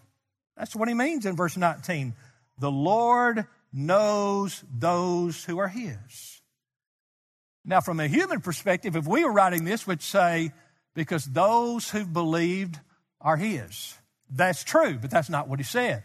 That's 0.55 0.75
what 0.75 0.87
he 0.87 0.93
means 0.93 1.25
in 1.25 1.35
verse 1.35 1.57
19. 1.57 2.13
The 2.59 2.71
Lord 2.71 3.45
knows 3.71 4.63
those 4.77 5.43
who 5.45 5.59
are 5.59 5.67
His. 5.67 6.28
Now, 7.69 7.81
from 7.81 7.99
a 7.99 8.07
human 8.07 8.41
perspective, 8.41 8.95
if 8.95 9.05
we 9.05 9.23
were 9.23 9.31
writing 9.31 9.63
this, 9.63 9.85
we'd 9.85 10.01
say, 10.01 10.53
because 10.95 11.23
those 11.23 11.87
who 11.87 12.03
believed 12.03 12.79
are 13.21 13.37
His. 13.37 13.95
That's 14.27 14.63
true, 14.63 14.97
but 14.99 15.11
that's 15.11 15.29
not 15.29 15.47
what 15.47 15.59
He 15.59 15.63
says. 15.63 16.01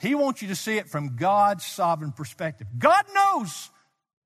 He 0.00 0.14
wants 0.14 0.42
you 0.42 0.48
to 0.48 0.54
see 0.54 0.76
it 0.76 0.88
from 0.88 1.16
God's 1.16 1.66
sovereign 1.66 2.12
perspective. 2.12 2.68
God 2.78 3.04
knows 3.12 3.68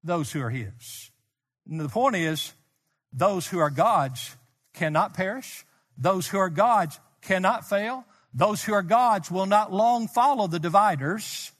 those 0.05 0.31
who 0.31 0.43
are 0.43 0.51
His. 0.51 1.11
And 1.67 1.81
the 1.81 1.89
point 1.89 2.17
is, 2.17 2.53
those 3.11 3.47
who 3.47 3.59
are 3.59 3.71
God's 3.71 4.37
cannot 4.75 5.15
perish. 5.15 5.65
Those 5.97 6.29
who 6.29 6.37
are 6.37 6.51
God's 6.51 7.01
cannot 7.23 7.67
fail. 7.67 8.05
Those 8.35 8.62
who 8.62 8.75
are 8.75 8.83
God's 8.83 9.31
will 9.31 9.47
not 9.47 9.73
long 9.73 10.09
follow 10.09 10.47
the 10.47 10.59
dividers 10.59 11.53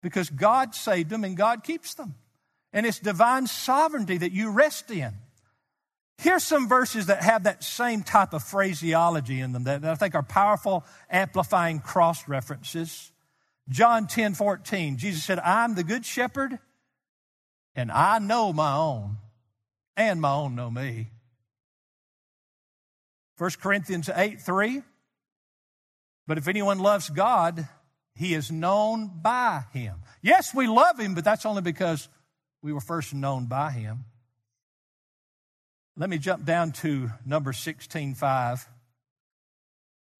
because 0.00 0.30
God 0.30 0.76
saved 0.76 1.10
them 1.10 1.24
and 1.24 1.36
God 1.36 1.64
keeps 1.64 1.94
them. 1.94 2.14
And 2.76 2.84
it's 2.84 2.98
divine 2.98 3.46
sovereignty 3.46 4.18
that 4.18 4.32
you 4.32 4.50
rest 4.50 4.90
in. 4.90 5.14
Here's 6.18 6.44
some 6.44 6.68
verses 6.68 7.06
that 7.06 7.22
have 7.22 7.44
that 7.44 7.64
same 7.64 8.02
type 8.02 8.34
of 8.34 8.42
phraseology 8.42 9.40
in 9.40 9.52
them 9.52 9.64
that 9.64 9.82
I 9.82 9.94
think 9.94 10.14
are 10.14 10.22
powerful, 10.22 10.84
amplifying 11.08 11.80
cross 11.80 12.28
references. 12.28 13.12
John 13.70 14.06
10 14.06 14.34
14, 14.34 14.98
Jesus 14.98 15.24
said, 15.24 15.38
I'm 15.38 15.74
the 15.74 15.84
good 15.84 16.04
shepherd, 16.04 16.58
and 17.74 17.90
I 17.90 18.18
know 18.18 18.52
my 18.52 18.76
own, 18.76 19.16
and 19.96 20.20
my 20.20 20.34
own 20.34 20.54
know 20.54 20.70
me. 20.70 21.08
1 23.38 23.50
Corinthians 23.62 24.10
8 24.14 24.38
3, 24.38 24.82
but 26.26 26.36
if 26.36 26.46
anyone 26.46 26.78
loves 26.78 27.08
God, 27.08 27.66
he 28.14 28.34
is 28.34 28.52
known 28.52 29.10
by 29.22 29.64
him. 29.72 29.96
Yes, 30.20 30.54
we 30.54 30.66
love 30.66 31.00
him, 31.00 31.14
but 31.14 31.24
that's 31.24 31.46
only 31.46 31.62
because 31.62 32.10
we 32.66 32.72
were 32.72 32.80
first 32.80 33.14
known 33.14 33.46
by 33.46 33.70
him. 33.70 34.06
Let 35.96 36.10
me 36.10 36.18
jump 36.18 36.44
down 36.44 36.72
to 36.72 37.10
number 37.24 37.52
16:5. 37.52 38.68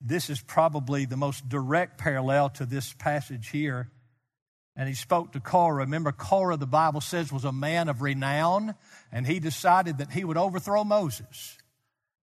This 0.01 0.31
is 0.31 0.41
probably 0.41 1.07
the 1.07 1.17
most 1.17 1.49
direct 1.49 1.99
parallel 1.99 2.51
to 2.51 2.65
this 2.65 2.93
passage 2.93 3.49
here. 3.49 3.91
And 4.77 4.89
he 4.89 4.95
spoke 4.95 5.33
to 5.33 5.41
Korah. 5.41 5.79
Remember, 5.79 6.13
Korah, 6.13 6.57
the 6.57 6.69
Bible 6.69 7.01
says, 7.01 7.33
was 7.33 7.45
a 7.45 7.51
man 7.51 7.89
of 7.89 8.01
renown, 8.01 8.77
and 9.11 9.27
he 9.27 9.41
decided 9.41 9.99
that 9.99 10.13
he 10.13 10.23
would 10.23 10.37
overthrow 10.37 10.85
Moses. 10.85 11.59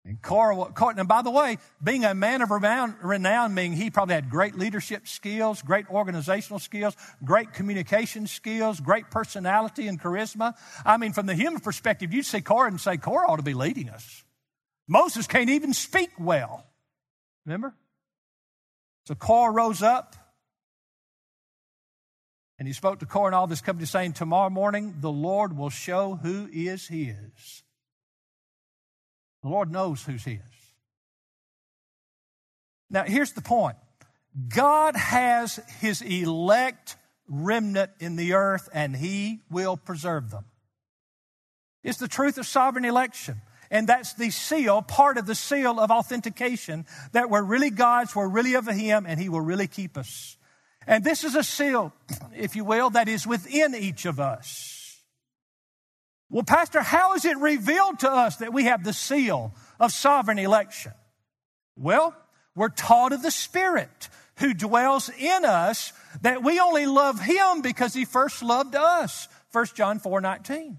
And 0.05 0.21
Korah, 0.21 0.73
and 0.99 1.07
by 1.07 1.23
the 1.23 1.31
way, 1.31 1.59
being 1.83 2.05
a 2.05 2.13
man 2.13 2.43
of 2.43 2.51
renown, 2.51 2.97
renown 3.03 3.55
meaning 3.55 3.75
he 3.75 3.89
probably 3.89 4.17
had 4.17 4.31
great 4.31 4.57
leadership 4.57 5.07
skills, 5.07 5.63
great 5.63 5.89
organizational 5.89 6.59
skills, 6.59 6.97
great 7.25 7.53
communication 7.53 8.27
skills, 8.27 8.81
great 8.81 9.11
personality 9.11 9.87
and 9.87 10.01
charisma. 10.01 10.55
I 10.85 10.97
mean, 10.97 11.13
from 11.13 11.27
the 11.27 11.37
human 11.37 11.61
perspective, 11.61 12.13
you'd 12.13 12.27
see 12.27 12.41
Korah 12.41 12.69
and 12.69 12.81
say, 12.81 12.97
Korah 12.97 13.31
ought 13.31 13.37
to 13.37 13.45
be 13.45 13.55
leading 13.55 13.89
us. 13.89 14.25
Moses 14.89 15.29
can't 15.29 15.51
even 15.51 15.73
speak 15.73 16.11
well. 16.19 16.67
Remember? 17.47 17.73
So 19.07 19.15
Korah 19.15 19.53
rose 19.53 19.83
up 19.83 20.17
and 22.59 22.67
he 22.67 22.75
spoke 22.75 22.99
to 23.01 23.07
Korah 23.07 23.27
and 23.27 23.35
all 23.37 23.47
this 23.47 23.61
company 23.61 23.87
saying, 23.87 24.15
Tomorrow 24.15 24.51
morning 24.51 24.97
the 25.01 25.13
Lord 25.13 25.57
will 25.57 25.71
show 25.71 26.17
who 26.17 26.49
is 26.53 26.89
his. 26.89 27.63
The 29.43 29.49
Lord 29.49 29.71
knows 29.71 30.03
who's 30.03 30.25
His. 30.25 30.41
Now, 32.91 33.05
here's 33.05 33.33
the 33.33 33.43
point 33.43 33.77
God 34.49 34.97
has 34.97 35.61
His 35.81 36.03
elect 36.03 36.97
remnant 37.29 37.91
in 38.01 38.17
the 38.17 38.35
earth, 38.35 38.69
and 38.73 38.95
He 38.95 39.41
will 39.51 39.77
preserve 39.77 40.31
them. 40.31 40.45
It's 41.83 41.99
the 41.99 42.09
truth 42.09 42.39
of 42.39 42.47
sovereign 42.47 42.85
election. 42.85 43.41
And 43.71 43.89
that's 43.89 44.13
the 44.13 44.29
seal, 44.29 44.83
part 44.83 45.17
of 45.17 45.25
the 45.25 45.35
seal 45.35 45.81
of 45.81 45.91
authentication 45.91 46.85
that 47.13 47.31
we're 47.31 47.43
really 47.43 47.71
God's, 47.71 48.15
we're 48.15 48.29
really 48.29 48.53
of 48.53 48.67
Him, 48.67 49.07
and 49.09 49.19
He 49.19 49.31
will 49.31 49.41
really 49.41 49.67
keep 49.67 49.97
us. 49.97 50.37
And 50.87 51.03
this 51.03 51.25
is 51.25 51.35
a 51.35 51.43
seal, 51.43 51.95
if 52.37 52.55
you 52.55 52.65
will, 52.65 52.91
that 52.91 53.09
is 53.09 53.27
within 53.27 53.75
each 53.75 54.05
of 54.05 54.21
us. 54.21 54.72
Well, 56.33 56.43
Pastor, 56.43 56.81
how 56.81 57.13
is 57.13 57.27
it 57.27 57.37
revealed 57.37 57.99
to 58.01 58.11
us 58.11 58.37
that 58.37 58.55
we 58.55 58.65
have 58.65 58.85
the 58.85 58.95
seal 58.95 59.53
of 59.79 59.93
sovereign 59.93 60.39
election? 60.39 60.93
Well, 61.77 62.17
we're 62.55 62.71
taught 62.71 63.13
of 63.13 63.23
the 63.23 63.31
Spirit 63.31 64.09
who 64.39 64.55
dwells 64.55 65.11
in 65.11 65.45
us 65.45 65.93
that 66.23 66.43
we 66.43 66.59
only 66.59 66.87
love 66.87 67.21
Him 67.21 67.61
because 67.61 67.93
He 67.93 68.07
first 68.07 68.43
loved 68.43 68.75
us. 68.75 69.29
1 69.53 69.67
John 69.75 69.99
4 69.99 70.23
19. 70.23 70.79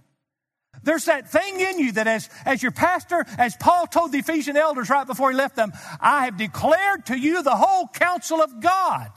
There's 0.81 1.05
that 1.05 1.29
thing 1.29 1.59
in 1.59 1.77
you 1.77 1.91
that 1.93 2.07
as, 2.07 2.31
as 2.45 2.63
your 2.63 2.71
pastor, 2.71 3.23
as 3.37 3.55
Paul 3.55 3.85
told 3.85 4.11
the 4.11 4.17
Ephesian 4.17 4.57
elders 4.57 4.89
right 4.89 5.05
before 5.05 5.29
he 5.29 5.37
left 5.37 5.55
them, 5.55 5.71
I 6.01 6.25
have 6.25 6.35
declared 6.35 7.05
to 7.05 7.15
you 7.15 7.43
the 7.43 7.55
whole 7.55 7.87
counsel 7.87 8.41
of 8.41 8.59
God. 8.59 9.11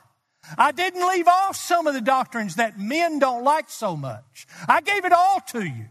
I 0.58 0.72
didn't 0.72 1.08
leave 1.08 1.26
off 1.26 1.56
some 1.56 1.86
of 1.86 1.94
the 1.94 2.02
doctrines 2.02 2.56
that 2.56 2.78
men 2.78 3.18
don't 3.18 3.42
like 3.42 3.70
so 3.70 3.96
much. 3.96 4.46
I 4.68 4.82
gave 4.82 5.06
it 5.06 5.14
all 5.14 5.40
to 5.52 5.64
you. 5.64 5.86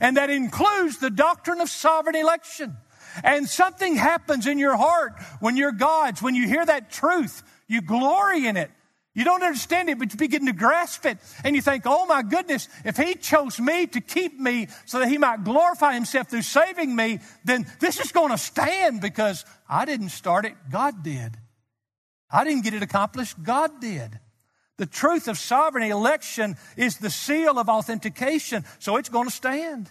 And 0.00 0.16
that 0.16 0.30
includes 0.30 0.98
the 0.98 1.10
doctrine 1.10 1.60
of 1.60 1.68
sovereign 1.68 2.16
election. 2.16 2.76
And 3.24 3.48
something 3.48 3.96
happens 3.96 4.46
in 4.46 4.58
your 4.58 4.76
heart 4.76 5.14
when 5.40 5.56
you're 5.56 5.72
God's, 5.72 6.22
when 6.22 6.34
you 6.34 6.46
hear 6.46 6.64
that 6.64 6.90
truth, 6.90 7.42
you 7.66 7.80
glory 7.80 8.46
in 8.46 8.56
it. 8.56 8.70
You 9.14 9.24
don't 9.24 9.42
understand 9.42 9.88
it, 9.88 9.98
but 9.98 10.12
you 10.12 10.18
begin 10.18 10.44
to 10.44 10.52
grasp 10.52 11.06
it. 11.06 11.16
And 11.42 11.56
you 11.56 11.62
think, 11.62 11.84
oh 11.86 12.04
my 12.04 12.22
goodness, 12.22 12.68
if 12.84 12.98
he 12.98 13.14
chose 13.14 13.58
me 13.58 13.86
to 13.86 14.00
keep 14.02 14.38
me 14.38 14.68
so 14.84 14.98
that 14.98 15.08
he 15.08 15.16
might 15.16 15.42
glorify 15.42 15.94
himself 15.94 16.28
through 16.28 16.42
saving 16.42 16.94
me, 16.94 17.20
then 17.42 17.66
this 17.80 17.98
is 17.98 18.12
going 18.12 18.30
to 18.30 18.36
stand 18.36 19.00
because 19.00 19.46
I 19.66 19.86
didn't 19.86 20.10
start 20.10 20.44
it, 20.44 20.54
God 20.70 21.02
did. 21.02 21.38
I 22.30 22.44
didn't 22.44 22.64
get 22.64 22.74
it 22.74 22.82
accomplished, 22.82 23.42
God 23.42 23.80
did. 23.80 24.20
The 24.78 24.86
truth 24.86 25.26
of 25.28 25.38
sovereign 25.38 25.90
election 25.90 26.56
is 26.76 26.98
the 26.98 27.10
seal 27.10 27.58
of 27.58 27.68
authentication, 27.68 28.64
so 28.78 28.96
it's 28.96 29.08
going 29.08 29.26
to 29.26 29.34
stand. 29.34 29.90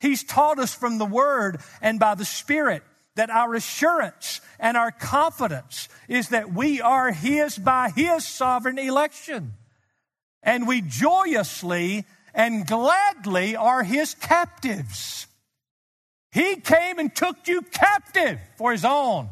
He's 0.00 0.24
taught 0.24 0.58
us 0.58 0.74
from 0.74 0.98
the 0.98 1.04
Word 1.04 1.60
and 1.82 2.00
by 2.00 2.14
the 2.14 2.24
Spirit 2.24 2.82
that 3.16 3.28
our 3.28 3.54
assurance 3.54 4.40
and 4.58 4.76
our 4.76 4.90
confidence 4.90 5.88
is 6.08 6.30
that 6.30 6.52
we 6.52 6.80
are 6.80 7.12
His 7.12 7.58
by 7.58 7.90
His 7.94 8.26
sovereign 8.26 8.78
election. 8.78 9.52
And 10.42 10.66
we 10.66 10.80
joyously 10.80 12.06
and 12.32 12.66
gladly 12.66 13.56
are 13.56 13.82
His 13.82 14.14
captives. 14.14 15.26
He 16.32 16.56
came 16.56 16.98
and 16.98 17.14
took 17.14 17.46
you 17.46 17.60
captive 17.60 18.38
for 18.56 18.72
His 18.72 18.86
own. 18.86 19.28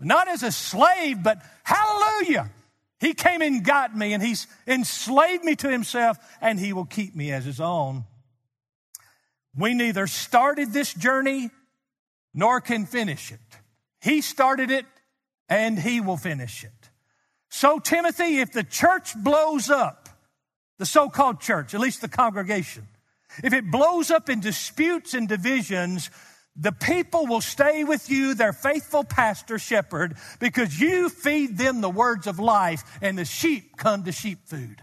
Not 0.00 0.26
as 0.26 0.42
a 0.42 0.50
slave, 0.50 1.22
but 1.22 1.40
hallelujah. 1.62 2.50
He 3.00 3.14
came 3.14 3.42
and 3.42 3.64
got 3.64 3.96
me 3.96 4.12
and 4.12 4.22
He's 4.22 4.46
enslaved 4.66 5.44
me 5.44 5.56
to 5.56 5.70
Himself 5.70 6.18
and 6.40 6.60
He 6.60 6.72
will 6.72 6.84
keep 6.84 7.16
me 7.16 7.32
as 7.32 7.44
His 7.44 7.60
own. 7.60 8.04
We 9.56 9.74
neither 9.74 10.06
started 10.06 10.72
this 10.72 10.94
journey 10.94 11.50
nor 12.32 12.60
can 12.60 12.86
finish 12.86 13.32
it. 13.32 13.40
He 14.00 14.20
started 14.20 14.70
it 14.70 14.86
and 15.48 15.78
he 15.78 16.00
will 16.00 16.16
finish 16.16 16.64
it. 16.64 16.90
So, 17.48 17.80
Timothy, 17.80 18.38
if 18.38 18.52
the 18.52 18.62
church 18.62 19.14
blows 19.16 19.68
up, 19.68 20.08
the 20.78 20.86
so 20.86 21.08
called 21.08 21.40
church, 21.40 21.74
at 21.74 21.80
least 21.80 22.00
the 22.00 22.08
congregation, 22.08 22.86
if 23.42 23.52
it 23.52 23.70
blows 23.70 24.10
up 24.10 24.30
in 24.30 24.40
disputes 24.40 25.14
and 25.14 25.28
divisions, 25.28 26.10
the 26.60 26.72
people 26.72 27.26
will 27.26 27.40
stay 27.40 27.84
with 27.84 28.10
you, 28.10 28.34
their 28.34 28.52
faithful 28.52 29.02
pastor, 29.02 29.58
shepherd, 29.58 30.16
because 30.38 30.78
you 30.78 31.08
feed 31.08 31.56
them 31.56 31.80
the 31.80 31.88
words 31.88 32.26
of 32.26 32.38
life 32.38 32.82
and 33.00 33.16
the 33.16 33.24
sheep 33.24 33.78
come 33.78 34.04
to 34.04 34.12
sheep 34.12 34.40
food. 34.44 34.82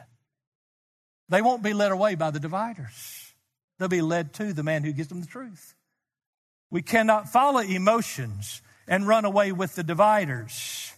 They 1.30 1.44
won't 1.44 1.62
be 1.62 1.74
led 1.74 1.92
away 1.92 2.16
by 2.16 2.32
the 2.32 2.40
dividers. 2.40 3.34
They'll 3.78 3.90
be 3.90 4.02
led 4.02 4.34
to 4.36 4.54
the 4.54 4.64
man 4.64 4.84
who 4.84 4.92
gives 4.92 5.10
them 5.10 5.22
the 5.22 5.28
truth. 5.28 5.76
We 6.72 6.82
cannot 6.82 7.30
follow 7.30 7.60
emotions 7.60 8.62
and 8.88 9.08
run 9.08 9.26
away 9.26 9.52
with 9.52 9.76
the 9.76 9.84
dividers. 9.84 10.94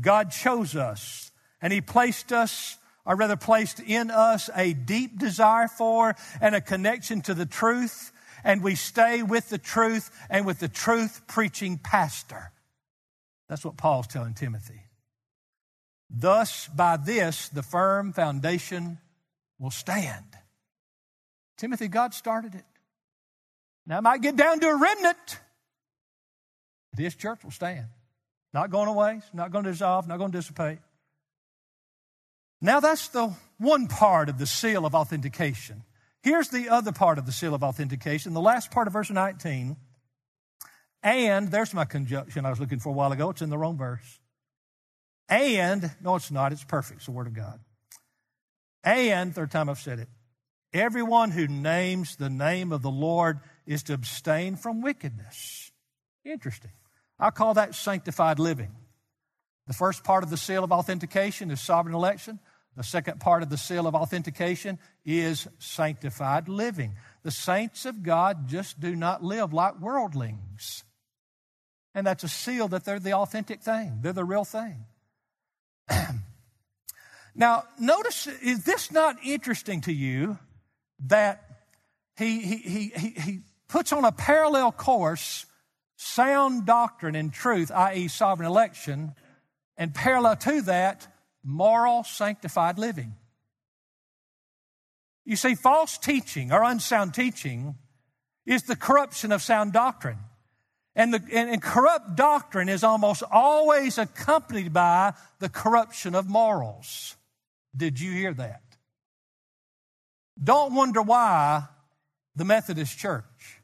God 0.00 0.30
chose 0.30 0.76
us 0.76 1.32
and 1.60 1.72
He 1.72 1.80
placed 1.80 2.32
us, 2.32 2.76
or 3.04 3.16
rather 3.16 3.36
placed 3.36 3.80
in 3.80 4.10
us, 4.10 4.48
a 4.54 4.72
deep 4.72 5.18
desire 5.18 5.66
for 5.66 6.14
and 6.40 6.54
a 6.54 6.60
connection 6.60 7.22
to 7.22 7.34
the 7.34 7.46
truth. 7.46 8.12
And 8.44 8.62
we 8.62 8.74
stay 8.74 9.22
with 9.22 9.48
the 9.48 9.58
truth 9.58 10.10
and 10.28 10.44
with 10.46 10.58
the 10.58 10.68
truth 10.68 11.26
preaching 11.26 11.78
pastor. 11.78 12.50
That's 13.48 13.64
what 13.64 13.76
Paul's 13.76 14.06
telling 14.06 14.34
Timothy. 14.34 14.82
Thus, 16.10 16.68
by 16.68 16.96
this, 16.96 17.48
the 17.48 17.62
firm 17.62 18.12
foundation 18.12 18.98
will 19.58 19.70
stand. 19.70 20.24
Timothy, 21.56 21.88
God 21.88 22.12
started 22.12 22.54
it. 22.54 22.64
Now, 23.86 23.98
it 23.98 24.02
might 24.02 24.20
get 24.20 24.36
down 24.36 24.60
to 24.60 24.68
a 24.68 24.76
remnant. 24.76 25.38
This 26.94 27.14
church 27.14 27.42
will 27.42 27.50
stand. 27.50 27.86
Not 28.52 28.70
going 28.70 28.88
away, 28.88 29.20
not 29.32 29.50
going 29.50 29.64
to 29.64 29.70
dissolve, 29.70 30.06
not 30.06 30.18
going 30.18 30.30
to 30.32 30.38
dissipate. 30.38 30.78
Now, 32.60 32.80
that's 32.80 33.08
the 33.08 33.34
one 33.58 33.88
part 33.88 34.28
of 34.28 34.38
the 34.38 34.46
seal 34.46 34.84
of 34.84 34.94
authentication. 34.94 35.82
Here's 36.22 36.48
the 36.48 36.68
other 36.68 36.92
part 36.92 37.18
of 37.18 37.26
the 37.26 37.32
seal 37.32 37.54
of 37.54 37.62
authentication, 37.62 38.32
the 38.32 38.40
last 38.40 38.70
part 38.70 38.86
of 38.86 38.92
verse 38.92 39.10
19. 39.10 39.76
And 41.02 41.50
there's 41.50 41.74
my 41.74 41.84
conjunction 41.84 42.46
I 42.46 42.50
was 42.50 42.60
looking 42.60 42.78
for 42.78 42.90
a 42.90 42.92
while 42.92 43.10
ago. 43.10 43.30
It's 43.30 43.42
in 43.42 43.50
the 43.50 43.58
wrong 43.58 43.76
verse. 43.76 44.20
And, 45.28 45.90
no, 46.00 46.14
it's 46.14 46.30
not. 46.30 46.52
It's 46.52 46.62
perfect. 46.62 46.98
It's 46.98 47.06
the 47.06 47.12
Word 47.12 47.26
of 47.26 47.34
God. 47.34 47.58
And, 48.84 49.34
third 49.34 49.50
time 49.50 49.68
I've 49.68 49.78
said 49.78 49.98
it, 49.98 50.08
everyone 50.72 51.32
who 51.32 51.48
names 51.48 52.16
the 52.16 52.30
name 52.30 52.70
of 52.70 52.82
the 52.82 52.90
Lord 52.90 53.40
is 53.66 53.82
to 53.84 53.94
abstain 53.94 54.56
from 54.56 54.80
wickedness. 54.80 55.72
Interesting. 56.24 56.72
I 57.18 57.30
call 57.30 57.54
that 57.54 57.74
sanctified 57.74 58.38
living. 58.38 58.72
The 59.66 59.72
first 59.72 60.04
part 60.04 60.22
of 60.24 60.30
the 60.30 60.36
seal 60.36 60.64
of 60.64 60.72
authentication 60.72 61.50
is 61.50 61.60
sovereign 61.60 61.94
election. 61.94 62.40
The 62.76 62.82
second 62.82 63.20
part 63.20 63.42
of 63.42 63.50
the 63.50 63.58
seal 63.58 63.86
of 63.86 63.94
authentication 63.94 64.78
is 65.04 65.46
sanctified 65.58 66.48
living. 66.48 66.94
The 67.22 67.30
saints 67.30 67.84
of 67.84 68.02
God 68.02 68.48
just 68.48 68.80
do 68.80 68.96
not 68.96 69.22
live 69.22 69.52
like 69.52 69.78
worldlings. 69.78 70.84
And 71.94 72.06
that's 72.06 72.24
a 72.24 72.28
seal 72.28 72.68
that 72.68 72.84
they're 72.84 72.98
the 72.98 73.12
authentic 73.12 73.62
thing, 73.62 73.98
they're 74.00 74.14
the 74.14 74.24
real 74.24 74.44
thing. 74.44 74.86
now, 77.34 77.64
notice, 77.78 78.26
is 78.26 78.64
this 78.64 78.90
not 78.90 79.16
interesting 79.22 79.82
to 79.82 79.92
you 79.92 80.38
that 81.06 81.44
he, 82.16 82.40
he, 82.40 82.92
he, 82.96 83.10
he, 83.20 83.40
puts 83.68 83.90
on 83.90 84.04
a 84.04 84.12
parallel 84.12 84.70
course 84.70 85.46
sound 85.96 86.66
doctrine 86.66 87.14
and 87.14 87.32
truth, 87.32 87.70
i.e., 87.70 88.06
sovereign 88.06 88.46
election, 88.46 89.14
and 89.78 89.94
parallel 89.94 90.36
to 90.36 90.60
that, 90.62 91.06
moral, 91.44 92.04
sanctified 92.04 92.78
living. 92.78 93.14
You 95.24 95.36
see, 95.36 95.54
false 95.54 95.98
teaching 95.98 96.52
or 96.52 96.62
unsound 96.62 97.14
teaching 97.14 97.76
is 98.44 98.64
the 98.64 98.76
corruption 98.76 99.32
of 99.32 99.42
sound 99.42 99.72
doctrine. 99.72 100.18
And, 100.94 101.14
the, 101.14 101.22
and, 101.32 101.48
and, 101.48 101.62
corrupt 101.62 102.16
doctrine 102.16 102.68
is 102.68 102.84
almost 102.84 103.22
always 103.30 103.96
accompanied 103.96 104.74
by 104.74 105.14
the 105.38 105.48
corruption 105.48 106.14
of 106.14 106.28
morals. 106.28 107.16
Did 107.74 107.98
you 107.98 108.12
hear 108.12 108.34
that? 108.34 108.62
Don't 110.42 110.74
wonder 110.74 111.00
why 111.00 111.64
the 112.36 112.44
Methodist 112.44 112.98
Church 112.98 113.62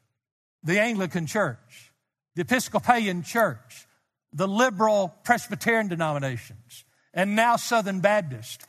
the 0.63 0.79
Anglican 0.79 1.25
Church, 1.25 1.93
the 2.35 2.41
Episcopalian 2.41 3.23
Church, 3.23 3.87
the 4.33 4.47
liberal 4.47 5.15
Presbyterian 5.23 5.87
denominations, 5.87 6.83
and 7.13 7.35
now 7.35 7.55
Southern 7.55 7.99
Baptist 7.99 8.65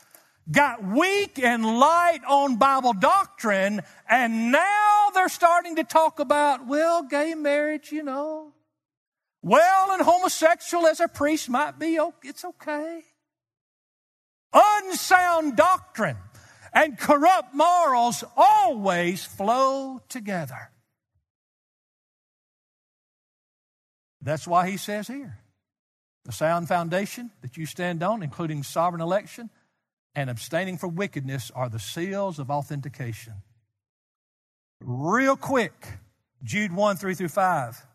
got 0.49 0.83
weak 0.83 1.39
and 1.39 1.79
light 1.79 2.21
on 2.27 2.57
Bible 2.57 2.93
doctrine, 2.93 3.81
and 4.09 4.51
now 4.51 5.09
they're 5.13 5.29
starting 5.29 5.75
to 5.75 5.83
talk 5.83 6.19
about, 6.19 6.67
well, 6.67 7.03
gay 7.03 7.35
marriage, 7.35 7.91
you 7.91 8.03
know. 8.03 8.53
Well, 9.43 9.91
and 9.91 10.01
homosexual 10.01 10.87
as 10.87 10.99
a 10.99 11.07
priest 11.07 11.49
might 11.49 11.79
be, 11.79 11.99
oh, 11.99 12.13
it's 12.23 12.45
okay. 12.45 13.03
Unsound 14.53 15.55
doctrine 15.55 16.17
and 16.73 16.97
corrupt 16.97 17.53
morals 17.53 18.23
always 18.35 19.23
flow 19.25 20.01
together. 20.09 20.71
That's 24.21 24.47
why 24.47 24.69
he 24.69 24.77
says 24.77 25.07
here 25.07 25.40
the 26.25 26.31
sound 26.31 26.67
foundation 26.67 27.31
that 27.41 27.57
you 27.57 27.65
stand 27.65 28.03
on, 28.03 28.21
including 28.23 28.63
sovereign 28.63 29.01
election 29.01 29.49
and 30.13 30.29
abstaining 30.29 30.77
from 30.77 30.95
wickedness, 30.95 31.51
are 31.55 31.69
the 31.69 31.79
seals 31.79 32.37
of 32.37 32.49
authentication. 32.51 33.33
Real 34.81 35.35
quick, 35.35 35.87
Jude 36.43 36.73
1 36.73 36.97
3 36.97 37.15
through 37.15 37.29
5. 37.29 37.85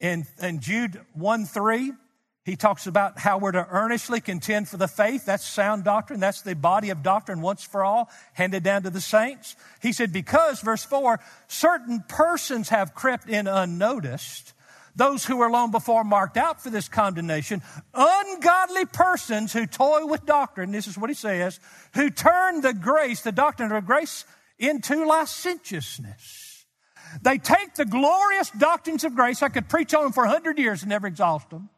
In, 0.00 0.26
in 0.40 0.60
Jude 0.60 1.00
1 1.14 1.44
3, 1.44 1.92
he 2.44 2.56
talks 2.56 2.86
about 2.86 3.18
how 3.18 3.38
we're 3.38 3.52
to 3.52 3.66
earnestly 3.70 4.20
contend 4.20 4.68
for 4.68 4.76
the 4.76 4.88
faith. 4.88 5.24
That's 5.24 5.46
sound 5.46 5.84
doctrine. 5.84 6.20
That's 6.20 6.42
the 6.42 6.54
body 6.54 6.90
of 6.90 7.02
doctrine 7.02 7.40
once 7.40 7.64
for 7.64 7.82
all, 7.82 8.10
handed 8.34 8.62
down 8.62 8.82
to 8.82 8.90
the 8.90 9.00
saints. 9.00 9.56
He 9.80 9.92
said, 9.92 10.12
because, 10.12 10.60
verse 10.60 10.84
4, 10.84 11.20
certain 11.48 12.04
persons 12.06 12.68
have 12.68 12.94
crept 12.94 13.30
in 13.30 13.46
unnoticed 13.46 14.53
those 14.96 15.24
who 15.24 15.36
were 15.36 15.50
long 15.50 15.70
before 15.70 16.04
marked 16.04 16.36
out 16.36 16.62
for 16.62 16.70
this 16.70 16.88
condemnation, 16.88 17.62
ungodly 17.92 18.84
persons 18.86 19.52
who 19.52 19.66
toy 19.66 20.06
with 20.06 20.24
doctrine, 20.24 20.70
this 20.70 20.86
is 20.86 20.96
what 20.96 21.10
he 21.10 21.14
says, 21.14 21.58
who 21.94 22.10
turn 22.10 22.60
the 22.60 22.74
grace, 22.74 23.22
the 23.22 23.32
doctrine 23.32 23.72
of 23.72 23.86
grace, 23.86 24.24
into 24.58 25.04
licentiousness. 25.04 26.66
They 27.22 27.38
take 27.38 27.74
the 27.74 27.84
glorious 27.84 28.50
doctrines 28.50 29.04
of 29.04 29.14
grace, 29.14 29.42
I 29.42 29.48
could 29.48 29.68
preach 29.68 29.94
on 29.94 30.04
them 30.04 30.12
for 30.12 30.24
a 30.24 30.30
hundred 30.30 30.58
years 30.58 30.82
and 30.82 30.90
never 30.90 31.06
exhaust 31.06 31.50
them, 31.50 31.70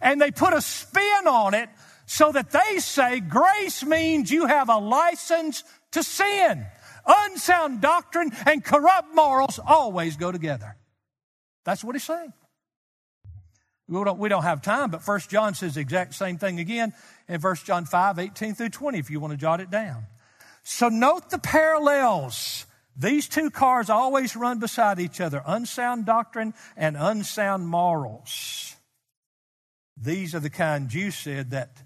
and 0.00 0.20
they 0.20 0.30
put 0.30 0.52
a 0.54 0.60
spin 0.60 1.26
on 1.26 1.54
it 1.54 1.68
so 2.06 2.32
that 2.32 2.50
they 2.50 2.78
say 2.78 3.20
grace 3.20 3.84
means 3.84 4.30
you 4.30 4.46
have 4.46 4.68
a 4.68 4.76
license 4.76 5.64
to 5.92 6.02
sin. 6.02 6.66
Unsound 7.06 7.80
doctrine 7.80 8.32
and 8.46 8.64
corrupt 8.64 9.14
morals 9.14 9.58
always 9.64 10.16
go 10.16 10.32
together. 10.32 10.76
That's 11.64 11.82
what 11.82 11.94
he's 11.94 12.04
saying. 12.04 12.32
We 13.86 14.02
don't, 14.02 14.18
we 14.18 14.28
don't 14.28 14.44
have 14.44 14.62
time, 14.62 14.90
but 14.90 15.02
First 15.02 15.28
John 15.28 15.54
says 15.54 15.74
the 15.74 15.80
exact 15.80 16.14
same 16.14 16.38
thing 16.38 16.58
again 16.58 16.94
in 17.28 17.40
First 17.40 17.66
John 17.66 17.84
5, 17.84 18.18
18 18.18 18.54
through 18.54 18.70
20, 18.70 18.98
if 18.98 19.10
you 19.10 19.20
want 19.20 19.32
to 19.32 19.36
jot 19.36 19.60
it 19.60 19.70
down. 19.70 20.06
So 20.62 20.88
note 20.88 21.28
the 21.30 21.38
parallels. 21.38 22.64
These 22.96 23.28
two 23.28 23.50
cars 23.50 23.90
always 23.90 24.36
run 24.36 24.58
beside 24.58 25.00
each 25.00 25.20
other 25.20 25.42
unsound 25.46 26.06
doctrine 26.06 26.54
and 26.76 26.96
unsound 26.96 27.68
morals. 27.68 28.76
These 29.96 30.34
are 30.34 30.40
the 30.40 30.50
kind 30.50 30.88
Jude 30.88 31.12
said 31.12 31.50
that 31.50 31.82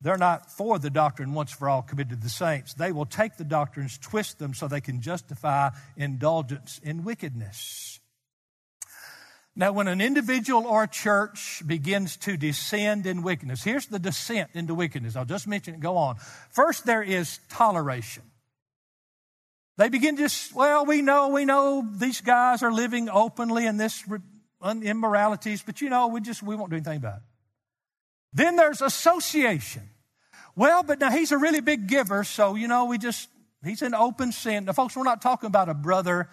they're 0.00 0.16
not 0.16 0.50
for 0.50 0.78
the 0.78 0.90
doctrine 0.90 1.34
once 1.34 1.52
for 1.52 1.68
all 1.68 1.82
committed 1.82 2.10
to 2.10 2.16
the 2.16 2.28
saints. 2.28 2.74
They 2.74 2.92
will 2.92 3.06
take 3.06 3.36
the 3.36 3.44
doctrines, 3.44 3.98
twist 3.98 4.38
them 4.38 4.54
so 4.54 4.68
they 4.68 4.80
can 4.80 5.00
justify 5.00 5.70
indulgence 5.96 6.80
in 6.82 7.04
wickedness. 7.04 7.97
Now, 9.56 9.72
when 9.72 9.88
an 9.88 10.00
individual 10.00 10.66
or 10.66 10.86
church 10.86 11.62
begins 11.66 12.16
to 12.18 12.36
descend 12.36 13.06
in 13.06 13.22
wickedness, 13.22 13.64
here's 13.64 13.86
the 13.86 13.98
descent 13.98 14.50
into 14.54 14.74
wickedness. 14.74 15.16
I'll 15.16 15.24
just 15.24 15.48
mention 15.48 15.74
it, 15.74 15.80
go 15.80 15.96
on. 15.96 16.16
First, 16.50 16.86
there 16.86 17.02
is 17.02 17.40
toleration. 17.48 18.22
They 19.76 19.88
begin 19.88 20.16
to 20.16 20.22
just, 20.22 20.54
well, 20.54 20.86
we 20.86 21.02
know, 21.02 21.28
we 21.28 21.44
know 21.44 21.84
these 21.88 22.20
guys 22.20 22.62
are 22.62 22.72
living 22.72 23.08
openly 23.08 23.66
in 23.66 23.76
this 23.76 24.04
immoralities, 24.62 25.62
but 25.64 25.80
you 25.80 25.88
know, 25.88 26.08
we 26.08 26.20
just, 26.20 26.42
we 26.42 26.56
won't 26.56 26.70
do 26.70 26.76
anything 26.76 26.96
about 26.96 27.18
it. 27.18 27.22
Then 28.32 28.56
there's 28.56 28.82
association. 28.82 29.88
Well, 30.54 30.82
but 30.82 30.98
now 30.98 31.10
he's 31.10 31.30
a 31.30 31.38
really 31.38 31.60
big 31.60 31.86
giver, 31.86 32.24
so, 32.24 32.56
you 32.56 32.66
know, 32.68 32.86
we 32.86 32.98
just, 32.98 33.28
he's 33.64 33.82
in 33.82 33.94
open 33.94 34.32
sin. 34.32 34.64
Now, 34.64 34.72
folks, 34.72 34.96
we're 34.96 35.04
not 35.04 35.22
talking 35.22 35.46
about 35.46 35.68
a 35.68 35.74
brother 35.74 36.28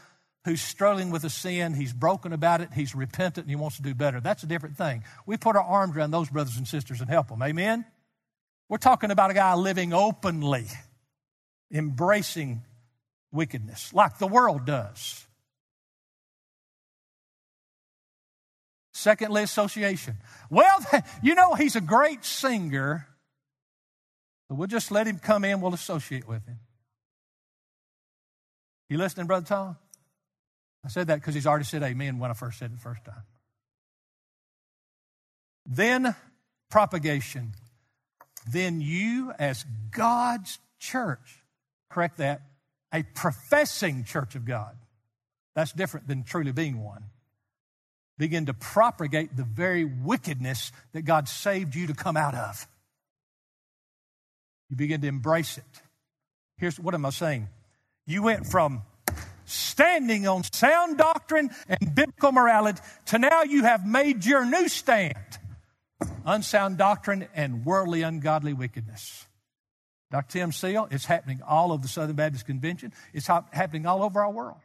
who's 0.46 0.62
struggling 0.62 1.10
with 1.10 1.26
a 1.26 1.30
sin, 1.30 1.74
he's 1.74 1.92
broken 1.92 2.32
about 2.32 2.62
it, 2.62 2.70
he's 2.74 2.96
repentant, 2.96 3.46
and 3.46 3.50
he 3.50 3.56
wants 3.56 3.78
to 3.78 3.82
do 3.82 3.96
better. 3.96 4.22
That's 4.22 4.44
a 4.44 4.46
different 4.46 4.78
thing. 4.78 5.04
We 5.26 5.38
put 5.38 5.56
our 5.56 5.64
arms 5.64 5.98
around 5.98 6.12
those 6.12 6.30
brothers 6.30 6.56
and 6.58 6.68
sisters 6.68 7.02
and 7.02 7.10
help 7.10 7.30
them. 7.30 7.42
Amen? 7.42 7.84
We're 8.70 8.78
talking 8.78 9.12
about 9.12 9.32
a 9.32 9.34
guy 9.34 9.56
living 9.56 9.92
openly, 9.92 10.68
embracing 11.72 12.62
wickedness 13.32 13.94
like 13.94 14.20
the 14.20 14.28
world 14.28 14.66
does. 14.66 15.26
Secondly, 18.94 19.44
association. 19.44 20.18
Well, 20.50 20.80
you 21.24 21.36
know, 21.36 21.56
he's 21.56 21.76
a 21.76 21.82
great 21.82 22.24
singer, 22.24 23.08
we'll 24.48 24.68
just 24.68 24.92
let 24.92 25.08
him 25.08 25.18
come 25.18 25.44
in, 25.44 25.60
we'll 25.60 25.74
associate 25.74 26.28
with 26.28 26.46
him. 26.46 26.60
You 28.90 29.00
listening, 29.00 29.26
Brother 29.26 29.48
Tom? 29.48 29.78
I 30.86 30.88
said 30.90 31.08
that 31.08 31.16
because 31.16 31.34
he's 31.34 31.48
already 31.48 31.66
said 31.66 31.82
amen 31.82 32.20
when 32.20 32.30
I 32.30 32.36
first 32.36 32.60
said 32.60 32.72
it 32.72 32.76
the 32.76 32.80
first 32.80 33.04
time. 33.04 33.24
Then 35.66 36.16
propagation. 36.70 37.54
Then 38.52 38.82
you, 38.82 39.34
as 39.40 39.66
God's 39.90 40.60
church, 40.80 41.44
correct 41.90 42.18
that, 42.18 42.42
a 42.94 43.02
professing 43.02 44.04
church 44.04 44.36
of 44.36 44.46
God. 44.46 44.76
That's 45.56 45.72
different 45.72 46.08
than 46.08 46.24
truly 46.24 46.52
being 46.52 46.84
one. 46.84 47.06
Begin 48.18 48.46
to 48.46 48.54
propagate 48.54 49.36
the 49.36 49.44
very 49.44 49.84
wickedness 49.84 50.72
that 50.94 51.02
God 51.02 51.28
saved 51.28 51.76
you 51.76 51.88
to 51.88 51.94
come 51.94 52.16
out 52.16 52.36
of. 52.36 52.68
You 54.70 54.76
begin 54.76 55.02
to 55.02 55.08
embrace 55.08 55.58
it. 55.58 55.64
Here's 56.58 56.80
what 56.80 56.94
am 56.94 57.06
I 57.06 57.10
saying? 57.10 57.50
You 58.06 58.22
went 58.22 58.46
from 58.48 58.84
standing 59.46 60.28
on 60.28 60.44
sound 60.44 60.98
doctrine 60.98 61.50
and 61.68 61.96
biblical 61.96 62.32
morality 62.32 62.82
to 63.06 63.20
now 63.20 63.44
you 63.44 63.64
have 63.64 63.86
made 63.86 64.26
your 64.26 64.46
new 64.46 64.68
stand 64.68 65.16
unsound 66.26 66.78
doctrine 66.78 67.28
and 67.34 67.66
worldly, 67.66 68.02
ungodly 68.02 68.54
wickedness. 68.54 69.28
Dr. 70.12 70.40
Tim 70.40 70.52
Seal, 70.52 70.88
it's 70.92 71.06
happening 71.06 71.42
all 71.48 71.72
over 71.72 71.82
the 71.82 71.88
Southern 71.88 72.16
Baptist 72.16 72.46
Convention. 72.46 72.94
It's 73.14 73.28
happening 73.28 73.86
all 73.86 74.04
over 74.04 74.22
our 74.22 74.32
world. 74.32 74.58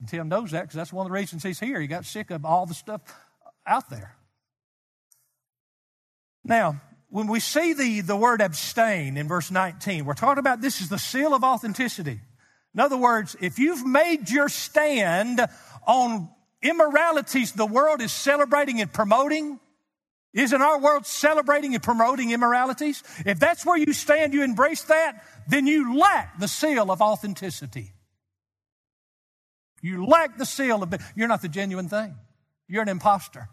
And 0.00 0.08
Tim 0.08 0.28
knows 0.28 0.50
that 0.50 0.62
because 0.62 0.74
that's 0.74 0.92
one 0.92 1.06
of 1.06 1.10
the 1.10 1.14
reasons 1.14 1.42
he's 1.42 1.60
here. 1.60 1.80
He 1.80 1.86
got 1.86 2.04
sick 2.04 2.30
of 2.30 2.44
all 2.44 2.66
the 2.66 2.74
stuff 2.74 3.00
out 3.66 3.88
there. 3.90 4.16
Now, 6.44 6.80
when 7.08 7.26
we 7.26 7.40
see 7.40 7.72
the, 7.72 8.00
the 8.00 8.16
word 8.16 8.40
abstain 8.40 9.16
in 9.16 9.28
verse 9.28 9.50
19, 9.50 10.04
we're 10.04 10.14
talking 10.14 10.40
about 10.40 10.60
this 10.60 10.80
is 10.80 10.88
the 10.88 10.98
seal 10.98 11.34
of 11.34 11.44
authenticity. 11.44 12.20
In 12.74 12.80
other 12.80 12.96
words, 12.96 13.36
if 13.40 13.58
you've 13.58 13.86
made 13.86 14.28
your 14.30 14.48
stand 14.48 15.46
on 15.86 16.28
immoralities 16.62 17.52
the 17.52 17.66
world 17.66 18.00
is 18.00 18.12
celebrating 18.12 18.80
and 18.80 18.92
promoting, 18.92 19.60
isn't 20.32 20.60
our 20.60 20.80
world 20.80 21.06
celebrating 21.06 21.74
and 21.74 21.82
promoting 21.82 22.32
immoralities? 22.32 23.02
If 23.24 23.38
that's 23.38 23.64
where 23.64 23.78
you 23.78 23.92
stand, 23.92 24.34
you 24.34 24.42
embrace 24.42 24.82
that, 24.84 25.24
then 25.46 25.66
you 25.66 25.96
lack 25.96 26.40
the 26.40 26.48
seal 26.48 26.90
of 26.90 27.00
authenticity. 27.00 27.92
You 29.80 30.06
lack 30.06 30.38
the 30.38 30.46
seal 30.46 30.82
of, 30.82 30.92
you're 31.14 31.28
not 31.28 31.42
the 31.42 31.48
genuine 31.48 31.88
thing. 31.88 32.16
You're 32.66 32.82
an 32.82 32.88
impostor. 32.88 33.48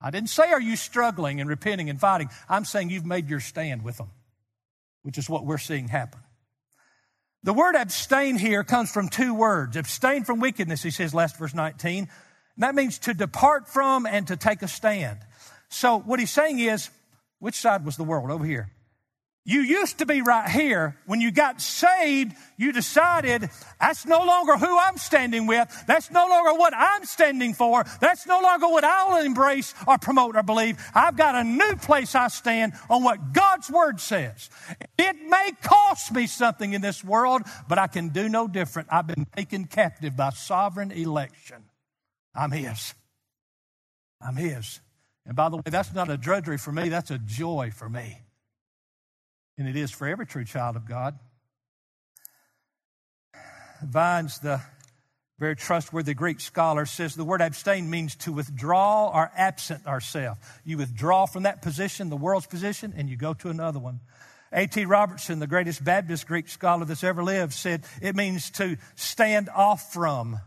I 0.00 0.10
didn't 0.10 0.30
say, 0.30 0.50
are 0.50 0.60
you 0.60 0.76
struggling 0.76 1.40
and 1.40 1.48
repenting 1.48 1.88
and 1.88 2.00
fighting? 2.00 2.30
I'm 2.48 2.64
saying 2.64 2.90
you've 2.90 3.06
made 3.06 3.28
your 3.28 3.40
stand 3.40 3.84
with 3.84 3.98
them, 3.98 4.10
which 5.02 5.18
is 5.18 5.30
what 5.30 5.44
we're 5.44 5.58
seeing 5.58 5.88
happen. 5.88 6.20
The 7.42 7.52
word 7.52 7.76
abstain 7.76 8.38
here 8.38 8.64
comes 8.64 8.90
from 8.90 9.08
two 9.08 9.34
words. 9.34 9.76
Abstain 9.76 10.24
from 10.24 10.40
wickedness, 10.40 10.82
he 10.82 10.90
says, 10.90 11.14
last 11.14 11.36
verse 11.38 11.54
19. 11.54 12.08
That 12.58 12.74
means 12.74 12.98
to 13.00 13.14
depart 13.14 13.68
from 13.68 14.06
and 14.06 14.26
to 14.28 14.36
take 14.36 14.62
a 14.62 14.68
stand. 14.68 15.18
So 15.68 15.98
what 15.98 16.18
he's 16.18 16.30
saying 16.30 16.58
is, 16.58 16.90
which 17.38 17.54
side 17.54 17.84
was 17.84 17.96
the 17.96 18.04
world? 18.04 18.30
Over 18.30 18.44
here. 18.44 18.70
You 19.48 19.60
used 19.60 19.98
to 19.98 20.06
be 20.06 20.22
right 20.22 20.48
here. 20.48 20.96
When 21.06 21.20
you 21.20 21.30
got 21.30 21.60
saved, 21.60 22.34
you 22.56 22.72
decided 22.72 23.48
that's 23.78 24.04
no 24.04 24.24
longer 24.24 24.56
who 24.56 24.76
I'm 24.76 24.96
standing 24.96 25.46
with. 25.46 25.84
That's 25.86 26.10
no 26.10 26.26
longer 26.26 26.58
what 26.58 26.74
I'm 26.76 27.04
standing 27.04 27.54
for. 27.54 27.84
That's 28.00 28.26
no 28.26 28.40
longer 28.40 28.66
what 28.66 28.82
I'll 28.82 29.24
embrace 29.24 29.72
or 29.86 29.98
promote 29.98 30.34
or 30.34 30.42
believe. 30.42 30.84
I've 30.96 31.16
got 31.16 31.36
a 31.36 31.44
new 31.44 31.76
place 31.76 32.16
I 32.16 32.26
stand 32.26 32.72
on 32.90 33.04
what 33.04 33.32
God's 33.32 33.70
Word 33.70 34.00
says. 34.00 34.50
It 34.98 35.14
may 35.28 35.52
cost 35.62 36.12
me 36.12 36.26
something 36.26 36.72
in 36.72 36.80
this 36.80 37.04
world, 37.04 37.42
but 37.68 37.78
I 37.78 37.86
can 37.86 38.08
do 38.08 38.28
no 38.28 38.48
different. 38.48 38.88
I've 38.90 39.06
been 39.06 39.28
taken 39.36 39.66
captive 39.66 40.16
by 40.16 40.30
sovereign 40.30 40.90
election. 40.90 41.62
I'm 42.34 42.50
His. 42.50 42.94
I'm 44.20 44.34
His. 44.34 44.80
And 45.24 45.36
by 45.36 45.50
the 45.50 45.58
way, 45.58 45.62
that's 45.66 45.94
not 45.94 46.10
a 46.10 46.16
drudgery 46.16 46.58
for 46.58 46.72
me, 46.72 46.88
that's 46.88 47.12
a 47.12 47.18
joy 47.18 47.70
for 47.72 47.88
me 47.88 48.25
and 49.58 49.68
it 49.68 49.76
is 49.76 49.90
for 49.90 50.06
every 50.06 50.26
true 50.26 50.44
child 50.44 50.76
of 50.76 50.86
God. 50.86 51.18
Vines, 53.82 54.38
the 54.38 54.60
very 55.38 55.56
trustworthy 55.56 56.14
Greek 56.14 56.40
scholar, 56.40 56.86
says 56.86 57.14
the 57.14 57.24
word 57.24 57.42
abstain 57.42 57.90
means 57.90 58.16
to 58.16 58.32
withdraw 58.32 59.10
or 59.12 59.30
absent 59.36 59.86
ourselves. 59.86 60.40
You 60.64 60.78
withdraw 60.78 61.26
from 61.26 61.42
that 61.42 61.62
position, 61.62 62.08
the 62.08 62.16
world's 62.16 62.46
position, 62.46 62.94
and 62.96 63.10
you 63.10 63.16
go 63.16 63.34
to 63.34 63.50
another 63.50 63.78
one. 63.78 64.00
A.T. 64.52 64.86
Robertson, 64.86 65.38
the 65.38 65.46
greatest 65.46 65.84
Baptist 65.84 66.26
Greek 66.26 66.48
scholar 66.48 66.84
that's 66.84 67.04
ever 67.04 67.22
lived, 67.22 67.52
said 67.52 67.84
it 68.00 68.16
means 68.16 68.50
to 68.52 68.76
stand 68.94 69.48
off 69.50 69.92
from. 69.92 70.38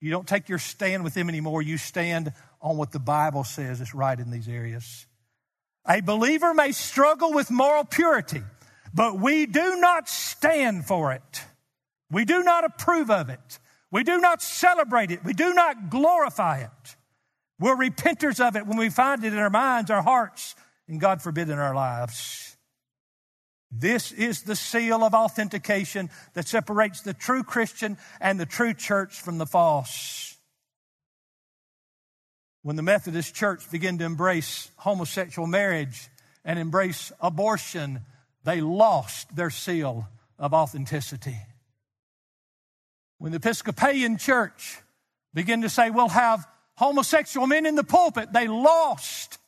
You 0.00 0.10
don't 0.10 0.28
take 0.28 0.48
your 0.48 0.58
stand 0.58 1.04
with 1.04 1.14
them 1.14 1.28
anymore. 1.28 1.62
You 1.62 1.78
stand 1.78 2.32
on 2.60 2.76
what 2.76 2.92
the 2.92 2.98
Bible 2.98 3.44
says 3.44 3.80
is 3.80 3.94
right 3.94 4.18
in 4.18 4.30
these 4.30 4.48
areas. 4.48 5.05
A 5.88 6.00
believer 6.00 6.52
may 6.52 6.72
struggle 6.72 7.32
with 7.32 7.50
moral 7.50 7.84
purity, 7.84 8.42
but 8.92 9.20
we 9.20 9.46
do 9.46 9.76
not 9.76 10.08
stand 10.08 10.86
for 10.86 11.12
it. 11.12 11.44
We 12.10 12.24
do 12.24 12.42
not 12.42 12.64
approve 12.64 13.10
of 13.10 13.28
it. 13.28 13.58
We 13.90 14.02
do 14.02 14.20
not 14.20 14.42
celebrate 14.42 15.10
it. 15.10 15.24
We 15.24 15.32
do 15.32 15.54
not 15.54 15.90
glorify 15.90 16.58
it. 16.58 16.96
We're 17.58 17.76
repenters 17.76 18.46
of 18.46 18.56
it 18.56 18.66
when 18.66 18.76
we 18.76 18.90
find 18.90 19.24
it 19.24 19.32
in 19.32 19.38
our 19.38 19.50
minds, 19.50 19.90
our 19.90 20.02
hearts, 20.02 20.54
and 20.88 21.00
God 21.00 21.22
forbid 21.22 21.48
in 21.48 21.58
our 21.58 21.74
lives. 21.74 22.56
This 23.70 24.12
is 24.12 24.42
the 24.42 24.56
seal 24.56 25.02
of 25.02 25.14
authentication 25.14 26.10
that 26.34 26.46
separates 26.48 27.00
the 27.00 27.14
true 27.14 27.42
Christian 27.42 27.96
and 28.20 28.38
the 28.38 28.46
true 28.46 28.74
church 28.74 29.20
from 29.20 29.38
the 29.38 29.46
false. 29.46 30.35
When 32.66 32.74
the 32.74 32.82
Methodist 32.82 33.32
Church 33.32 33.70
began 33.70 33.98
to 33.98 34.04
embrace 34.04 34.72
homosexual 34.78 35.46
marriage 35.46 36.08
and 36.44 36.58
embrace 36.58 37.12
abortion, 37.20 38.00
they 38.42 38.60
lost 38.60 39.36
their 39.36 39.50
seal 39.50 40.08
of 40.36 40.52
authenticity. 40.52 41.36
When 43.18 43.30
the 43.30 43.36
Episcopalian 43.36 44.18
Church 44.18 44.80
began 45.32 45.62
to 45.62 45.68
say, 45.68 45.90
we'll 45.90 46.08
have 46.08 46.44
homosexual 46.74 47.46
men 47.46 47.66
in 47.66 47.76
the 47.76 47.84
pulpit, 47.84 48.32
they 48.32 48.48
lost 48.48 49.38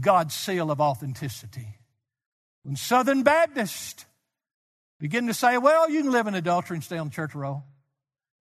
God's 0.00 0.34
seal 0.34 0.72
of 0.72 0.80
authenticity. 0.80 1.78
When 2.64 2.74
Southern 2.74 3.22
Baptists 3.22 4.04
Begin 5.00 5.26
to 5.26 5.34
say, 5.34 5.58
well, 5.58 5.90
you 5.90 6.02
can 6.02 6.12
live 6.12 6.28
in 6.28 6.34
adultery 6.34 6.76
and 6.76 6.82
stay 6.82 6.96
on 6.96 7.08
the 7.08 7.12
church 7.12 7.34
roll. 7.34 7.64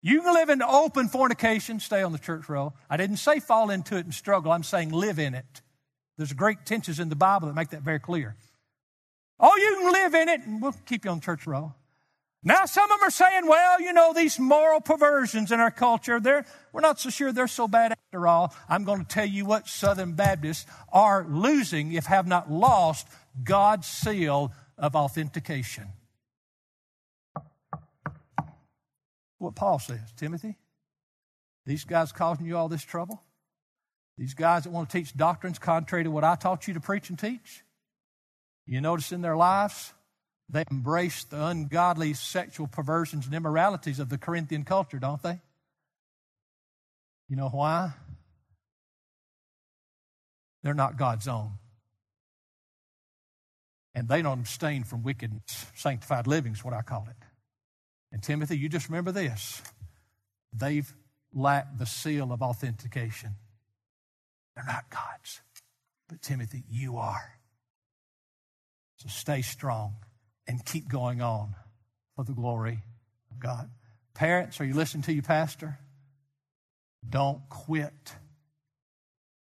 You 0.03 0.21
can 0.21 0.35
live 0.35 0.49
in 0.49 0.63
open 0.63 1.09
fornication, 1.09 1.79
stay 1.79 2.03
on 2.03 2.11
the 2.11 2.19
church 2.19 2.49
roll. 2.49 2.75
I 2.91 2.97
didn't 2.97 3.19
say 3.19 3.39
fall 3.39 3.71
into 3.71 3.97
it 3.97 4.05
and 4.05 4.13
struggle. 4.13 4.51
I'm 4.51 4.65
saying 4.65 4.91
live 4.91 5.21
in 5.21 5.35
it. 5.35 5.63
There's 6.19 6.33
great 6.33 6.67
tensions 6.67 6.99
in 6.99 7.09
the 7.09 7.17
Bible 7.17 7.49
that 7.49 7.55
make 7.55 7.71
that 7.71 7.83
very 7.83 8.01
clear. 8.01 8.35
Oh, 9.39 9.57
you 9.57 9.77
can 9.81 9.93
live 9.93 10.15
in 10.15 10.29
it 10.29 10.41
and 10.47 10.61
we'll 10.61 10.75
keep 10.87 11.05
you 11.05 11.11
on 11.13 11.21
church 11.21 11.47
roll. 11.47 11.75
Now, 12.45 12.65
some 12.67 12.91
of 12.91 12.99
them 12.99 13.07
are 13.07 13.11
saying, 13.11 13.47
well, 13.47 13.81
you 13.81 13.93
know, 13.93 14.13
these 14.13 14.41
moral 14.41 14.81
perversions 14.81 15.53
in 15.53 15.61
our 15.61 15.71
culture, 15.71 16.19
they're, 16.19 16.45
we're 16.73 16.81
not 16.81 16.99
so 16.99 17.09
sure 17.09 17.33
they're 17.33 17.47
so 17.47 17.69
bad 17.69 17.93
after 17.93 18.27
all. 18.27 18.53
I'm 18.69 18.83
going 18.83 18.99
to 18.99 19.07
tell 19.07 19.27
you 19.27 19.45
what 19.45 19.69
Southern 19.69 20.15
Baptists 20.15 20.67
are 20.93 21.25
losing, 21.29 21.93
if 21.93 22.07
have 22.07 22.27
not 22.27 22.51
lost, 22.51 23.07
God's 23.45 23.87
seal 23.87 24.53
of 24.77 24.97
authentication. 24.97 25.87
What 29.43 29.57
Paul 29.57 29.81
says, 29.81 29.99
Timothy, 30.17 30.57
these 31.67 31.83
guys 31.83 32.13
causing 32.13 32.47
you 32.47 32.57
all 32.57 32.69
this 32.69 32.85
trouble, 32.85 33.21
these 34.17 34.35
guys 34.35 34.63
that 34.63 34.71
want 34.71 34.89
to 34.89 34.97
teach 34.97 35.17
doctrines 35.17 35.59
contrary 35.59 36.05
to 36.05 36.13
what 36.13 36.23
I 36.23 36.37
taught 36.37 36.69
you 36.69 36.75
to 36.75 36.81
preach 36.81 37.11
and 37.11 37.19
teach, 37.19 37.65
you 38.67 38.81
notice 38.81 39.11
in 39.11 39.21
their 39.21 39.37
lives, 39.37 39.95
they 40.49 40.63
embrace 40.71 41.25
the 41.25 41.45
ungodly 41.45 42.15
sexual 42.15 42.69
perversions 42.69 43.27
and 43.27 43.35
immoralities 43.35 43.99
of 43.99 44.11
the 44.11 44.19
Corinthian 44.19 44.63
culture, 44.65 45.01
don't 45.01 45.23
they? 45.25 45.41
You 47.29 47.35
know 47.35 47.49
why? 47.49 47.95
They're 50.63 50.73
not 50.73 50.97
God's 50.97 51.27
own. 51.27 51.55
And 53.93 54.09
they 54.09 54.23
don't 54.23 54.39
abstain 54.39 54.85
from 54.85 55.03
wickedness. 55.03 55.67
Sanctified 55.75 56.29
living 56.29 56.53
is 56.53 56.65
what 56.65 56.75
I 56.75 56.83
call 56.83 57.09
it. 57.11 57.17
And 58.13 58.23
Timothy, 58.23 58.59
you 58.59 58.69
just 58.69 58.89
remember 58.89 59.11
this. 59.11 59.63
They've 60.53 60.93
lacked 61.33 61.79
the 61.79 61.87
seal 61.87 62.33
of 62.33 62.43
authentication. 62.43 63.37
They're 64.55 64.65
not 64.67 64.91
God's. 64.91 65.41
But 66.09 66.21
Timothy, 66.21 66.63
you 66.69 66.99
are. 66.99 67.39
So 68.97 69.09
stay 69.09 69.41
strong 69.43 69.97
and 70.47 70.65
keep 70.65 70.89
going 70.89 71.23
on 71.23 71.55
for 72.15 72.25
the 72.25 72.33
glory 72.33 72.81
of 73.31 73.41
God. 73.41 73.71
Parents, 74.15 74.61
are 74.61 74.65
you 74.65 74.75
listening 74.75 75.03
to 75.05 75.13
your 75.13 75.23
Pastor? 75.23 75.79
Don't 77.09 77.41
quit. 77.49 78.15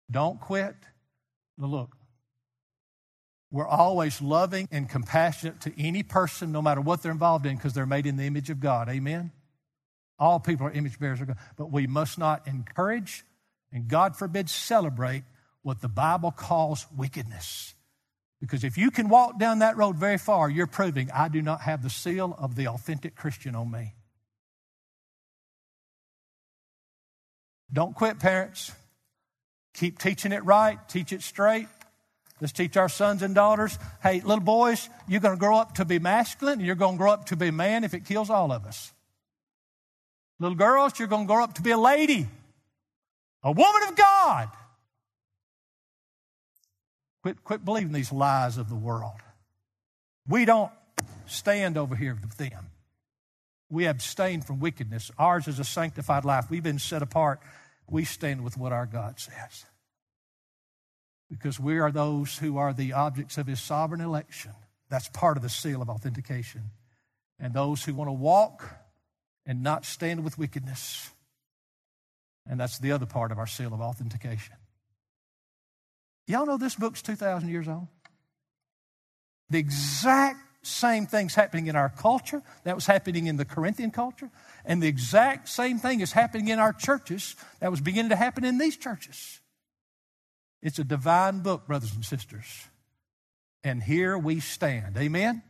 Don't 0.09 0.39
quit. 0.39 0.75
look, 1.57 1.95
we're 3.51 3.67
always 3.67 4.21
loving 4.21 4.67
and 4.71 4.89
compassionate 4.89 5.61
to 5.61 5.73
any 5.79 6.03
person, 6.03 6.51
no 6.51 6.61
matter 6.61 6.79
what 6.79 7.03
they're 7.03 7.11
involved 7.11 7.45
in, 7.45 7.57
because 7.57 7.73
they're 7.73 7.85
made 7.85 8.05
in 8.05 8.15
the 8.15 8.23
image 8.23 8.49
of 8.49 8.59
God. 8.59 8.87
Amen? 8.87 9.31
All 10.17 10.39
people 10.39 10.67
are 10.67 10.71
image 10.71 10.99
bearers 10.99 11.19
of 11.19 11.27
God. 11.27 11.37
But 11.57 11.71
we 11.71 11.85
must 11.85 12.17
not 12.17 12.47
encourage 12.47 13.25
and, 13.73 13.87
God 13.87 14.15
forbid, 14.15 14.49
celebrate 14.49 15.23
what 15.61 15.81
the 15.81 15.87
Bible 15.87 16.31
calls 16.31 16.85
wickedness. 16.95 17.73
Because 18.39 18.63
if 18.63 18.77
you 18.77 18.89
can 18.89 19.07
walk 19.07 19.37
down 19.37 19.59
that 19.59 19.77
road 19.77 19.97
very 19.97 20.17
far, 20.17 20.49
you're 20.49 20.67
proving 20.67 21.11
I 21.11 21.27
do 21.27 21.41
not 21.41 21.61
have 21.61 21.83
the 21.83 21.89
seal 21.89 22.35
of 22.39 22.55
the 22.55 22.67
authentic 22.67 23.15
Christian 23.15 23.55
on 23.55 23.69
me. 23.69 23.93
Don't 27.71 27.95
quit, 27.95 28.19
parents. 28.19 28.71
Keep 29.73 29.99
teaching 29.99 30.31
it 30.31 30.43
right, 30.43 30.77
teach 30.89 31.13
it 31.13 31.21
straight. 31.21 31.67
Let's 32.41 32.53
teach 32.53 32.75
our 32.75 32.89
sons 32.89 33.21
and 33.21 33.35
daughters 33.35 33.77
hey, 34.01 34.19
little 34.21 34.43
boys, 34.43 34.89
you're 35.07 35.21
going 35.21 35.35
to 35.35 35.39
grow 35.39 35.57
up 35.57 35.75
to 35.75 35.85
be 35.85 35.99
masculine, 35.99 36.59
you're 36.59 36.75
going 36.75 36.95
to 36.95 36.97
grow 36.97 37.11
up 37.11 37.27
to 37.27 37.35
be 37.35 37.51
man 37.51 37.83
if 37.83 37.93
it 37.93 38.03
kills 38.03 38.29
all 38.31 38.51
of 38.51 38.65
us. 38.65 38.91
Little 40.39 40.57
girls, 40.57 40.97
you're 40.97 41.07
going 41.07 41.27
to 41.27 41.33
grow 41.33 41.43
up 41.43 41.53
to 41.53 41.61
be 41.61 41.69
a 41.69 41.77
lady, 41.77 42.27
a 43.43 43.51
woman 43.51 43.83
of 43.87 43.95
God. 43.95 44.49
Quit, 47.21 47.43
quit 47.43 47.63
believing 47.63 47.93
these 47.93 48.11
lies 48.11 48.57
of 48.57 48.67
the 48.67 48.75
world. 48.75 49.13
We 50.27 50.45
don't 50.45 50.71
stand 51.27 51.77
over 51.77 51.95
here 51.95 52.17
with 52.19 52.37
them. 52.37 52.71
We 53.69 53.85
abstain 53.85 54.41
from 54.41 54.59
wickedness. 54.59 55.11
Ours 55.19 55.47
is 55.47 55.59
a 55.59 55.63
sanctified 55.63 56.25
life. 56.25 56.49
We've 56.49 56.63
been 56.63 56.79
set 56.79 57.03
apart. 57.03 57.39
We 57.87 58.03
stand 58.03 58.43
with 58.43 58.57
what 58.57 58.73
our 58.73 58.87
God 58.87 59.19
says. 59.19 59.65
Because 61.31 61.59
we 61.59 61.79
are 61.79 61.91
those 61.91 62.37
who 62.37 62.57
are 62.57 62.73
the 62.73 62.91
objects 62.91 63.37
of 63.37 63.47
His 63.47 63.61
sovereign 63.61 64.01
election. 64.01 64.51
That's 64.89 65.07
part 65.09 65.37
of 65.37 65.43
the 65.43 65.49
seal 65.49 65.81
of 65.81 65.89
authentication. 65.89 66.71
And 67.39 67.53
those 67.53 67.85
who 67.85 67.93
want 67.93 68.09
to 68.09 68.13
walk 68.13 68.69
and 69.45 69.63
not 69.63 69.85
stand 69.85 70.23
with 70.23 70.37
wickedness. 70.37 71.09
And 72.45 72.59
that's 72.59 72.79
the 72.79 72.91
other 72.91 73.05
part 73.05 73.31
of 73.31 73.39
our 73.39 73.47
seal 73.47 73.73
of 73.73 73.81
authentication. 73.81 74.55
Y'all 76.27 76.45
know 76.45 76.57
this 76.57 76.75
book's 76.75 77.01
2,000 77.01 77.49
years 77.49 77.67
old? 77.67 77.87
The 79.49 79.59
exact 79.59 80.37
same 80.63 81.07
thing's 81.07 81.35
happening 81.35 81.67
in 81.67 81.75
our 81.75 81.89
culture 81.89 82.41
that 82.63 82.75
was 82.75 82.85
happening 82.85 83.27
in 83.27 83.35
the 83.35 83.45
Corinthian 83.45 83.91
culture, 83.91 84.29
and 84.63 84.81
the 84.81 84.87
exact 84.87 85.49
same 85.49 85.77
thing 85.77 85.99
is 86.01 86.13
happening 86.13 86.47
in 86.47 86.59
our 86.59 86.71
churches 86.71 87.35
that 87.59 87.71
was 87.71 87.81
beginning 87.81 88.09
to 88.09 88.15
happen 88.15 88.45
in 88.45 88.57
these 88.57 88.77
churches. 88.77 89.40
It's 90.61 90.79
a 90.79 90.83
divine 90.83 91.39
book, 91.39 91.65
brothers 91.67 91.95
and 91.95 92.05
sisters. 92.05 92.67
And 93.63 93.81
here 93.81 94.17
we 94.17 94.39
stand. 94.39 94.97
Amen? 94.97 95.43